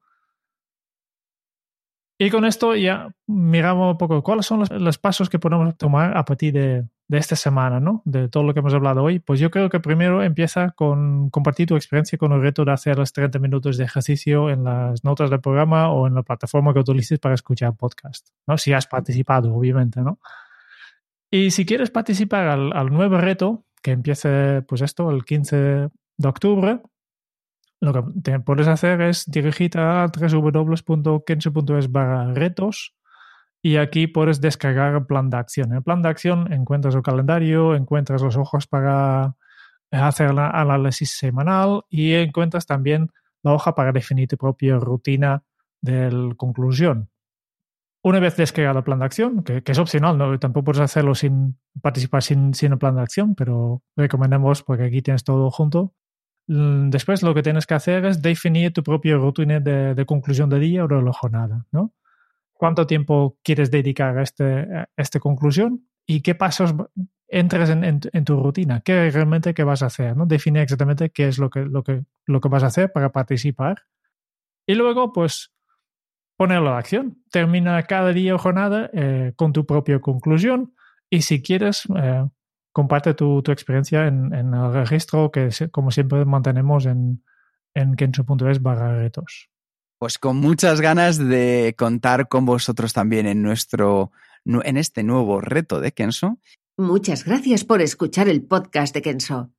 Y 2.18 2.30
con 2.30 2.45
esto 2.45 2.76
ya 2.76 3.13
miramos 3.28 3.91
un 3.91 3.97
poco 3.97 4.24
cuáles 4.24 4.45
son 4.45 4.63
los 4.70 4.97
pasos 4.97 5.30
que 5.30 5.38
podemos 5.38 5.78
tomar 5.78 6.16
a 6.16 6.24
partir 6.24 6.53
de, 6.53 6.86
de, 7.08 7.18
esta 7.18 7.36
semana, 7.36 7.80
¿no? 7.80 8.01
De 8.06 8.30
todo 8.30 8.43
lo 8.43 8.53
que 8.53 8.60
hemos 8.60 8.74
hablado 8.74 9.03
hoy. 9.03 9.20
Pues 9.20 9.39
yo 9.39 9.51
creo 9.51 9.70
que 9.70 9.80
primero 9.80 10.24
empieza 10.24 10.72
con 10.72 11.30
compartir 11.30 11.68
tu 11.68 11.76
experiencia 11.76 12.18
con 12.18 12.32
el 12.32 12.41
reto 12.41 12.66
de 12.66 12.72
hacer 12.72 12.97
los 12.97 13.14
30 13.14 13.39
minutos 13.39 13.78
de 13.78 13.86
ejercicio 13.86 14.49
en 14.49 14.64
las 14.64 15.03
notas 15.03 15.30
del 15.30 15.41
programa 15.41 15.91
o 15.91 16.08
en 16.08 16.16
la 16.16 16.24
plataforma 16.24 16.74
que 16.74 16.80
utilices 16.80 17.20
para 17.20 17.36
escuchar 17.36 17.76
podcast, 17.76 18.30
¿no? 18.47 18.58
Si 18.58 18.74
has 18.74 18.88
participado, 18.88 19.53
obviamente, 19.53 20.01
¿no? 20.01 20.20
Y 21.32 21.51
si 21.51 21.66
quieres 21.66 21.91
participar 21.91 22.47
al, 22.47 22.89
nuevo 22.91 23.18
reto, 23.18 23.66
que 23.82 23.91
empiece, 23.91 24.62
pues 24.62 24.82
esto, 24.82 25.12
el 25.12 25.26
15 25.26 25.89
de 26.18 26.28
octubre, 26.28 26.82
lo 27.82 27.93
que 28.24 28.39
puedes 28.39 28.68
hacer 28.68 29.01
es 29.01 29.26
dirigirte 29.30 29.80
a 29.80 30.08
www.kenso.es 30.08 31.91
barra 31.91 32.34
retos 32.34 32.95
y 33.66 33.78
aquí 33.78 34.05
puedes 34.05 34.41
descargar 34.41 34.93
el 34.93 35.07
plan 35.07 35.32
de 35.32 35.38
acción. 35.38 35.72
En 35.72 35.78
el 35.78 35.82
plan 35.82 36.03
de 36.03 36.09
acción 36.09 36.53
encuentras 36.53 36.93
el 36.93 37.01
calendario, 37.01 37.74
encuentras 37.74 38.22
los 38.22 38.38
ojos 38.38 38.68
para 38.68 39.38
hacer 39.89 40.30
el 40.30 40.38
análisis 40.38 41.18
semanal 41.18 41.82
y 41.89 42.13
encuentras 42.13 42.68
también 42.68 43.09
la 43.41 43.53
hoja 43.53 43.74
para 43.74 43.91
definir 43.91 44.28
tu 44.28 44.38
propia 44.38 44.76
rutina 44.76 45.41
de 45.82 46.36
conclusión. 46.38 47.09
Una 48.03 48.20
vez 48.20 48.38
descargado 48.38 48.78
el 48.78 48.84
plan 48.84 48.99
de 48.99 49.05
acción, 49.05 49.43
que, 49.43 49.63
es 49.66 49.80
opcional, 49.80 50.16
¿no? 50.16 50.38
tampoco 50.38 50.66
puedes 50.66 50.82
hacerlo 50.82 51.16
sin 51.16 51.57
participar 51.82 52.22
sin, 52.22 52.53
sin 52.53 52.74
el 52.74 52.78
plan 52.78 52.97
de 52.97 53.01
acción, 53.01 53.34
pero 53.34 53.82
recomendamos 53.95 54.61
porque 54.61 54.84
aquí 54.84 55.01
tienes 55.01 55.24
todo 55.24 55.49
junto. 55.49 55.95
Después 56.45 57.24
lo 57.24 57.34
que 57.34 57.41
tienes 57.41 57.66
que 57.66 57.74
hacer 57.74 58.05
es 58.05 58.22
definir 58.22 58.74
tu 58.74 58.84
propia 58.84 59.16
rutina 59.16 59.59
de, 59.59 59.95
de 59.95 60.05
conclusión 60.05 60.51
de 60.51 60.59
día 60.59 60.86
o 60.86 60.88
de 60.88 61.01
la 61.01 61.13
jornada, 61.13 61.66
¿no? 61.72 61.95
¿Cuánto 62.58 62.88
tiempo 62.88 63.38
quieres 63.43 63.70
dedicar 63.70 64.18
a, 64.18 64.24
este, 64.24 64.66
esta 64.95 65.20
conclusión? 65.20 65.88
¿Y 66.06 66.22
qué 66.22 66.36
pasos 66.36 66.74
entres 67.28 67.70
en, 67.70 68.26
tu 68.26 68.41
rutina? 68.41 68.80
¿Qué 68.80 69.12
realmente 69.12 69.53
qué 69.53 69.64
vas 69.64 69.84
a 69.84 69.88
hacer? 69.88 70.16
¿no? 70.16 70.26
Define 70.26 70.62
exactamente 70.62 71.10
qué 71.10 71.28
es 71.28 71.38
lo 71.38 71.49
que, 71.49 71.66
lo, 71.66 71.84
que, 71.84 72.06
lo 72.26 72.39
que 72.39 72.49
vas 72.49 72.64
a 72.64 72.68
hacer 72.68 72.91
para 72.93 73.12
participar. 73.12 73.84
Y 74.66 74.76
luego, 74.76 75.12
pues, 75.12 75.53
ponerlo 76.38 76.72
a 76.72 76.78
acción. 76.78 77.18
Termina 77.30 77.84
cada 77.84 78.14
día 78.14 78.36
o 78.36 78.38
jornada 78.38 78.89
eh, 78.93 79.34
con 79.36 79.51
tu 79.51 79.66
propia 79.66 79.99
conclusión. 79.99 80.74
Y 81.10 81.22
si 81.24 81.41
quieres, 81.41 81.84
eh, 81.97 82.26
comparte 82.72 83.14
tu, 83.14 83.41
tu 83.41 83.51
experiencia 83.51 84.08
en, 84.08 84.34
el 84.34 84.74
registro 84.74 85.32
que, 85.32 85.49
como 85.72 85.91
siempre, 85.91 86.24
mantenemos 86.26 86.86
en, 86.86 87.22
en 87.74 87.95
barra 88.62 88.97
retos. 88.97 89.49
Pues 90.06 90.20
con 90.20 90.38
muchas 90.38 90.82
ganas 90.82 91.18
de 91.18 91.74
contar 91.76 92.28
con 92.28 92.45
vosotros 92.45 92.93
también 92.93 93.26
en 93.26 93.41
nuestro 93.41 94.12
en 94.45 94.78
este 94.78 95.01
nuevo 95.01 95.41
reto 95.41 95.82
de 95.82 95.93
Kenso. 95.93 96.38
Muchas 96.78 97.26
gracias 97.26 97.64
por 97.64 97.82
escuchar 97.82 98.30
el 98.30 98.43
podcast 98.43 98.93
de 98.93 99.01
Kenso. 99.01 99.49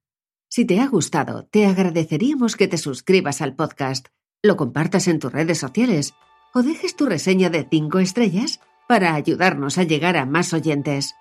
Si 0.48 0.64
te 0.64 0.78
ha 0.78 0.86
gustado, 0.86 1.46
te 1.46 1.66
agradeceríamos 1.66 2.54
que 2.54 2.68
te 2.68 2.78
suscribas 2.78 3.42
al 3.42 3.56
podcast, 3.56 4.06
lo 4.40 4.56
compartas 4.56 5.08
en 5.08 5.18
tus 5.18 5.32
redes 5.32 5.58
sociales 5.58 6.14
o 6.54 6.62
dejes 6.62 6.94
tu 6.94 7.06
reseña 7.06 7.50
de 7.50 7.66
5 7.68 7.98
estrellas 7.98 8.60
para 8.86 9.16
ayudarnos 9.16 9.78
a 9.78 9.82
llegar 9.82 10.16
a 10.16 10.26
más 10.26 10.52
oyentes. 10.52 11.16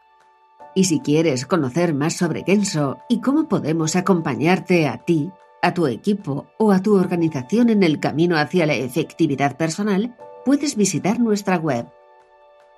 Y 0.75 0.83
si 0.83 0.99
quieres 0.99 1.47
conocer 1.47 1.95
más 1.95 2.15
sobre 2.15 2.43
Kenso 2.43 2.99
y 3.09 3.21
cómo 3.21 3.49
podemos 3.49 3.95
acompañarte 3.95 4.87
a 4.87 5.03
ti, 5.03 5.31
a 5.65 5.73
tu 5.73 5.87
equipo 5.87 6.45
o 6.59 6.71
a 6.71 6.79
tu 6.79 6.95
organización 6.95 7.71
en 7.71 7.81
el 7.81 7.99
camino 7.99 8.37
hacia 8.37 8.67
la 8.67 8.75
efectividad 8.75 9.57
personal, 9.57 10.15
puedes 10.45 10.75
visitar 10.75 11.19
nuestra 11.19 11.57
web 11.57 11.87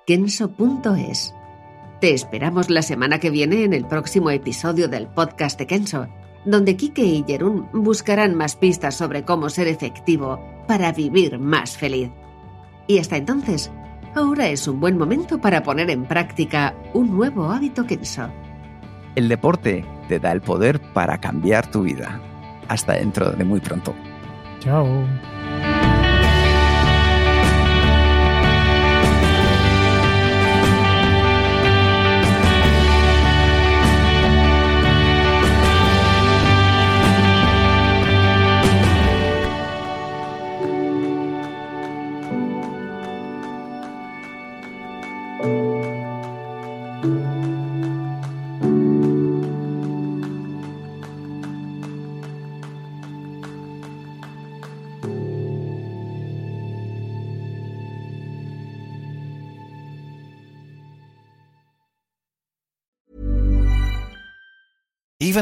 kenso.es. 0.06 1.34
Te 2.00 2.14
esperamos 2.14 2.70
la 2.70 2.80
semana 2.80 3.20
que 3.20 3.28
viene 3.28 3.64
en 3.64 3.74
el 3.74 3.84
próximo 3.84 4.30
episodio 4.30 4.88
del 4.88 5.06
podcast 5.06 5.58
de 5.58 5.66
Kenso, 5.66 6.08
donde 6.46 6.76
Kike 6.76 7.04
y 7.04 7.24
Jerún 7.26 7.68
buscarán 7.74 8.34
más 8.34 8.56
pistas 8.56 8.94
sobre 8.94 9.22
cómo 9.22 9.50
ser 9.50 9.68
efectivo 9.68 10.40
para 10.66 10.90
vivir 10.92 11.38
más 11.38 11.76
feliz. 11.76 12.10
Y 12.86 13.00
hasta 13.00 13.18
entonces, 13.18 13.70
ahora 14.14 14.48
es 14.48 14.66
un 14.66 14.80
buen 14.80 14.96
momento 14.96 15.38
para 15.38 15.62
poner 15.62 15.90
en 15.90 16.06
práctica 16.06 16.74
un 16.94 17.14
nuevo 17.14 17.50
hábito 17.50 17.84
Kenso. 17.84 18.30
El 19.14 19.28
deporte 19.28 19.84
te 20.08 20.18
da 20.18 20.32
el 20.32 20.40
poder 20.40 20.80
para 20.94 21.20
cambiar 21.20 21.70
tu 21.70 21.82
vida. 21.82 22.18
Hasta 22.68 22.94
dentro 22.94 23.30
de 23.30 23.44
muy 23.44 23.60
pronto. 23.60 23.94
Chao. 24.60 24.86